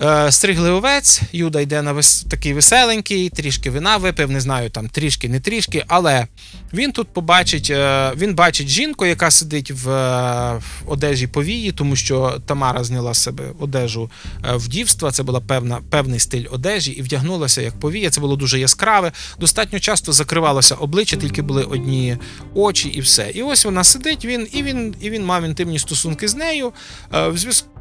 Е, 0.00 0.32
Стригли 0.32 0.70
овець, 0.70 1.20
Юда 1.32 1.60
йде 1.60 1.82
на 1.82 1.92
вес... 1.92 2.26
такий 2.30 2.52
веселенький, 2.52 3.28
трішки 3.28 3.70
вина 3.70 3.96
випив, 3.96 4.30
не 4.30 4.40
знаю, 4.40 4.70
там 4.70 4.88
трішки, 4.88 5.28
не 5.28 5.40
трішки, 5.40 5.84
але 5.88 6.26
він 6.72 6.92
тут 6.92 7.08
побачить, 7.08 7.70
е, 7.70 8.12
він 8.16 8.34
бачить 8.34 8.68
жінку, 8.68 9.06
яка 9.06 9.30
сидить 9.30 9.70
в 9.70 9.90
е, 9.90 10.60
одежі 10.86 11.26
повії, 11.26 11.72
тому 11.72 11.96
що 11.96 12.40
Тамара 12.46 12.84
зняла 12.84 13.14
себе 13.14 13.44
одежу 13.60 14.10
вдівства. 14.54 15.10
Це 15.10 15.22
була 15.22 15.40
певна, 15.40 15.80
певний 15.90 16.20
стиль 16.20 16.44
одежі, 16.50 16.92
і 16.92 17.02
вдягнулася 17.02 17.62
як 17.62 17.80
повія. 17.80 18.10
Це 18.10 18.20
було 18.20 18.36
дуже 18.36 18.60
яскраве. 18.60 19.12
Достатньо 19.40 19.80
часто 19.80 20.12
закривалося 20.12 20.74
обличчя, 20.74 21.16
тільки 21.16 21.42
були 21.42 21.62
одні 21.62 22.16
очі, 22.54 22.88
і 22.88 23.00
все. 23.00 23.30
І 23.34 23.42
ось 23.42 23.64
вона 23.64 23.84
сидить, 23.84 24.24
він 24.24 24.48
і 24.52 24.62
він, 24.62 24.94
і 25.00 25.10
він 25.10 25.24
мав 25.24 25.44
інтимні 25.44 25.78
стосунки 25.78 26.28
з 26.28 26.34
нею. 26.34 26.72
В 27.12 27.38
зв'язку 27.38 27.77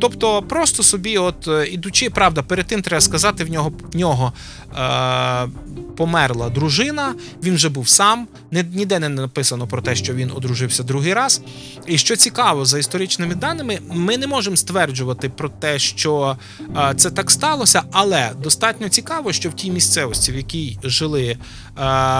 Тобто, 0.00 0.42
просто 0.42 0.82
собі, 0.82 1.18
от 1.18 1.48
е, 1.48 1.66
ідучи, 1.66 2.10
правда, 2.10 2.42
перед 2.42 2.66
тим 2.66 2.82
треба 2.82 3.00
сказати, 3.00 3.44
в 3.44 3.50
нього 3.50 3.72
в 3.92 3.96
нього 3.96 4.32
е, 4.78 5.48
померла 5.96 6.48
дружина, 6.48 7.14
він 7.42 7.54
вже 7.54 7.68
був 7.68 7.88
сам. 7.88 8.28
Ні- 8.50 8.64
Ніде 8.74 8.98
не 8.98 9.08
написано 9.08 9.66
про 9.66 9.82
те, 9.82 9.94
що 9.96 10.14
він 10.14 10.30
одружився 10.34 10.82
другий 10.82 11.14
раз. 11.14 11.40
І 11.86 11.98
що 11.98 12.16
цікаво, 12.16 12.64
за 12.64 12.78
історичними 12.78 13.34
даними, 13.34 13.78
ми 13.92 14.18
не 14.18 14.26
можемо 14.26 14.56
стверджувати 14.56 15.28
про 15.28 15.48
те, 15.48 15.78
що 15.78 16.36
е, 16.76 16.94
це 16.96 17.10
так 17.10 17.30
сталося, 17.30 17.82
але 17.92 18.30
достатньо 18.42 18.88
цікаво, 18.88 19.32
що 19.32 19.48
в 19.50 19.52
тій 19.52 19.70
місцевості, 19.70 20.32
в 20.32 20.36
якій 20.36 20.78
жили 20.84 21.24
е, 21.26 21.38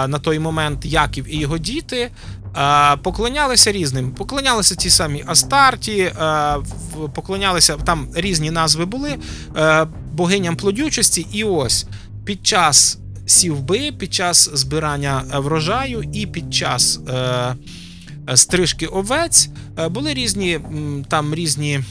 на 0.07 0.19
той 0.19 0.39
момент 0.39 0.85
Яків 0.85 1.25
і 1.35 1.37
його 1.37 1.57
діти. 1.57 2.11
Поклонялися 3.03 3.71
різним. 3.71 4.11
Поклонялися 4.11 4.75
ті 4.75 4.89
самі 4.89 5.23
Астарті, 5.27 5.97
е, 5.99 6.13
поклонялися 7.15 7.77
там 7.77 8.07
різні 8.15 8.51
назви 8.51 8.85
були 8.85 9.17
е, 9.57 9.87
богиням 10.13 10.55
плодючості. 10.55 11.27
І 11.31 11.43
ось 11.43 11.85
під 12.25 12.47
час 12.47 12.99
сівби, 13.25 13.91
під 13.91 14.13
час 14.13 14.49
збирання 14.53 15.23
врожаю 15.33 16.03
і 16.13 16.25
під 16.25 16.53
час 16.53 16.99
е, 17.09 17.55
стрижки 18.35 18.85
овець 18.85 19.49
були 19.89 20.13
різні 20.13 20.59
там 21.09 21.35
різні. 21.35 21.83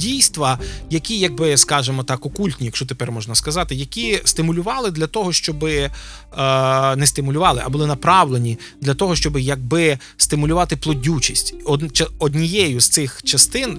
Дійства, 0.00 0.58
які, 0.90 1.18
якби 1.18 1.56
скажімо 1.56 2.02
так, 2.02 2.26
окультні, 2.26 2.66
якщо 2.66 2.86
тепер 2.86 3.12
можна 3.12 3.34
сказати, 3.34 3.74
які 3.74 4.20
стимулювали 4.24 4.90
для 4.90 5.06
того, 5.06 5.32
щоб 5.32 5.64
е, 5.64 5.90
не 6.96 7.06
стимулювали, 7.06 7.62
а 7.64 7.68
були 7.68 7.86
направлені 7.86 8.58
для 8.80 8.94
того, 8.94 9.16
щоб 9.16 9.38
якби 9.38 9.98
стимулювати 10.16 10.76
плодючість. 10.76 11.54
Од- 11.64 12.10
Однією 12.18 12.80
з 12.80 12.88
цих 12.88 13.22
частин, 13.24 13.78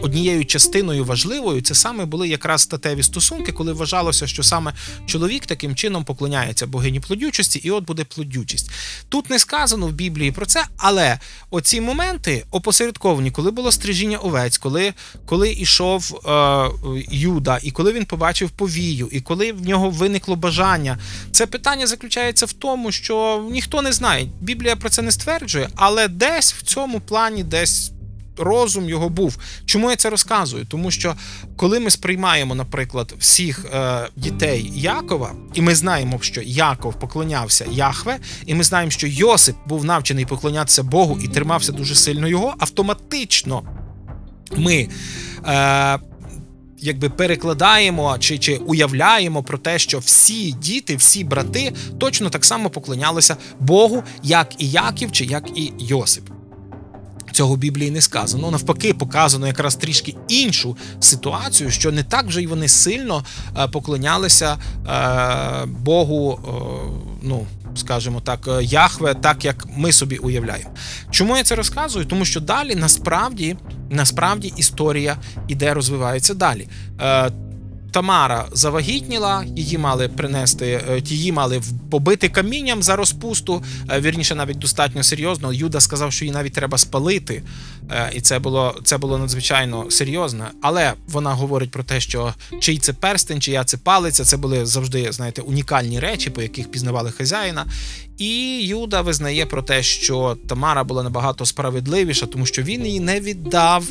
однією 0.00 0.44
частиною 0.44 1.04
важливою, 1.04 1.62
це 1.62 1.74
саме 1.74 2.04
були 2.04 2.28
якраз 2.28 2.62
статеві 2.62 3.02
стосунки, 3.02 3.52
коли 3.52 3.72
вважалося, 3.72 4.26
що 4.26 4.42
саме 4.42 4.72
чоловік 5.06 5.46
таким 5.46 5.74
чином 5.74 6.04
поклоняється 6.04 6.66
богині 6.66 7.00
плодючості, 7.00 7.58
і 7.58 7.70
от 7.70 7.84
буде 7.84 8.04
плодючість. 8.04 8.70
Тут 9.08 9.30
не 9.30 9.38
сказано 9.38 9.86
в 9.86 9.92
Біблії 9.92 10.32
про 10.32 10.46
це, 10.46 10.64
але 10.76 11.18
оці 11.50 11.80
моменти 11.80 12.44
опосередковані, 12.50 13.30
коли 13.30 13.50
було 13.50 13.72
стрижіння 13.72 14.18
овець, 14.18 14.58
коли, 14.58 14.94
коли 15.26 15.52
ішов 15.52 16.20
е, 16.26 16.70
Юда, 17.10 17.58
і 17.62 17.70
коли 17.70 17.92
він 17.92 18.04
побачив 18.04 18.50
повію, 18.50 19.08
і 19.12 19.20
коли 19.20 19.52
в 19.52 19.66
нього 19.66 19.90
виникло 19.90 20.36
бажання, 20.36 20.98
це 21.32 21.46
питання 21.46 21.86
заключається 21.86 22.46
в 22.46 22.52
тому, 22.52 22.92
що 22.92 23.46
ніхто 23.50 23.82
не 23.82 23.92
знає. 23.92 24.28
Біблія 24.40 24.76
про 24.76 24.90
це 24.90 25.02
не 25.02 25.12
стверджує, 25.12 25.68
але 25.76 26.08
десь 26.08 26.54
в 26.54 26.62
цьому 26.62 27.00
плані, 27.00 27.42
десь. 27.42 27.92
Розум 28.38 28.88
його 28.88 29.08
був. 29.08 29.38
Чому 29.64 29.90
я 29.90 29.96
це 29.96 30.10
розказую? 30.10 30.64
Тому 30.64 30.90
що 30.90 31.14
коли 31.56 31.80
ми 31.80 31.90
сприймаємо, 31.90 32.54
наприклад, 32.54 33.14
всіх 33.18 33.66
е, 33.74 34.08
дітей 34.16 34.72
Якова, 34.74 35.32
і 35.54 35.60
ми 35.60 35.74
знаємо, 35.74 36.18
що 36.20 36.42
Яков 36.42 36.98
поклонявся 36.98 37.66
Яхве, 37.72 38.18
і 38.46 38.54
ми 38.54 38.64
знаємо, 38.64 38.90
що 38.90 39.06
Йосип 39.06 39.56
був 39.66 39.84
навчений 39.84 40.26
поклонятися 40.26 40.82
Богу 40.82 41.18
і 41.24 41.28
тримався 41.28 41.72
дуже 41.72 41.94
сильно 41.94 42.28
його, 42.28 42.54
автоматично 42.58 43.62
ми. 44.56 44.88
Е, 45.46 45.98
Якби 46.80 47.10
перекладаємо 47.10 48.18
чи, 48.18 48.38
чи 48.38 48.56
уявляємо 48.56 49.42
про 49.42 49.58
те, 49.58 49.78
що 49.78 49.98
всі 49.98 50.52
діти, 50.52 50.96
всі 50.96 51.24
брати 51.24 51.72
точно 51.98 52.30
так 52.30 52.44
само 52.44 52.70
поклонялися 52.70 53.36
Богу, 53.60 54.02
як 54.22 54.62
і 54.62 54.70
Яків, 54.70 55.12
чи 55.12 55.24
як 55.24 55.58
і 55.58 55.72
Йосип. 55.78 56.24
Цього 57.38 57.56
Біблії 57.56 57.90
не 57.90 58.00
сказано. 58.00 58.50
Навпаки, 58.50 58.94
показано 58.94 59.46
якраз 59.46 59.76
трішки 59.76 60.14
іншу 60.28 60.76
ситуацію, 61.00 61.70
що 61.70 61.92
не 61.92 62.02
так 62.02 62.26
вже 62.26 62.42
й 62.42 62.46
вони 62.46 62.68
сильно 62.68 63.24
е, 63.58 63.68
поклонялися 63.68 64.56
е, 64.56 65.66
Богу, 65.66 66.40
е, 66.44 66.50
ну 67.22 67.46
скажімо 67.76 68.20
так, 68.20 68.48
Яхве, 68.62 69.14
так 69.14 69.44
як 69.44 69.66
ми 69.76 69.92
собі 69.92 70.16
уявляємо. 70.16 70.70
Чому 71.10 71.36
я 71.36 71.42
це 71.42 71.54
розказую? 71.54 72.04
Тому 72.04 72.24
що 72.24 72.40
далі 72.40 72.74
насправді, 72.74 73.56
насправді 73.90 74.52
історія 74.56 75.16
іде, 75.48 75.74
розвивається 75.74 76.34
далі. 76.34 76.68
Тамара 77.90 78.46
завагітніла, 78.52 79.44
її 79.56 79.78
мали 79.78 80.08
принести, 80.08 80.66
е, 80.90 81.02
її 81.04 81.32
мали 81.32 81.60
побити 81.90 82.28
камінням 82.28 82.82
за 82.82 82.96
розпусту. 82.96 83.62
е, 83.90 84.00
Вірніше, 84.00 84.34
навіть 84.34 84.58
достатньо 84.58 85.02
серйозно. 85.02 85.52
Юда 85.52 85.80
сказав, 85.80 86.12
що 86.12 86.24
її 86.24 86.34
навіть 86.34 86.52
треба 86.52 86.78
спалити, 86.78 87.42
е, 87.90 88.10
і 88.14 88.20
це 88.20 88.38
було 88.38 88.74
це 88.84 88.98
було 88.98 89.18
надзвичайно 89.18 89.90
серйозно. 89.90 90.46
Але 90.62 90.92
вона 91.08 91.34
говорить 91.34 91.70
про 91.70 91.82
те, 91.82 92.00
що 92.00 92.34
чий 92.60 92.78
це 92.78 92.92
перстень, 92.92 93.40
чия 93.40 93.64
це 93.64 93.76
палиця. 93.76 94.24
Це 94.24 94.36
були 94.36 94.66
завжди, 94.66 95.12
знаєте, 95.12 95.42
унікальні 95.42 96.00
речі, 96.00 96.30
по 96.30 96.42
яких 96.42 96.70
пізнавали 96.70 97.10
хазяїна. 97.10 97.66
І 98.18 98.60
Юда 98.66 99.00
визнає 99.00 99.46
про 99.46 99.62
те, 99.62 99.82
що 99.82 100.36
Тамара 100.48 100.84
була 100.84 101.02
набагато 101.02 101.46
справедливіша, 101.46 102.26
тому 102.26 102.46
що 102.46 102.62
він 102.62 102.86
її 102.86 103.00
не 103.00 103.20
віддав. 103.20 103.84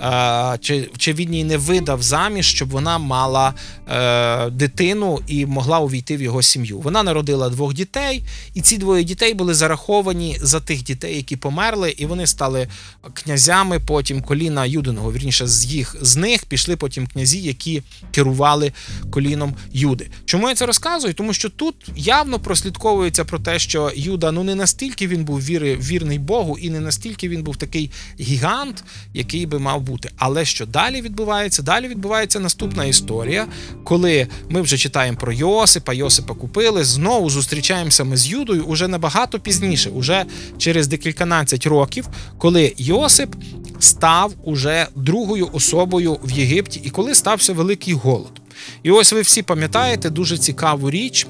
Е, 0.00 0.58
чи 0.60 0.88
чи 0.98 1.12
він 1.12 1.32
її 1.32 1.44
не 1.44 1.56
видав 1.56 2.02
заміж, 2.02 2.46
щоб 2.46 2.70
вона 2.70 2.98
мала 2.98 3.54
е, 3.88 4.50
дитину 4.50 5.20
і 5.26 5.46
могла 5.46 5.78
увійти 5.78 6.16
в 6.16 6.22
його 6.22 6.42
сім'ю. 6.42 6.78
Вона 6.78 7.02
народила 7.02 7.48
двох 7.48 7.74
дітей, 7.74 8.24
і 8.54 8.60
ці 8.60 8.78
двоє 8.78 9.04
дітей 9.04 9.34
були 9.34 9.54
зараховані 9.54 10.38
за 10.40 10.60
тих 10.60 10.82
дітей, 10.82 11.16
які 11.16 11.36
померли, 11.36 11.94
і 11.96 12.06
вони 12.06 12.26
стали 12.26 12.68
князями. 13.12 13.80
Потім 13.80 14.22
коліна 14.22 14.66
Юдиного. 14.66 15.12
Вірніше 15.12 15.46
з 15.46 15.64
їх 15.64 15.96
з 16.00 16.16
них 16.16 16.44
пішли 16.44 16.76
потім 16.76 17.06
князі, 17.06 17.40
які 17.40 17.82
керували 18.10 18.72
коліном 19.10 19.54
Юди. 19.72 20.10
Чому 20.24 20.48
я 20.48 20.54
це 20.54 20.66
розказую? 20.66 21.14
Тому 21.14 21.32
що 21.32 21.50
тут 21.50 21.74
явно 21.96 22.38
прослідковується 22.38 23.24
про 23.24 23.38
те, 23.38 23.58
що 23.64 23.92
Юда 23.96 24.32
ну 24.32 24.44
не 24.44 24.54
настільки 24.54 25.06
він 25.06 25.24
був 25.24 25.40
віри, 25.40 25.76
вірний 25.76 26.18
Богу, 26.18 26.58
і 26.58 26.70
не 26.70 26.80
настільки 26.80 27.28
він 27.28 27.42
був 27.42 27.56
такий 27.56 27.90
гігант, 28.20 28.84
який 29.14 29.46
би 29.46 29.58
мав 29.58 29.80
бути. 29.80 30.10
Але 30.16 30.44
що 30.44 30.66
далі 30.66 31.00
відбувається? 31.00 31.62
Далі 31.62 31.88
відбувається 31.88 32.40
наступна 32.40 32.84
історія, 32.84 33.46
коли 33.84 34.26
ми 34.48 34.62
вже 34.62 34.76
читаємо 34.78 35.18
про 35.18 35.32
Йосипа, 35.32 35.92
Йосипа 35.92 36.34
купили. 36.34 36.84
Знову 36.84 37.30
зустрічаємося 37.30 38.04
ми 38.04 38.16
з 38.16 38.28
Юдою 38.28 38.64
уже 38.64 38.88
набагато 38.88 39.40
пізніше, 39.40 39.90
уже 39.90 40.24
через 40.58 40.86
декільканадцять 40.86 41.66
років, 41.66 42.08
коли 42.38 42.74
Йосип 42.76 43.34
став 43.78 44.32
уже 44.44 44.86
другою 44.94 45.48
особою 45.52 46.18
в 46.24 46.30
Єгипті, 46.30 46.80
і 46.84 46.90
коли 46.90 47.14
стався 47.14 47.52
великий 47.52 47.94
голод. 47.94 48.40
І 48.82 48.90
ось 48.90 49.12
ви 49.12 49.20
всі 49.20 49.42
пам'ятаєте 49.42 50.10
дуже 50.10 50.38
цікаву 50.38 50.90
річ 50.90 51.26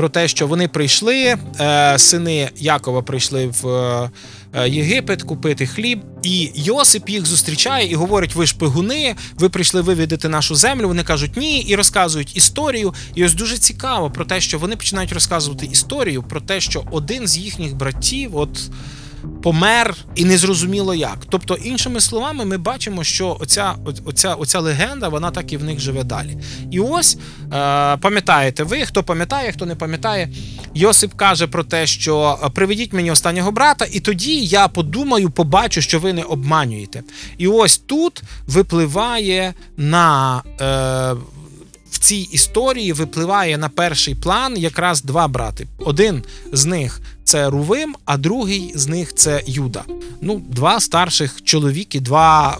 про 0.00 0.08
те, 0.08 0.28
що 0.28 0.46
вони 0.46 0.68
прийшли, 0.68 1.36
е, 1.60 1.98
сини 1.98 2.50
Якова 2.56 3.02
прийшли 3.02 3.46
в 3.62 3.68
е, 4.54 4.68
Єгипет 4.68 5.22
купити 5.22 5.66
хліб, 5.66 6.00
і 6.22 6.50
Йосип 6.54 7.08
їх 7.08 7.26
зустрічає 7.26 7.90
і 7.90 7.94
говорить: 7.94 8.34
ви 8.34 8.46
ж 8.46 8.56
пигуни, 8.56 9.16
ви 9.34 9.48
прийшли 9.48 9.80
вивідати 9.80 10.28
нашу 10.28 10.54
землю. 10.54 10.88
Вони 10.88 11.02
кажуть 11.02 11.36
ні, 11.36 11.60
і 11.60 11.74
розказують 11.74 12.36
історію. 12.36 12.94
І 13.14 13.24
ось 13.24 13.34
дуже 13.34 13.58
цікаво 13.58 14.10
про 14.10 14.24
те, 14.24 14.40
що 14.40 14.58
вони 14.58 14.76
починають 14.76 15.12
розказувати 15.12 15.66
історію 15.66 16.22
про 16.22 16.40
те, 16.40 16.60
що 16.60 16.84
один 16.90 17.28
з 17.28 17.38
їхніх 17.38 17.74
братів, 17.74 18.36
от 18.36 18.70
помер 19.42 19.96
і 20.14 20.24
не 20.24 20.38
зрозуміло 20.38 20.94
як. 20.94 21.18
Тобто, 21.28 21.54
іншими 21.54 22.00
словами, 22.00 22.44
ми 22.44 22.58
бачимо, 22.58 23.04
що 23.04 23.36
оця 23.40 23.74
оця, 24.04 24.34
оця 24.34 24.60
легенда 24.60 25.08
вона 25.08 25.30
так 25.30 25.52
і 25.52 25.56
в 25.56 25.64
них 25.64 25.80
живе 25.80 26.04
далі. 26.04 26.38
І 26.70 26.80
ось 26.80 27.16
е, 27.16 27.96
пам'ятаєте 27.96 28.62
ви, 28.62 28.80
хто 28.80 29.02
пам'ятає, 29.02 29.52
хто 29.52 29.66
не 29.66 29.74
пам'ятає, 29.74 30.28
Йосип 30.74 31.14
каже 31.14 31.46
про 31.46 31.64
те, 31.64 31.86
що 31.86 32.38
«Е, 32.44 32.50
приведіть 32.50 32.92
мені 32.92 33.10
останнього 33.10 33.52
брата, 33.52 33.86
і 33.92 34.00
тоді 34.00 34.44
я 34.44 34.68
подумаю, 34.68 35.30
побачу, 35.30 35.80
що 35.80 35.98
ви 35.98 36.12
не 36.12 36.22
обманюєте. 36.22 37.02
І 37.38 37.46
ось 37.46 37.78
тут 37.78 38.22
випливає 38.46 39.54
на. 39.76 40.42
Е, 40.60 41.39
цій 42.00 42.28
історії 42.32 42.92
випливає 42.92 43.58
на 43.58 43.68
перший 43.68 44.14
план 44.14 44.56
якраз 44.56 45.02
два 45.02 45.28
брати. 45.28 45.66
Один 45.78 46.22
з 46.52 46.64
них 46.64 47.00
це 47.24 47.50
Рувим, 47.50 47.94
а 48.04 48.16
другий 48.16 48.72
з 48.74 48.86
них 48.86 49.14
це 49.14 49.42
Юда. 49.46 49.84
Ну, 50.20 50.42
два 50.48 50.80
старших 50.80 51.42
чоловіки, 51.44 52.00
два. 52.00 52.58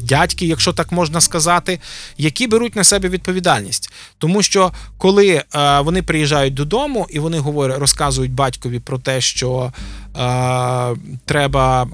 Дядьки, 0.00 0.46
якщо 0.46 0.72
так 0.72 0.92
можна 0.92 1.20
сказати, 1.20 1.80
які 2.18 2.46
беруть 2.46 2.76
на 2.76 2.84
себе 2.84 3.08
відповідальність, 3.08 3.92
тому 4.18 4.42
що 4.42 4.72
коли 4.98 5.28
е, 5.28 5.44
вони 5.80 6.02
приїжджають 6.02 6.54
додому 6.54 7.06
і 7.10 7.18
вони 7.18 7.38
говорять, 7.38 7.78
розказують 7.78 8.32
батькові 8.32 8.80
про 8.80 8.98
те, 8.98 9.20
що 9.20 9.72
е, 10.16 10.96
треба 11.24 11.88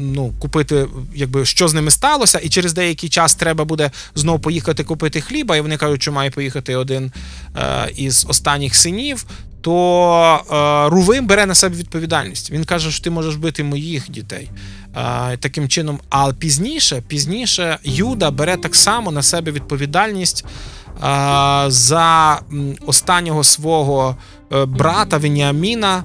ну, 0.00 0.32
купити, 0.38 0.86
якби 1.14 1.44
що 1.44 1.68
з 1.68 1.74
ними 1.74 1.90
сталося, 1.90 2.38
і 2.38 2.48
через 2.48 2.72
деякий 2.72 3.08
час 3.08 3.34
треба 3.34 3.64
буде 3.64 3.90
знову 4.14 4.38
поїхати 4.38 4.84
купити 4.84 5.20
хліба. 5.20 5.56
І 5.56 5.60
вони 5.60 5.76
кажуть, 5.76 6.02
що 6.02 6.12
має 6.12 6.30
поїхати 6.30 6.76
один 6.76 7.12
е, 7.56 7.90
із 7.96 8.26
останніх 8.28 8.76
синів. 8.76 9.26
То 9.60 10.40
е, 10.52 10.90
Рувим 10.90 11.26
бере 11.26 11.46
на 11.46 11.54
себе 11.54 11.76
відповідальність. 11.76 12.50
Він 12.50 12.64
каже, 12.64 12.90
що 12.90 13.04
ти 13.04 13.10
можеш 13.10 13.36
бити 13.36 13.64
моїх 13.64 14.10
дітей. 14.10 14.50
Е, 14.96 15.36
таким 15.36 15.68
чином, 15.68 16.00
а 16.10 16.32
пізніше, 16.32 17.02
пізніше 17.08 17.78
Юда 17.84 18.30
бере 18.30 18.56
так 18.56 18.76
само 18.76 19.12
на 19.12 19.22
себе 19.22 19.52
відповідальність 19.52 20.44
за 21.66 22.40
останнього 22.86 23.44
свого 23.44 24.16
брата 24.66 25.16
Веніаміна. 25.16 26.04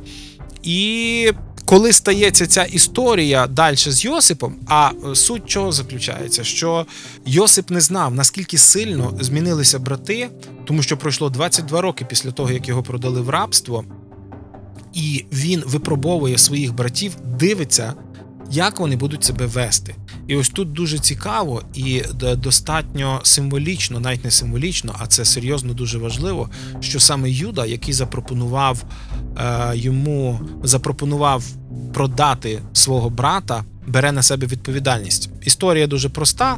І 0.64 1.32
коли 1.66 1.94
стається 1.94 2.48
ця 2.48 2.64
історія 2.64 3.48
далі 3.48 3.76
з 3.76 4.06
Йосипом, 4.06 4.56
а 4.68 4.92
суть 5.14 5.46
чого 5.46 5.72
заключається, 5.72 6.44
що 6.44 6.86
Йосип 7.26 7.70
не 7.70 7.82
знав, 7.82 8.16
наскільки 8.16 8.58
сильно 8.58 9.14
змінилися 9.20 9.80
брати, 9.80 10.30
тому 10.66 10.82
що 10.82 10.98
пройшло 10.98 11.30
22 11.30 11.82
роки 11.82 12.06
після 12.06 12.32
того, 12.32 12.52
як 12.52 12.68
його 12.68 12.84
продали 12.84 13.22
в 13.22 13.30
рабство, 13.30 13.86
і 14.94 15.26
він 15.32 15.64
випробовує 15.66 16.38
своїх 16.38 16.76
братів, 16.76 17.16
дивиться, 17.40 17.94
як 18.52 18.80
вони 18.80 18.96
будуть 18.96 19.24
себе 19.24 19.46
вести. 19.46 19.96
І 20.28 20.36
ось 20.36 20.50
тут 20.50 20.72
дуже 20.72 21.00
цікаво 21.00 21.62
і 21.74 22.04
достатньо 22.38 23.20
символічно, 23.24 24.00
навіть 24.00 24.24
не 24.24 24.32
символічно, 24.32 24.96
а 25.00 25.08
це 25.08 25.26
серйозно 25.26 25.74
дуже 25.74 25.98
важливо, 25.98 26.50
що 26.80 27.00
саме 27.00 27.30
Юда, 27.30 27.66
який 27.66 27.94
запропонував 27.94 28.84
е, 29.38 29.72
йому 29.78 30.40
запропонував 30.64 31.44
продати 31.94 32.62
свого 32.74 33.10
брата 33.10 33.64
бере 33.88 34.12
на 34.12 34.24
себе 34.24 34.48
відповідальність. 34.48 35.30
Історія 35.44 35.88
дуже 35.88 36.10
проста: 36.10 36.58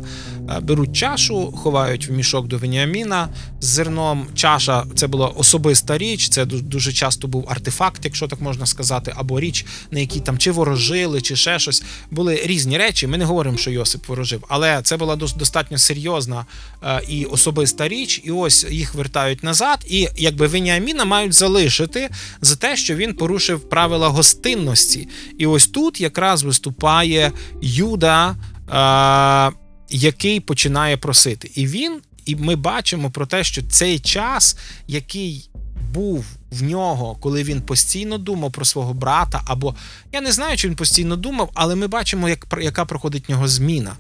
е, 0.49 0.59
беруть 0.59 0.95
чашу, 0.95 1.51
ховають 1.51 2.07
в 2.07 2.11
мішок 2.11 2.47
до 2.47 2.57
Веніаміна 2.57 3.29
з 3.61 3.65
зерном. 3.65 4.27
Чаша 4.35 4.85
це 4.95 5.07
була 5.07 5.27
особиста 5.27 5.97
річ, 5.97 6.29
це 6.29 6.45
дуже 6.45 6.93
часто 6.93 7.27
був 7.27 7.45
артефакт, 7.49 8.05
якщо 8.05 8.27
так 8.27 8.41
можна 8.41 8.65
сказати, 8.65 9.13
або 9.15 9.39
річ, 9.39 9.65
на 9.91 9.99
якій 9.99 10.19
там 10.19 10.37
чи 10.37 10.51
ворожили, 10.51 11.21
чи 11.21 11.35
ще 11.35 11.59
щось. 11.59 11.83
Були 12.11 12.41
різні 12.45 12.77
речі. 12.77 13.07
Ми 13.07 13.17
не 13.17 13.25
говоримо, 13.25 13.57
що 13.57 13.71
Йосип 13.71 14.07
ворожив, 14.07 14.43
але 14.47 14.81
це 14.81 14.97
була 14.97 15.15
достатньо 15.15 15.77
серйозна 15.77 16.45
е, 16.83 17.01
і 17.07 17.25
особиста 17.25 17.87
річ. 17.87 18.21
І 18.23 18.31
ось 18.31 18.65
їх 18.69 18.95
вертають 18.95 19.43
назад. 19.43 19.85
І 19.87 20.07
якби 20.17 20.47
Веніаміна 20.47 21.05
мають 21.05 21.33
залишити 21.33 22.09
за 22.41 22.55
те, 22.55 22.77
що 22.77 22.95
він 22.95 23.13
порушив 23.13 23.69
правила 23.69 24.07
гостинності. 24.07 25.07
І 25.37 25.45
ось 25.45 25.67
тут 25.67 26.01
якраз 26.01 26.43
виступає 26.43 27.16
є 27.17 27.31
Юда, 27.61 28.35
е, 28.69 29.57
який 29.89 30.39
починає 30.39 30.97
просити. 30.97 31.51
І 31.55 31.67
він, 31.67 32.01
і 32.25 32.35
ми 32.35 32.55
бачимо 32.55 33.11
про 33.11 33.25
те, 33.25 33.43
що 33.43 33.61
цей 33.61 33.99
час, 33.99 34.57
який 34.87 35.49
був 35.93 36.25
в 36.51 36.63
нього, 36.63 37.15
коли 37.19 37.43
він 37.43 37.61
постійно 37.61 38.17
думав 38.17 38.51
про 38.51 38.65
свого 38.65 38.93
брата, 38.93 39.41
або 39.45 39.75
я 40.13 40.21
не 40.21 40.31
знаю, 40.31 40.57
чи 40.57 40.67
він 40.67 40.75
постійно 40.75 41.15
думав, 41.15 41.49
але 41.53 41.75
ми 41.75 41.87
бачимо, 41.87 42.29
як, 42.29 42.57
яка 42.61 42.85
проходить 42.85 43.27
в 43.27 43.31
нього 43.31 43.47
зміна. 43.47 43.95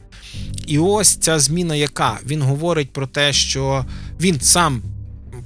І 0.67 0.79
ось 0.79 1.15
ця 1.15 1.39
зміна, 1.39 1.75
яка 1.75 2.19
він 2.25 2.41
говорить 2.41 2.93
про 2.93 3.07
те, 3.07 3.33
що 3.33 3.85
він 4.19 4.41
сам, 4.41 4.81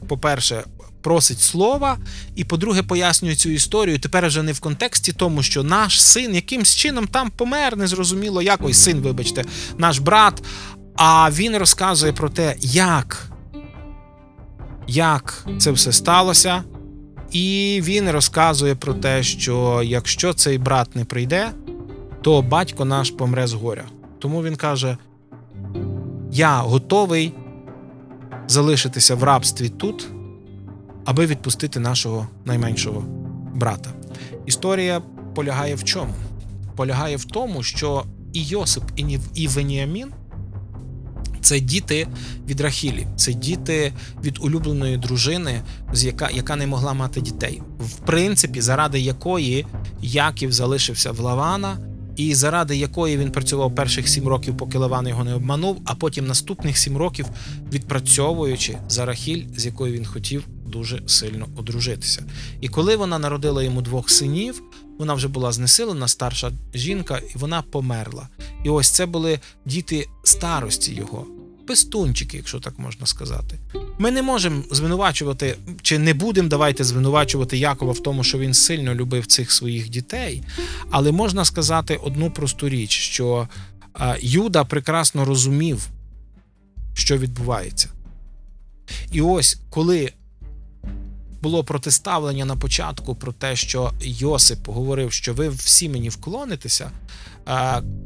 по-перше, 0.08 0.64
просить 1.02 1.42
слова, 1.42 1.98
і, 2.36 2.44
по-друге, 2.44 2.84
пояснює 2.84 3.36
цю 3.36 3.50
історію. 3.50 4.00
Тепер 4.00 4.28
вже 4.28 4.44
не 4.44 4.52
в 4.52 4.60
контексті 4.60 5.14
тому, 5.14 5.44
що 5.44 5.64
наш 5.64 6.02
син 6.02 6.36
якимсь 6.36 6.76
чином 6.76 7.08
там 7.08 7.30
помер, 7.30 7.78
незрозуміло 7.78 8.42
як, 8.42 8.60
ой, 8.64 8.74
син, 8.74 9.00
вибачте, 9.00 9.46
наш 9.78 10.00
брат. 10.00 10.44
А 10.96 11.30
він 11.32 11.58
розказує 11.58 12.14
про 12.14 12.30
те, 12.30 12.56
як, 12.60 13.32
як 14.88 15.46
це 15.60 15.72
все 15.72 15.92
сталося. 15.92 16.64
І 17.32 17.80
він 17.84 18.12
розказує 18.12 18.76
про 18.76 18.94
те, 18.94 19.24
що 19.24 19.82
якщо 19.86 20.34
цей 20.34 20.58
брат 20.58 20.96
не 20.96 21.06
прийде, 21.06 21.52
то 22.22 22.42
батько 22.42 22.86
наш 22.86 23.12
помре 23.12 23.48
з 23.48 23.54
горя. 23.54 23.86
Тому 24.20 24.44
він 24.44 24.56
каже: 24.56 24.98
Я 26.32 26.58
готовий 26.58 27.34
залишитися 28.48 29.16
в 29.16 29.24
рабстві 29.24 29.70
тут, 29.70 30.08
аби 31.06 31.26
відпустити 31.26 31.80
нашого 31.80 32.28
найменшого 32.46 33.04
брата. 33.56 33.90
Історія 34.46 35.02
полягає 35.36 35.76
в 35.76 35.84
чому? 35.84 36.14
Полягає 36.76 37.18
в 37.18 37.26
тому, 37.26 37.64
що 37.64 38.04
і 38.34 38.44
Йосип, 38.44 38.84
і 39.36 39.48
Веніамін 39.48 40.12
це 41.42 41.60
діти 41.60 42.08
від 42.48 42.62
Рахілі, 42.62 43.08
це 43.16 43.34
діти 43.34 43.94
від 44.24 44.38
улюбленої 44.42 44.98
дружини, 44.98 45.62
з 45.94 46.06
яка 46.06 46.30
яка 46.30 46.56
не 46.56 46.68
могла 46.68 46.94
мати 46.94 47.22
дітей, 47.22 47.62
в 47.80 47.94
принципі, 47.94 48.62
заради 48.62 49.00
якої 49.00 49.66
Яків 50.02 50.54
залишився 50.54 51.12
в 51.12 51.20
Лавана, 51.20 51.78
і 52.16 52.36
заради 52.36 52.78
якої 52.78 53.18
він 53.18 53.32
працював 53.32 53.76
перших 53.76 54.08
сім 54.08 54.28
років, 54.28 54.58
поки 54.58 54.78
Лаван 54.78 55.08
його 55.08 55.24
не 55.24 55.34
обманув, 55.34 55.82
а 55.86 55.96
потім 55.96 56.28
наступних 56.28 56.78
сім 56.78 56.98
років 56.98 57.26
відпрацьовуючи 57.74 58.78
за 58.90 59.06
Рахіль, 59.06 59.46
з 59.58 59.66
якою 59.66 59.94
він 59.94 60.06
хотів 60.06 60.48
дуже 60.72 61.02
сильно 61.06 61.48
одружитися. 61.58 62.24
І 62.62 62.68
коли 62.68 62.96
вона 62.96 63.20
народила 63.20 63.64
йому 63.64 63.82
двох 63.82 64.10
синів, 64.10 64.62
вона 65.00 65.14
вже 65.14 65.28
була 65.28 65.52
знесилена, 65.52 66.08
старша 66.08 66.52
жінка, 66.74 67.22
і 67.36 67.38
вона 67.38 67.62
померла. 67.62 68.30
І 68.64 68.70
ось 68.70 68.90
це 68.90 69.06
були 69.06 69.40
діти 69.66 70.08
старості 70.24 70.94
його, 70.94 71.28
пестунчики, 71.68 72.38
якщо 72.38 72.60
так 72.60 72.80
можна 72.80 73.06
сказати. 73.06 73.60
Ми 74.00 74.12
не 74.12 74.22
можемо 74.22 74.64
звинувачувати, 74.72 75.58
чи 75.82 76.00
не 76.00 76.14
будемо 76.14 76.50
давайте 76.50 76.84
звинувачувати 76.84 77.58
Якова 77.58 77.92
в 77.92 78.00
тому, 78.00 78.24
що 78.24 78.40
він 78.40 78.54
сильно 78.54 78.96
любив 78.96 79.26
цих 79.26 79.52
своїх 79.52 79.90
дітей, 79.90 80.44
але 80.90 81.12
можна 81.12 81.46
сказати 81.46 82.00
одну 82.04 82.32
просту 82.32 82.70
річ, 82.70 82.92
що 82.92 83.48
а, 83.94 84.16
Юда 84.22 84.64
прекрасно 84.64 85.26
розумів, 85.26 85.88
що 86.94 87.18
відбувається. 87.18 87.90
І 89.12 89.22
ось 89.22 89.58
коли 89.70 90.12
було 91.42 91.64
протиставлення 91.64 92.46
на 92.46 92.56
початку 92.56 93.16
про 93.16 93.34
те, 93.34 93.56
що 93.56 93.92
Йосип 94.02 94.68
говорив, 94.68 95.12
що 95.12 95.34
ви 95.34 95.50
всі 95.50 95.90
мені 95.90 96.10
вклонитеся. 96.10 96.92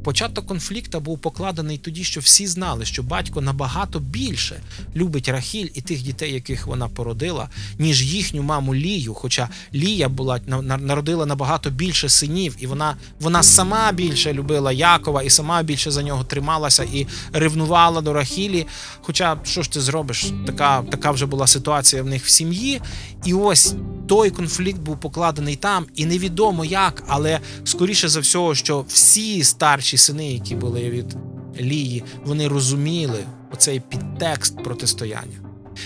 Початок 0.04 0.46
конфлікту 0.46 1.00
був 1.00 1.18
покладений 1.18 1.78
тоді, 1.78 2.04
що 2.04 2.20
всі 2.20 2.46
знали, 2.46 2.84
що 2.84 3.02
батько 3.02 3.40
набагато 3.40 4.00
більше 4.00 4.60
любить 4.96 5.28
Рахіль 5.28 5.68
і 5.74 5.80
тих 5.80 6.02
дітей, 6.02 6.32
яких 6.32 6.66
вона 6.66 6.88
породила, 6.88 7.48
ніж 7.78 8.02
їхню 8.14 8.42
маму 8.42 8.74
Лію. 8.74 9.14
Хоча 9.14 9.48
Лія 9.74 10.08
була 10.08 10.40
на- 10.46 10.62
на- 10.62 10.76
народила 10.76 11.26
набагато 11.26 11.70
більше 11.70 12.08
синів, 12.08 12.56
і 12.58 12.66
вона, 12.66 12.96
вона 13.20 13.42
сама 13.42 13.92
більше 13.92 14.32
любила 14.32 14.72
Якова 14.72 15.22
і 15.22 15.30
сама 15.30 15.62
більше 15.62 15.90
за 15.90 16.02
нього 16.02 16.24
трималася 16.24 16.82
і 16.84 17.06
ревнувала 17.32 18.00
до 18.00 18.12
Рахілі. 18.12 18.66
Хоча 19.00 19.36
що 19.44 19.62
ж 19.62 19.70
ти 19.70 19.80
зробиш? 19.80 20.26
Така, 20.46 20.82
така 20.82 21.10
вже 21.10 21.26
була 21.26 21.46
ситуація 21.46 22.02
в 22.02 22.06
них 22.06 22.24
в 22.26 22.28
сім'ї. 22.28 22.80
І 23.24 23.34
ось 23.34 23.74
той 24.08 24.30
конфлікт 24.30 24.78
був 24.78 25.00
покладений 25.00 25.56
там, 25.56 25.86
і 25.94 26.06
невідомо 26.06 26.64
як, 26.64 27.02
але 27.08 27.40
скоріше 27.64 28.08
за 28.08 28.20
всього, 28.20 28.54
що 28.54 28.84
всі 28.88 29.25
старші 29.44 29.96
сини, 29.96 30.32
які 30.32 30.54
були 30.54 30.90
від 30.90 31.16
Лії, 31.60 32.04
вони 32.24 32.48
розуміли 32.48 33.24
оцей 33.52 33.80
підтекст 33.80 34.62
протистояння. 34.64 35.38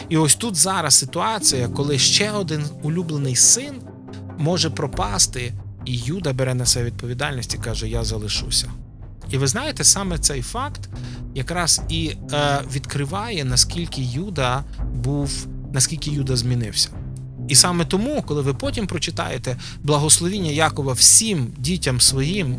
І 0.09 0.17
ось 0.17 0.35
тут 0.35 0.57
зараз 0.57 0.95
ситуація, 0.95 1.69
коли 1.69 1.99
ще 1.99 2.31
один 2.31 2.65
улюблений 2.83 3.37
син 3.37 3.75
може 4.39 4.71
пропасти, 4.71 5.53
і 5.85 5.97
Юда 5.97 6.33
бере 6.33 6.55
на 6.55 6.67
себе 6.67 6.87
відповідальність 6.87 7.55
і 7.55 7.59
каже: 7.59 7.89
Я 7.89 8.05
залишуся. 8.05 8.71
І 9.31 9.39
ви 9.39 9.47
знаєте, 9.47 9.85
саме 9.85 10.19
цей 10.19 10.43
факт 10.43 10.89
якраз 11.35 11.83
і 11.89 12.13
е, 12.33 12.61
відкриває, 12.75 13.45
наскільки 13.45 14.03
Юда 14.03 14.65
був, 14.95 15.47
наскільки 15.73 16.11
Юда 16.11 16.37
змінився. 16.37 16.89
І 17.49 17.55
саме 17.55 17.85
тому, 17.85 18.23
коли 18.23 18.43
ви 18.43 18.55
потім 18.55 18.87
прочитаєте 18.87 19.57
благословіння 19.83 20.51
Якова 20.51 20.93
всім 20.93 21.53
дітям 21.59 22.01
своїм, 22.01 22.57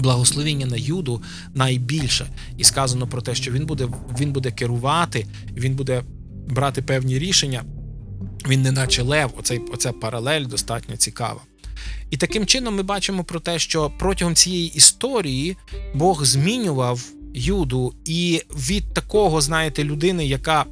благословіння 0.00 0.66
на 0.66 0.76
Юду 0.76 1.22
найбільше, 1.54 2.26
і 2.58 2.64
сказано 2.64 3.06
про 3.06 3.22
те, 3.22 3.34
що 3.34 3.52
він 3.52 3.66
буде, 3.66 3.88
він 4.20 4.32
буде 4.32 4.50
керувати, 4.50 5.26
він 5.56 5.74
буде 5.74 6.02
брати 6.48 6.82
певні 6.82 7.18
рішення. 7.18 7.64
Він 8.48 8.62
не 8.62 8.72
наче 8.72 9.02
лев, 9.02 9.30
оцей, 9.38 9.60
оця 9.72 9.92
паралель 9.92 10.46
достатньо 10.46 10.96
цікава. 10.96 11.40
І 12.10 12.16
таким 12.16 12.46
чином 12.46 12.76
ми 12.76 12.82
бачимо 12.82 13.24
про 13.24 13.40
те, 13.40 13.58
що 13.58 13.92
протягом 13.98 14.34
цієї 14.34 14.68
історії 14.68 15.56
Бог 15.94 16.24
змінював 16.24 17.02
Юду, 17.34 17.94
і 18.04 18.42
від 18.54 18.94
такого, 18.94 19.40
знаєте, 19.40 19.84
людини, 19.84 20.26
яка 20.26 20.64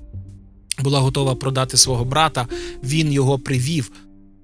була 0.78 1.00
готова 1.00 1.34
продати 1.34 1.76
свого 1.76 2.04
брата, 2.04 2.46
він 2.84 3.12
його 3.12 3.38
привів 3.38 3.90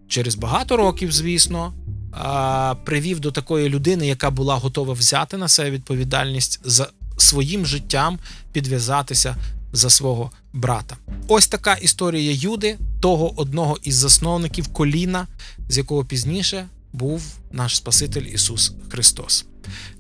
через 0.09 0.35
багато 0.35 0.77
років, 0.77 1.13
звісно. 1.13 1.73
Привів 2.85 3.21
до 3.21 3.31
такої 3.31 3.69
людини, 3.69 4.07
яка 4.07 4.31
була 4.31 4.55
готова 4.55 4.93
взяти 4.93 5.37
на 5.37 5.49
себе 5.49 5.71
відповідальність 5.71 6.61
за 6.65 6.89
своїм 7.19 7.67
життям, 7.67 8.19
підв'язатися 8.53 9.37
за 9.73 9.91
свого 9.91 10.31
брата. 10.53 10.97
Ось 11.29 11.47
така 11.47 11.75
історія 11.75 12.33
Юди, 12.33 12.79
того 13.01 13.41
одного 13.41 13.79
із 13.83 13.95
засновників 13.95 14.69
коліна, 14.69 15.27
з 15.69 15.79
якого 15.79 16.05
пізніше 16.05 16.67
був 16.93 17.23
наш 17.53 17.77
Спаситель 17.77 18.23
Ісус 18.23 18.73
Христос. 18.89 19.47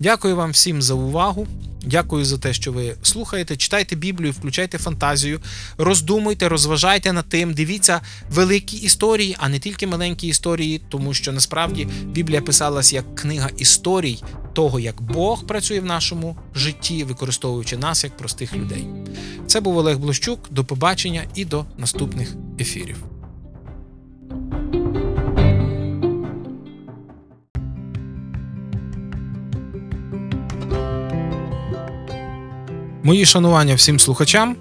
Дякую 0.00 0.36
вам 0.36 0.50
всім 0.50 0.82
за 0.82 0.94
увагу. 0.94 1.46
Дякую 1.86 2.24
за 2.24 2.38
те, 2.38 2.52
що 2.52 2.72
ви 2.72 2.96
слухаєте. 3.02 3.56
Читайте 3.56 3.96
Біблію, 3.96 4.32
включайте 4.32 4.78
фантазію, 4.78 5.40
роздумуйте, 5.78 6.48
розважайте 6.48 7.12
над 7.12 7.28
тим, 7.28 7.54
дивіться 7.54 8.00
великі 8.30 8.76
історії, 8.76 9.36
а 9.38 9.48
не 9.48 9.58
тільки 9.58 9.86
маленькі 9.86 10.28
історії, 10.28 10.80
тому 10.88 11.14
що 11.14 11.32
насправді 11.32 11.88
Біблія 12.04 12.40
писалась 12.40 12.92
як 12.92 13.14
книга 13.14 13.50
історій 13.58 14.22
того, 14.52 14.80
як 14.80 15.02
Бог 15.02 15.46
працює 15.46 15.80
в 15.80 15.84
нашому 15.84 16.36
житті, 16.54 17.04
використовуючи 17.04 17.76
нас 17.76 18.04
як 18.04 18.16
простих 18.16 18.56
людей. 18.56 18.86
Це 19.46 19.60
був 19.60 19.76
Олег 19.76 19.98
Блощук. 19.98 20.48
До 20.50 20.64
побачення 20.64 21.24
і 21.34 21.44
до 21.44 21.64
наступних 21.78 22.34
ефірів. 22.60 23.13
Мої 33.06 33.26
шанування 33.26 33.74
всім 33.74 34.00
слухачам. 34.00 34.56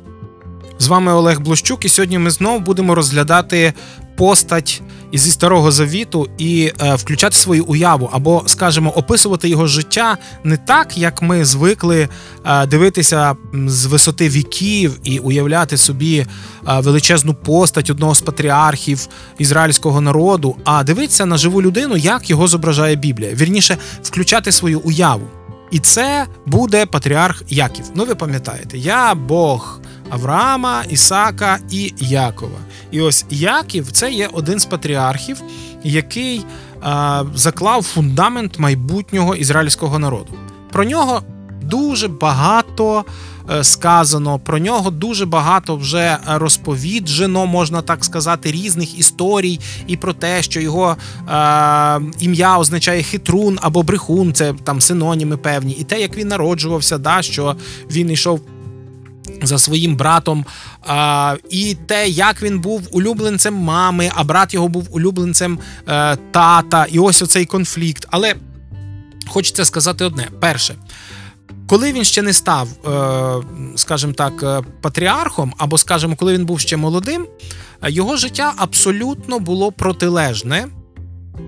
З 0.79 0.87
вами 0.87 1.13
Олег 1.13 1.39
Блощук, 1.39 1.85
і 1.85 1.89
сьогодні 1.89 2.19
ми 2.19 2.31
знову 2.31 2.59
будемо 2.59 2.95
розглядати 2.95 3.73
постать 4.15 4.81
зі 5.13 5.31
старого 5.31 5.71
завіту 5.71 6.29
і 6.37 6.71
е, 6.81 6.95
включати 6.95 7.35
свою 7.35 7.65
уяву, 7.65 8.09
або, 8.13 8.43
скажімо, 8.45 8.89
описувати 8.89 9.49
його 9.49 9.67
життя 9.67 10.17
не 10.43 10.57
так, 10.57 10.97
як 10.97 11.21
ми 11.21 11.45
звикли 11.45 12.09
е, 12.45 12.65
дивитися 12.65 13.35
з 13.67 13.85
висоти 13.85 14.29
віків 14.29 14.99
і 15.03 15.19
уявляти 15.19 15.77
собі 15.77 16.17
е, 16.19 16.27
величезну 16.79 17.33
постать 17.33 17.89
одного 17.89 18.15
з 18.15 18.21
патріархів 18.21 19.07
ізраїльського 19.37 20.01
народу, 20.01 20.55
а 20.63 20.83
дивитися 20.83 21.25
на 21.25 21.37
живу 21.37 21.61
людину, 21.61 21.97
як 21.97 22.29
його 22.29 22.47
зображає 22.47 22.95
Біблія. 22.95 23.33
Вірніше, 23.33 23.77
включати 24.01 24.51
свою 24.51 24.79
уяву. 24.79 25.27
І 25.73 25.79
це 25.79 26.27
буде 26.45 26.85
патріарх 26.85 27.43
Яків. 27.49 27.85
Ну, 27.95 28.05
ви 28.05 28.15
пам'ятаєте, 28.15 28.77
я 28.77 29.15
Бог 29.15 29.79
Авраама, 30.09 30.83
Ісака 30.89 31.59
і 31.71 31.93
Якова. 31.97 32.59
І 32.91 33.01
ось 33.01 33.25
Яків 33.29 33.91
це 33.91 34.11
є 34.11 34.29
один 34.33 34.59
з 34.59 34.65
патріархів, 34.65 35.41
який 35.83 36.39
е, 36.39 36.45
заклав 37.35 37.83
фундамент 37.83 38.59
майбутнього 38.59 39.35
ізраїльського 39.35 39.99
народу. 39.99 40.33
Про 40.71 40.83
нього 40.83 41.21
дуже 41.61 42.07
багато 42.07 43.05
сказано, 43.61 44.39
про 44.39 44.59
нього 44.59 44.89
дуже 44.91 45.25
багато 45.25 45.75
вже 45.75 46.17
розповіджено, 46.27 47.45
можна 47.45 47.81
так 47.81 48.05
сказати, 48.05 48.51
різних 48.51 48.99
історій, 48.99 49.59
і 49.87 49.97
про 49.97 50.13
те, 50.13 50.43
що 50.43 50.61
його 50.61 50.97
е, 50.97 52.01
ім'я 52.19 52.57
означає 52.57 53.03
хитрун 53.03 53.59
або 53.61 53.83
брехун, 53.83 54.33
це 54.33 54.53
там 54.63 54.81
синоніми 54.81 55.37
певні, 55.37 55.73
і 55.73 55.83
те, 55.83 56.01
як 56.01 56.17
він 56.17 56.27
народжувався, 56.27 56.97
да, 56.97 57.21
що 57.21 57.55
він 57.91 58.11
йшов 58.11 58.41
за 59.43 59.57
своїм 59.57 59.95
братом, 59.95 60.45
а, 60.81 61.35
і 61.49 61.77
те, 61.85 62.09
як 62.09 62.41
він 62.41 62.59
був 62.59 62.87
улюбленцем 62.91 63.53
мами, 63.53 64.11
а 64.15 64.23
брат 64.23 64.53
його 64.53 64.67
був 64.67 64.87
улюбленцем 64.91 65.59
е, 65.87 66.17
тата, 66.31 66.85
і 66.85 66.99
ось 66.99 67.21
оцей 67.21 67.45
конфлікт. 67.45 68.07
Але 68.11 68.35
хочеться 69.27 69.65
сказати 69.65 70.05
одне: 70.05 70.27
перше. 70.39 70.75
Коли 71.67 71.93
він 71.93 72.03
ще 72.03 72.21
не 72.21 72.33
став, 72.33 72.67
е, 72.87 73.43
скажімо 73.75 74.13
так, 74.13 74.43
е, 74.43 74.61
патріархом, 74.81 75.53
або, 75.57 75.77
скажімо, 75.77 76.15
коли 76.15 76.33
він 76.33 76.45
був 76.45 76.59
ще 76.59 76.77
молодим, 76.77 77.27
е, 77.83 77.91
його 77.91 78.17
життя 78.17 78.53
абсолютно 78.57 79.39
було 79.39 79.71
протилежне 79.71 80.67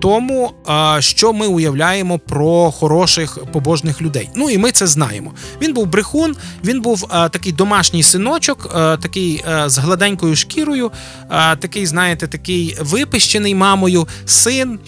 тому, 0.00 0.52
що 0.98 1.32
ми 1.32 1.46
уявляємо 1.46 2.18
про 2.18 2.70
хороших 2.70 3.38
побожних 3.52 4.02
людей. 4.02 4.28
Ну 4.34 4.50
і 4.50 4.58
ми 4.58 4.72
це 4.72 4.86
знаємо. 4.86 5.32
Він 5.62 5.74
був 5.74 5.86
брехун, 5.86 6.36
він 6.64 6.80
був 6.80 7.08
такий 7.08 7.52
домашній 7.52 8.02
синочок, 8.02 8.72
такий 9.02 9.44
з 9.66 9.78
гладенькою 9.78 10.36
шкірою, 10.36 10.90
такий, 11.58 11.86
знаєте, 11.86 12.26
такий 12.26 12.76
випищений 12.80 13.54
мамою 13.54 14.08
син, 14.24 14.78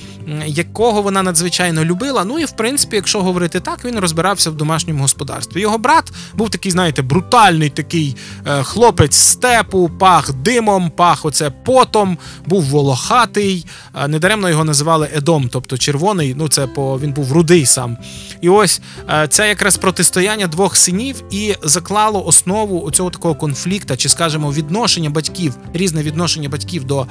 якого 0.47 1.03
вона 1.03 1.23
надзвичайно 1.23 1.85
любила. 1.85 2.25
Ну 2.25 2.39
і 2.39 2.45
в 2.45 2.51
принципі, 2.51 2.97
якщо 2.97 3.23
говорити 3.23 3.61
так, 3.61 3.85
він 3.85 3.99
розбирався 3.99 4.51
в 4.51 4.55
домашньому 4.55 5.03
господарстві. 5.03 5.61
Його 5.61 5.79
брат 5.79 6.13
був 6.35 6.51
такий, 6.51 6.73
знаєте, 6.73 7.03
брутальний 7.03 7.71
такий 7.71 8.17
е, 8.47 8.63
хлопець 8.63 9.17
степу, 9.17 9.91
пах 9.99 10.33
димом, 10.33 10.91
пах 10.91 11.25
оце 11.25 11.51
потом, 11.51 12.19
був 12.47 12.63
волохатий. 12.63 13.67
Недаремно 14.09 14.51
його 14.51 14.65
називали 14.65 14.88
називали 14.89 15.09
Едом, 15.17 15.49
тобто 15.53 15.79
червоний. 15.79 16.35
Ну 16.35 16.49
це 16.49 16.67
по 16.67 16.99
він 17.01 17.13
був 17.13 17.33
рудий 17.33 17.67
сам. 17.67 17.97
І 18.41 18.49
ось 18.49 18.81
е, 19.11 19.29
це 19.29 19.49
якраз 19.49 19.77
протистояння 19.77 20.47
двох 20.47 20.77
синів 20.77 21.23
і 21.31 21.55
заклало 21.63 22.27
основу 22.27 22.91
цього 22.91 23.11
такого 23.11 23.35
конфлікту, 23.35 23.97
чи 23.97 24.09
скажімо, 24.09 24.53
відношення 24.53 25.11
батьків, 25.11 25.55
різне 25.75 26.03
відношення 26.03 26.49
батьків 26.49 26.85
до, 26.85 27.07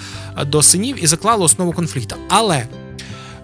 до 0.46 0.62
синів, 0.62 1.04
і 1.04 1.08
заклало 1.08 1.46
основу 1.46 1.74
конфлікту. 1.74 2.16
Але 2.30 2.68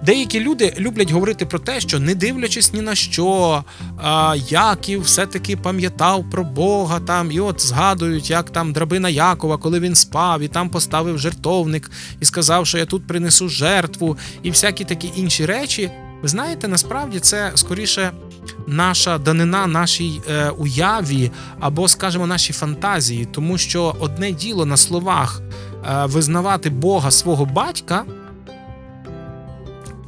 Деякі 0.05 0.39
люди 0.39 0.73
люблять 0.77 1.11
говорити 1.11 1.45
про 1.45 1.59
те, 1.59 1.79
що 1.79 1.99
не 1.99 2.15
дивлячись 2.15 2.73
ні 2.73 2.81
на 2.81 2.95
що, 2.95 3.63
Яків 4.49 5.01
все-таки 5.01 5.57
пам'ятав 5.57 6.29
про 6.31 6.43
Бога 6.43 6.99
там, 6.99 7.31
і 7.31 7.39
от 7.39 7.61
згадують, 7.61 8.29
як 8.29 8.49
там 8.49 8.73
драбина 8.73 9.09
Якова, 9.09 9.57
коли 9.57 9.79
він 9.79 9.95
спав, 9.95 10.41
і 10.41 10.47
там 10.47 10.69
поставив 10.69 11.19
жертовник 11.19 11.91
і 12.19 12.25
сказав, 12.25 12.67
що 12.67 12.77
я 12.77 12.85
тут 12.85 13.07
принесу 13.07 13.49
жертву, 13.49 14.17
і 14.43 14.49
всякі 14.49 14.85
такі 14.85 15.11
інші 15.15 15.45
речі. 15.45 15.91
Ви 16.21 16.27
знаєте, 16.29 16.67
насправді 16.67 17.19
це 17.19 17.51
скоріше 17.55 18.11
наша 18.67 19.17
данина 19.17 19.67
нашій 19.67 20.21
е, 20.29 20.49
уяві 20.49 21.31
або, 21.59 21.87
скажімо, 21.87 22.27
нашій 22.27 22.53
фантазії, 22.53 23.25
тому 23.25 23.57
що 23.57 23.95
одне 23.99 24.31
діло 24.31 24.65
на 24.65 24.77
словах 24.77 25.41
е, 25.41 26.05
визнавати 26.05 26.69
Бога 26.69 27.11
свого 27.11 27.45
батька. 27.45 28.05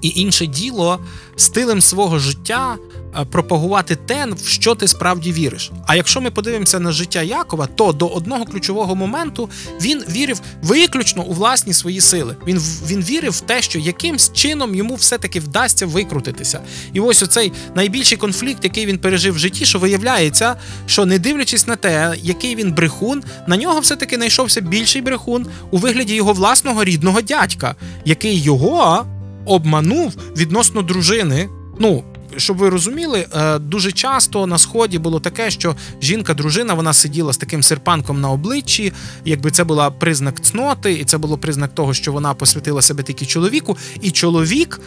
І 0.06 0.14
інше 0.16 0.46
діло 0.46 1.00
стилем 1.36 1.82
свого 1.82 2.20
життя 2.20 2.76
е, 3.20 3.26
пропагувати 3.26 3.96
те, 3.96 4.28
в 4.32 4.48
що 4.48 4.76
ти 4.76 4.88
справді 4.88 5.32
віриш. 5.32 5.72
А 5.88 5.96
якщо 5.96 6.22
ми 6.22 6.32
подивимося 6.32 6.80
на 6.80 6.92
життя 6.92 7.22
Якова, 7.22 7.68
то 7.68 7.92
до 7.92 8.08
одного 8.08 8.46
ключового 8.46 8.96
моменту 8.96 9.50
він 9.82 10.04
вірив 10.10 10.42
виключно 10.64 11.24
у 11.24 11.34
власні 11.34 11.74
свої 11.74 12.02
сили. 12.02 12.36
Він 12.48 12.58
він 12.88 13.02
вірив 13.02 13.32
в 13.32 13.40
те, 13.40 13.62
що 13.62 13.80
якимсь 13.80 14.34
чином 14.34 14.76
йому 14.76 14.96
все-таки 14.96 15.40
вдасться 15.40 15.86
викрутитися. 15.86 16.60
І 16.94 17.00
ось 17.00 17.24
оцей 17.24 17.52
найбільший 17.76 18.18
конфлікт, 18.18 18.64
який 18.64 18.86
він 18.86 18.98
пережив 18.98 19.34
в 19.34 19.40
житті, 19.40 19.66
що 19.66 19.80
виявляється, 19.80 20.56
що 20.88 21.06
не 21.06 21.20
дивлячись 21.20 21.68
на 21.68 21.76
те, 21.76 22.16
який 22.22 22.56
він 22.56 22.74
брехун, 22.74 23.24
на 23.48 23.58
нього 23.58 23.80
все-таки 23.80 24.16
знайшовся 24.16 24.62
більший 24.62 25.02
брехун 25.02 25.48
у 25.72 25.78
вигляді 25.78 26.16
його 26.16 26.34
власного 26.34 26.84
рідного 26.84 27.22
дядька, 27.22 27.76
який 28.06 28.42
його 28.42 29.06
обманув 29.46 30.14
відносно 30.38 30.82
дружини. 30.82 31.50
Ну, 31.80 32.04
щоб 32.38 32.58
ви 32.58 32.70
розуміли, 32.70 33.28
е, 33.34 33.60
дуже 33.60 33.92
часто 33.92 34.48
на 34.48 34.58
сході 34.58 35.00
було 35.00 35.20
таке, 35.20 35.52
що 35.52 35.76
жінка-дружина 36.02 36.74
вона 36.74 36.94
сиділа 36.94 37.34
з 37.34 37.38
таким 37.38 37.64
серпанком 37.64 38.22
на 38.22 38.32
обличчі, 38.32 38.94
якби 39.26 39.52
це 39.52 39.64
була 39.64 39.92
признак 39.92 40.42
цноти, 40.42 40.94
і 40.94 41.04
це 41.06 41.18
було 41.18 41.38
признак 41.38 41.76
того, 41.76 41.94
що 41.94 42.12
вона 42.12 42.34
посвятила 42.34 42.82
себе 42.82 43.04
тільки 43.04 43.26
чоловіку. 43.26 43.78
І 44.02 44.12
чоловік 44.12 44.82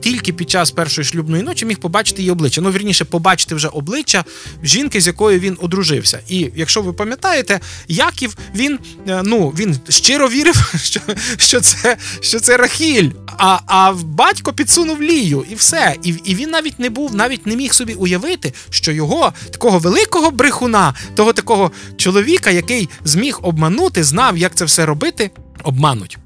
тільки 0.00 0.32
під 0.32 0.50
час 0.50 0.70
першої 0.70 1.04
шлюбної 1.04 1.42
ночі 1.42 1.66
міг 1.66 1.78
побачити 1.78 2.22
її 2.22 2.30
обличчя. 2.30 2.60
Ну, 2.60 2.70
вірніше, 2.70 3.04
побачити 3.04 3.54
вже 3.54 3.68
обличчя 3.68 4.24
жінки, 4.62 5.00
з 5.00 5.06
якою 5.06 5.38
він 5.38 5.58
одружився. 5.60 6.20
І 6.28 6.50
якщо 6.56 6.82
ви 6.82 6.92
пам'ятаєте, 6.92 7.60
Яків 7.88 8.36
він 8.54 8.78
е, 9.08 9.22
ну 9.24 9.48
він 9.48 9.76
щиро 9.88 10.28
вірив, 10.28 10.74
що 10.82 11.00
що 11.36 11.60
це 11.60 11.96
що 12.20 12.40
це 12.40 12.56
Рахіль. 12.56 13.10
А 13.38 13.58
а 13.66 13.92
батько 13.92 14.52
підсунув 14.52 15.02
лію, 15.02 15.44
і 15.50 15.54
все. 15.54 15.96
І, 16.02 16.14
І 16.24 16.34
він 16.34 16.50
навіть 16.50 16.77
не 16.78 16.90
був, 16.90 17.14
навіть 17.14 17.46
не 17.46 17.56
міг 17.56 17.72
собі 17.72 17.94
уявити, 17.94 18.52
що 18.70 18.92
його 18.92 19.32
такого 19.50 19.78
великого 19.78 20.30
брехуна, 20.30 20.94
того 21.14 21.32
такого 21.32 21.72
чоловіка, 21.96 22.50
який 22.50 22.88
зміг 23.04 23.38
обманути, 23.42 24.04
знав, 24.04 24.36
як 24.38 24.54
це 24.54 24.64
все 24.64 24.86
робити, 24.86 25.30
обмануть. 25.64 26.18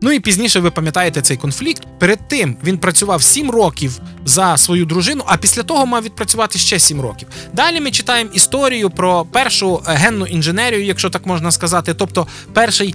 Ну 0.00 0.12
і 0.12 0.20
пізніше 0.20 0.60
ви 0.60 0.70
пам'ятаєте 0.70 1.22
цей 1.22 1.36
конфлікт. 1.36 1.82
Перед 1.98 2.28
тим 2.28 2.56
він 2.64 2.78
працював 2.78 3.22
7 3.22 3.50
років 3.50 4.00
за 4.24 4.56
свою 4.56 4.84
дружину, 4.84 5.24
а 5.26 5.36
після 5.36 5.62
того 5.62 5.86
мав 5.86 6.02
відпрацювати 6.02 6.58
ще 6.58 6.78
7 6.78 7.00
років. 7.00 7.28
Далі 7.52 7.80
ми 7.80 7.90
читаємо 7.90 8.30
історію 8.34 8.90
про 8.90 9.24
першу 9.24 9.82
е, 9.86 9.92
генну 9.92 10.26
інженерію, 10.26 10.84
якщо 10.84 11.10
так 11.10 11.26
можна 11.26 11.50
сказати. 11.50 11.94
Тобто, 11.94 12.26
перший, 12.52 12.94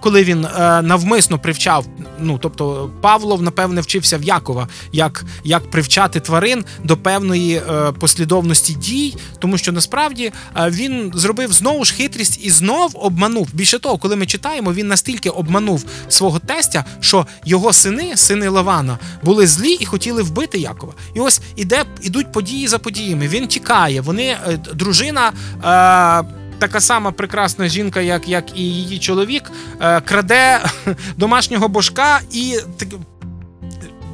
коли 0.00 0.24
він 0.24 0.44
е, 0.44 0.82
навмисно 0.82 1.38
привчав, 1.38 1.86
ну 2.20 2.38
тобто 2.38 2.90
Павлов, 3.00 3.42
напевне, 3.42 3.80
вчився 3.80 4.18
в 4.18 4.22
Якова, 4.22 4.68
як 4.92 5.24
як 5.44 5.70
привчати 5.70 6.20
тварин 6.20 6.64
до 6.84 6.96
певної 6.96 7.56
е, 7.56 7.92
послідовності 7.92 8.74
дій, 8.74 9.16
тому 9.38 9.58
що 9.58 9.72
насправді 9.72 10.32
він 10.56 11.12
зробив 11.14 11.52
знову 11.52 11.84
ж 11.84 11.94
хитрість 11.94 12.40
і 12.42 12.50
знов 12.50 12.90
обманув. 12.94 13.48
Більше 13.52 13.78
того, 13.78 13.98
коли 13.98 14.16
ми 14.16 14.26
читаємо, 14.26 14.72
він 14.72 14.88
настільки 14.88 15.30
обманув 15.30 15.84
свого 16.08 16.27
тестя, 16.38 16.84
що 17.00 17.26
його 17.44 17.72
сини, 17.72 18.16
сини 18.16 18.48
Лавана, 18.48 18.98
були 19.22 19.46
злі 19.46 19.72
і 19.80 19.84
хотіли 19.84 20.22
вбити 20.22 20.58
Якова. 20.58 20.92
І 21.14 21.20
ось 21.20 21.40
іде, 21.56 21.84
ідуть 22.02 22.32
події 22.32 22.68
за 22.68 22.78
подіями. 22.78 23.28
Він 23.28 23.46
тікає. 23.46 24.00
Вони 24.00 24.24
е, 24.24 24.56
дружина. 24.74 25.32
Е, 25.64 26.34
Така 26.58 26.80
сама 26.80 27.12
прекрасна 27.12 27.68
жінка, 27.68 28.00
як 28.00 28.28
як 28.28 28.44
і 28.58 28.62
її 28.62 28.98
чоловік, 28.98 29.50
е, 29.80 30.00
краде 30.00 30.60
домашнього 31.16 31.68
божка 31.68 32.20
і 32.32 32.58
так, 32.76 32.88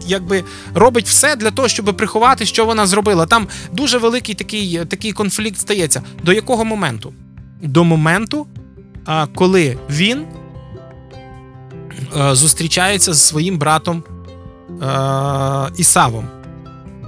якби 0.06 0.44
робить 0.74 1.06
все 1.06 1.36
для 1.36 1.50
того, 1.50 1.68
щоб 1.68 1.96
приховати, 1.96 2.46
що 2.46 2.66
вона 2.66 2.86
зробила. 2.86 3.26
Там 3.26 3.48
дуже 3.72 3.98
великий 3.98 4.34
такий 4.34 4.84
такий 4.84 5.12
конфлікт 5.12 5.58
стається. 5.58 6.02
До 6.22 6.32
якого 6.32 6.64
моменту? 6.64 7.14
До 7.62 7.84
моменту, 7.84 8.46
коли 9.34 9.78
він 9.90 10.24
зустрічається 12.32 13.14
з 13.14 13.26
своїм 13.26 13.58
братом 13.58 14.04
е, 14.82 15.72
Ісавом. 15.76 16.28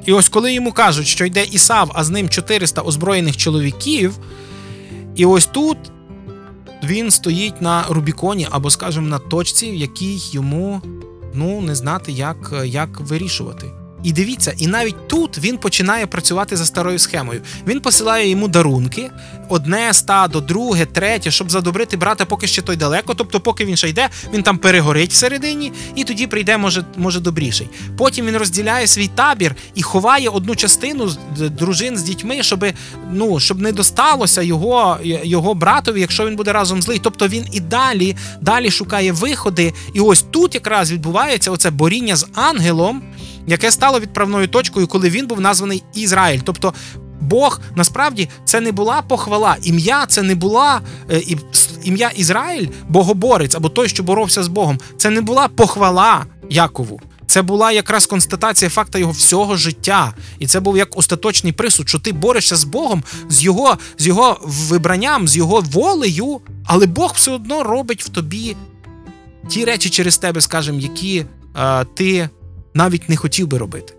І 0.07 0.13
ось 0.13 0.29
коли 0.29 0.53
йому 0.53 0.73
кажуть, 0.73 1.07
що 1.07 1.25
йде 1.25 1.45
Ісав, 1.45 1.91
а 1.95 2.05
з 2.05 2.11
ним 2.11 2.29
400 2.29 2.83
озброєних 2.83 3.37
чоловіків, 3.37 4.15
і 5.15 5.25
ось 5.25 5.47
тут 5.47 5.79
він 6.85 7.11
стоїть 7.11 7.63
на 7.63 7.85
Рубіконі 7.89 8.49
або, 8.51 8.71
скажімо, 8.71 9.09
на 9.09 9.19
точці, 9.19 9.71
в 9.71 9.75
якій 9.75 10.21
йому 10.33 10.83
ну, 11.35 11.61
не 11.61 11.75
знати, 11.75 12.13
як, 12.13 12.55
як 12.65 13.01
вирішувати. 13.01 13.67
І 14.03 14.13
дивіться, 14.13 14.55
і 14.59 14.67
навіть 14.67 15.09
тут 15.09 15.39
він 15.39 15.59
починає 15.59 16.07
працювати 16.07 16.57
за 16.57 16.67
старою 16.67 16.99
схемою. 16.99 17.41
Він 17.67 17.81
посилає 17.81 18.29
йому 18.29 18.49
дарунки, 18.49 19.11
одне 19.49 19.95
стадо, 19.95 20.41
друге, 20.41 20.87
третє, 20.87 21.31
щоб 21.31 21.51
задобрити 21.51 21.97
брата, 21.97 22.25
поки 22.25 22.47
ще 22.47 22.63
той 22.63 22.77
далеко. 22.77 23.15
Тобто, 23.15 23.41
поки 23.41 23.65
він 23.65 23.77
ще 23.77 23.89
йде, 23.89 24.09
він 24.35 24.43
там 24.43 24.59
перегорить 24.59 25.11
всередині, 25.11 25.73
і 25.95 26.05
тоді 26.05 26.27
прийде, 26.27 26.57
може, 26.57 26.85
може 26.97 27.21
добріший. 27.21 27.69
Потім 27.97 28.27
він 28.27 28.37
розділяє 28.37 28.87
свій 28.87 29.09
табір 29.09 29.57
і 29.75 29.83
ховає 29.83 30.29
одну 30.29 30.57
частину 30.57 31.11
дружин 31.37 31.97
з 31.97 32.03
дітьми, 32.03 32.43
щоб 32.43 32.67
ну, 33.13 33.41
щоб 33.41 33.61
не 33.61 33.73
досталося 33.73 34.43
його 34.43 34.99
його 35.03 35.55
братові, 35.55 36.01
якщо 36.01 36.27
він 36.27 36.37
буде 36.37 36.53
разом 36.53 36.83
злий. 36.83 37.01
Тобто 37.03 37.29
він 37.29 37.47
і 37.53 37.61
далі, 37.61 38.17
далі 38.41 38.71
шукає 38.71 39.13
виходи. 39.13 39.73
І 39.95 40.01
ось 40.01 40.23
тут 40.23 40.55
якраз 40.55 40.93
відбувається 40.93 41.51
оце 41.51 41.71
боріння 41.71 42.17
з 42.17 42.27
ангелом 42.35 43.03
яке 43.47 43.71
стало 43.71 44.01
відправною 44.01 44.49
точкою, 44.49 44.87
коли 44.87 45.11
він 45.11 45.27
був 45.27 45.41
названий 45.41 45.83
Ізраїль. 45.95 46.41
Тобто 46.45 46.75
Бог 47.21 47.61
насправді 47.75 48.29
це 48.45 48.61
не 48.61 48.73
була 48.73 49.03
похвала. 49.03 49.57
Ім'я 49.63 50.07
це 50.07 50.23
не 50.23 50.35
була 50.35 50.81
е, 51.11 51.23
ім'я 51.83 52.09
Ізраїль, 52.17 52.69
богоборець 52.89 53.55
або 53.55 53.69
той, 53.69 53.89
що 53.89 54.03
боровся 54.03 54.43
з 54.43 54.49
Богом. 54.49 54.79
Це 54.97 55.11
не 55.11 55.21
була 55.21 55.49
похвала 55.49 56.25
Якову. 56.51 57.01
Це 57.27 57.43
була 57.43 57.73
якраз 57.73 58.07
констатація 58.07 58.71
факта 58.71 58.99
його 58.99 59.13
всього 59.13 59.57
життя. 59.57 60.15
І 60.39 60.47
це 60.47 60.61
був 60.61 60.77
як 60.77 60.99
остаточний 60.99 61.53
присуд, 61.53 61.89
що 61.89 61.99
ти 61.99 62.13
борешся 62.13 62.57
з 62.57 62.65
Богом, 62.65 63.05
з 63.29 63.43
його 63.43 63.79
з 63.99 64.07
його 64.07 64.41
вибранням, 64.43 65.29
з 65.29 65.37
його 65.37 65.61
волею, 65.61 66.41
але 66.65 66.87
Бог 66.87 67.13
все 67.15 67.31
одно 67.31 67.63
робить 67.63 68.03
в 68.03 68.09
тобі 68.09 68.57
ті 69.49 69.65
речі 69.65 69.91
через 69.91 70.19
тебе, 70.19 70.41
скажімо, 70.41 70.79
які 70.79 71.25
е, 71.57 71.85
ти 71.95 72.29
навіть 72.77 73.09
не 73.09 73.17
хотів 73.17 73.47
би 73.47 73.59
робити. 73.59 73.95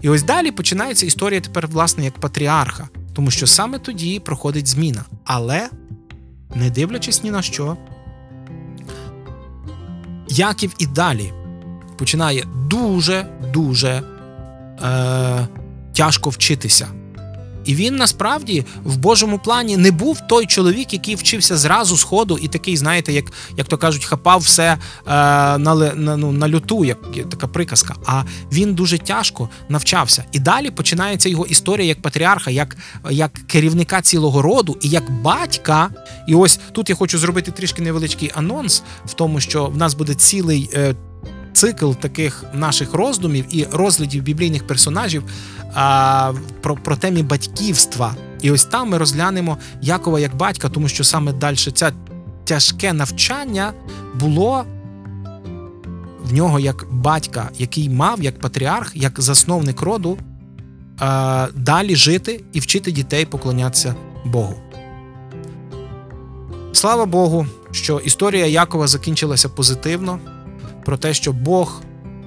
І 0.00 0.08
ось 0.08 0.22
далі 0.22 0.50
починається 0.50 1.06
історія 1.06 1.40
тепер, 1.40 1.66
власне, 1.66 2.04
як 2.04 2.14
патріарха, 2.18 2.88
тому 3.12 3.30
що 3.30 3.46
саме 3.46 3.78
тоді 3.78 4.20
проходить 4.20 4.66
зміна. 4.66 5.04
Але, 5.24 5.68
не 6.54 6.70
дивлячись 6.70 7.22
ні 7.22 7.30
на 7.30 7.42
що, 7.42 7.76
Яків 10.28 10.74
і 10.78 10.86
далі 10.86 11.32
починає 11.98 12.44
дуже-дуже 12.70 14.02
е, 14.82 15.48
тяжко 15.92 16.30
вчитися. 16.30 16.88
І 17.68 17.74
він 17.74 17.96
насправді 17.96 18.64
в 18.84 18.96
Божому 18.96 19.38
плані 19.38 19.76
не 19.76 19.90
був 19.90 20.20
той 20.28 20.46
чоловік, 20.46 20.92
який 20.92 21.14
вчився 21.14 21.56
зразу 21.56 21.96
з 21.96 22.02
ходу, 22.02 22.38
і 22.38 22.48
такий, 22.48 22.76
знаєте, 22.76 23.12
як 23.12 23.24
як 23.56 23.66
то 23.66 23.78
кажуть, 23.78 24.04
хапав 24.04 24.40
все 24.40 24.72
е, 24.72 24.78
на 25.06 25.58
на, 25.94 26.16
ну, 26.16 26.32
на 26.32 26.48
люту, 26.48 26.84
як 26.84 26.98
така 27.30 27.46
приказка. 27.46 27.94
А 28.06 28.22
він 28.52 28.74
дуже 28.74 28.98
тяжко 28.98 29.48
навчався. 29.68 30.24
І 30.32 30.38
далі 30.38 30.70
починається 30.70 31.28
його 31.28 31.46
історія 31.46 31.88
як 31.88 32.02
патріарха, 32.02 32.50
як 32.50 32.76
як 33.10 33.32
керівника 33.32 34.02
цілого 34.02 34.42
роду 34.42 34.76
і 34.80 34.88
як 34.88 35.10
батька. 35.22 35.90
І 36.28 36.34
ось 36.34 36.60
тут 36.72 36.90
я 36.90 36.96
хочу 36.96 37.18
зробити 37.18 37.50
трішки 37.50 37.82
невеличкий 37.82 38.30
анонс 38.34 38.82
в 39.06 39.12
тому, 39.12 39.40
що 39.40 39.66
в 39.66 39.76
нас 39.76 39.94
буде 39.94 40.14
цілий. 40.14 40.70
Е, 40.74 40.94
цикл 41.58 41.92
таких 41.92 42.44
наших 42.54 42.94
роздумів 42.94 43.44
і 43.50 43.66
розглядів 43.72 44.22
біблійних 44.22 44.66
персонажів 44.66 45.22
а, 45.74 46.32
про, 46.60 46.76
про 46.76 46.96
темі 46.96 47.22
батьківства. 47.22 48.14
І 48.42 48.50
ось 48.50 48.64
там 48.64 48.88
ми 48.88 48.98
розглянемо 48.98 49.58
Якова 49.82 50.20
як 50.20 50.36
батька, 50.36 50.68
тому 50.68 50.88
що 50.88 51.04
саме 51.04 51.32
далі 51.32 51.56
ця 51.56 51.92
тяжке 52.44 52.92
навчання 52.92 53.72
було 54.20 54.64
в 56.24 56.32
нього 56.32 56.60
як 56.60 56.86
батька, 56.90 57.50
який 57.58 57.88
мав 57.88 58.22
як 58.22 58.40
патріарх, 58.40 58.96
як 58.96 59.20
засновник 59.20 59.80
роду, 59.80 60.18
далі 61.54 61.96
жити 61.96 62.44
і 62.52 62.60
вчити 62.60 62.92
дітей 62.92 63.26
поклонятися 63.26 63.94
Богу. 64.24 64.54
Слава 66.72 67.06
Богу, 67.06 67.46
що 67.70 67.98
історія 67.98 68.46
Якова 68.46 68.86
закінчилася 68.86 69.48
позитивно, 69.48 70.20
про 70.88 70.96
те, 70.96 71.14
що 71.14 71.32
Бог 71.32 71.82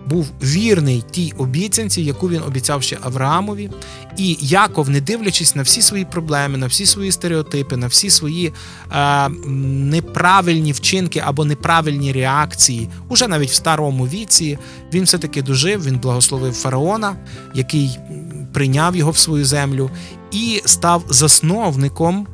був 0.08 0.32
вірний 0.44 1.04
тій 1.12 1.34
обіцянці, 1.38 2.02
яку 2.02 2.30
він 2.30 2.42
обіцяв 2.48 2.84
ще 2.84 2.98
Авраамові. 3.02 3.70
І 4.18 4.38
Яков, 4.40 4.90
не 4.90 5.02
дивлячись 5.02 5.56
на 5.56 5.64
всі 5.64 5.82
свої 5.82 6.06
проблеми, 6.06 6.58
на 6.58 6.68
всі 6.68 6.86
свої 6.86 7.12
стереотипи, 7.12 7.78
на 7.78 7.88
всі 7.88 8.10
свої 8.10 8.54
е, 8.92 9.30
неправильні 9.90 10.72
вчинки 10.72 11.24
або 11.26 11.46
неправильні 11.46 12.12
реакції, 12.12 12.90
уже 13.10 13.28
навіть 13.28 13.50
в 13.50 13.54
старому 13.54 14.08
віці, 14.08 14.58
він 14.94 15.04
все-таки 15.04 15.42
дожив, 15.42 15.86
він 15.86 15.98
благословив 15.98 16.54
фараона, 16.54 17.16
який 17.56 18.00
прийняв 18.54 18.96
його 18.96 19.12
в 19.12 19.18
свою 19.18 19.46
землю, 19.46 19.90
і 20.32 20.62
став 20.66 21.04
засновником 21.10 22.28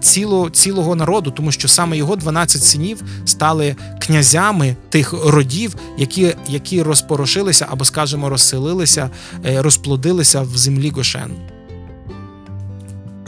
ціло, 0.00 0.50
цілого 0.50 0.96
народу, 0.96 1.30
тому 1.30 1.52
що 1.52 1.68
саме 1.68 1.96
його 1.96 2.16
12 2.16 2.62
синів 2.62 3.02
стали 3.24 3.76
князями 3.98 4.76
тих 4.88 5.12
родів, 5.12 5.76
які, 5.98 6.34
які 6.48 6.82
розпорошилися 6.82 7.66
або, 7.70 7.84
скажімо, 7.84 8.28
розселилися, 8.28 9.10
е, 9.46 9.62
розплодилися 9.62 10.42
в 10.42 10.56
землі 10.56 10.90
Гошен. 10.90 11.30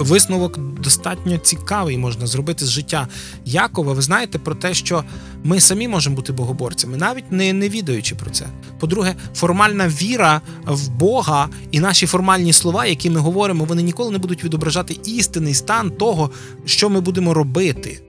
Висновок 0.03 0.59
достатньо 0.59 1.39
цікавий 1.39 1.99
можна 1.99 2.27
зробити 2.27 2.65
з 2.65 2.70
життя 2.70 3.09
Якова. 3.45 3.93
Ви 3.93 4.03
знаєте 4.03 4.39
про 4.39 4.55
те, 4.55 4.74
що 4.74 5.05
ми 5.45 5.61
самі 5.61 5.89
можемо 5.89 6.16
бути 6.16 6.33
богоборцями, 6.33 6.97
навіть 6.97 7.33
не, 7.33 7.53
не 7.53 7.69
відаючи 7.69 8.15
про 8.15 8.31
це. 8.31 8.47
По-друге, 8.81 9.15
формальна 9.35 9.89
віра 9.89 10.41
в 10.66 10.89
Бога 10.89 11.49
і 11.70 11.81
наші 11.81 12.07
формальні 12.07 12.53
слова, 12.53 12.87
які 12.87 13.11
ми 13.11 13.20
говоримо, 13.20 13.65
вони 13.65 13.83
ніколи 13.83 14.11
не 14.11 14.19
будуть 14.19 14.45
відображати 14.45 14.99
істинний 15.05 15.55
стан 15.55 15.91
того, 15.91 16.31
що 16.65 16.91
ми 16.91 17.01
будемо 17.01 17.35
робити. 17.35 18.03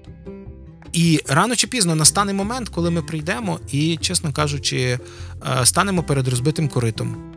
І 0.94 1.20
рано 1.28 1.56
чи 1.56 1.68
пізно 1.68 1.96
настане 1.96 2.34
момент, 2.34 2.70
коли 2.70 2.92
ми 2.92 3.02
прийдемо 3.02 3.60
і, 3.72 3.98
чесно 3.98 4.34
кажучи, 4.34 4.78
е, 4.80 5.00
станемо 5.66 6.04
перед 6.04 6.28
розбитим 6.28 6.68
коритом. 6.68 7.33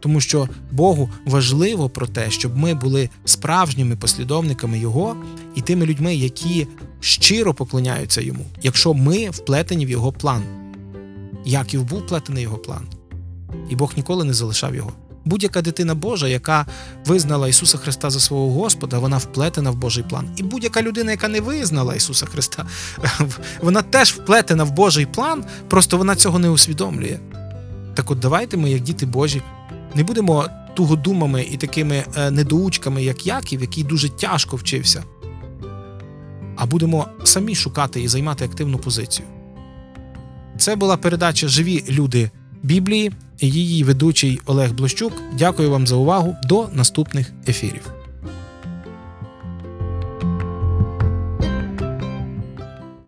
Тому 0.00 0.20
що 0.20 0.48
Богу 0.70 1.10
важливо 1.24 1.88
про 1.88 2.06
те, 2.06 2.30
щоб 2.30 2.56
ми 2.56 2.74
були 2.74 3.10
справжніми 3.24 3.96
послідовниками 3.96 4.78
Його 4.78 5.16
і 5.54 5.60
тими 5.60 5.86
людьми, 5.86 6.14
які 6.14 6.66
щиро 7.00 7.54
поклоняються 7.54 8.20
йому, 8.20 8.46
якщо 8.62 8.94
ми 8.94 9.30
вплетені 9.30 9.86
в 9.86 9.90
його 9.90 10.12
план. 10.12 10.42
Яків 11.44 11.84
був 11.84 11.98
вплетений 11.98 12.42
його 12.42 12.58
план, 12.58 12.88
і 13.70 13.76
Бог 13.76 13.92
ніколи 13.96 14.24
не 14.24 14.32
залишав 14.32 14.74
його. 14.74 14.92
Будь-яка 15.24 15.62
дитина 15.62 15.94
Божа, 15.94 16.28
яка 16.28 16.66
визнала 17.06 17.48
Ісуса 17.48 17.78
Христа 17.78 18.10
за 18.10 18.20
свого 18.20 18.50
Господа, 18.50 18.98
вона 18.98 19.16
вплетена 19.16 19.70
в 19.70 19.76
Божий 19.76 20.04
план. 20.04 20.28
І 20.36 20.42
будь-яка 20.42 20.82
людина, 20.82 21.10
яка 21.10 21.28
не 21.28 21.40
визнала 21.40 21.94
Ісуса 21.94 22.26
Христа, 22.26 22.66
вона 23.62 23.82
теж 23.82 24.12
вплетена 24.12 24.64
в 24.64 24.72
Божий 24.72 25.06
план, 25.06 25.44
просто 25.68 25.98
вона 25.98 26.16
цього 26.16 26.38
не 26.38 26.48
усвідомлює. 26.48 27.18
Так 27.94 28.10
от 28.10 28.18
давайте 28.18 28.56
ми, 28.56 28.70
як 28.70 28.80
діти 28.80 29.06
Божі, 29.06 29.42
не 29.94 30.04
будемо 30.04 30.46
тугодумами 30.74 31.46
і 31.50 31.56
такими 31.56 32.04
е, 32.16 32.30
недоучками, 32.30 33.02
як 33.04 33.26
Яків, 33.26 33.60
який 33.60 33.84
дуже 33.84 34.08
тяжко 34.08 34.56
вчився, 34.56 35.04
а 36.56 36.66
будемо 36.66 37.06
самі 37.24 37.54
шукати 37.54 38.02
і 38.02 38.08
займати 38.08 38.44
активну 38.44 38.78
позицію. 38.78 39.28
Це 40.58 40.76
була 40.76 40.96
передача 40.96 41.48
Живі 41.48 41.84
люди 41.88 42.30
Біблії. 42.62 43.12
Її 43.40 43.84
ведучий 43.84 44.40
Олег 44.46 44.72
Блощук. 44.72 45.12
Дякую 45.38 45.70
вам 45.70 45.86
за 45.86 45.96
увагу. 45.96 46.36
До 46.44 46.68
наступних 46.72 47.32
ефірів. 47.48 47.97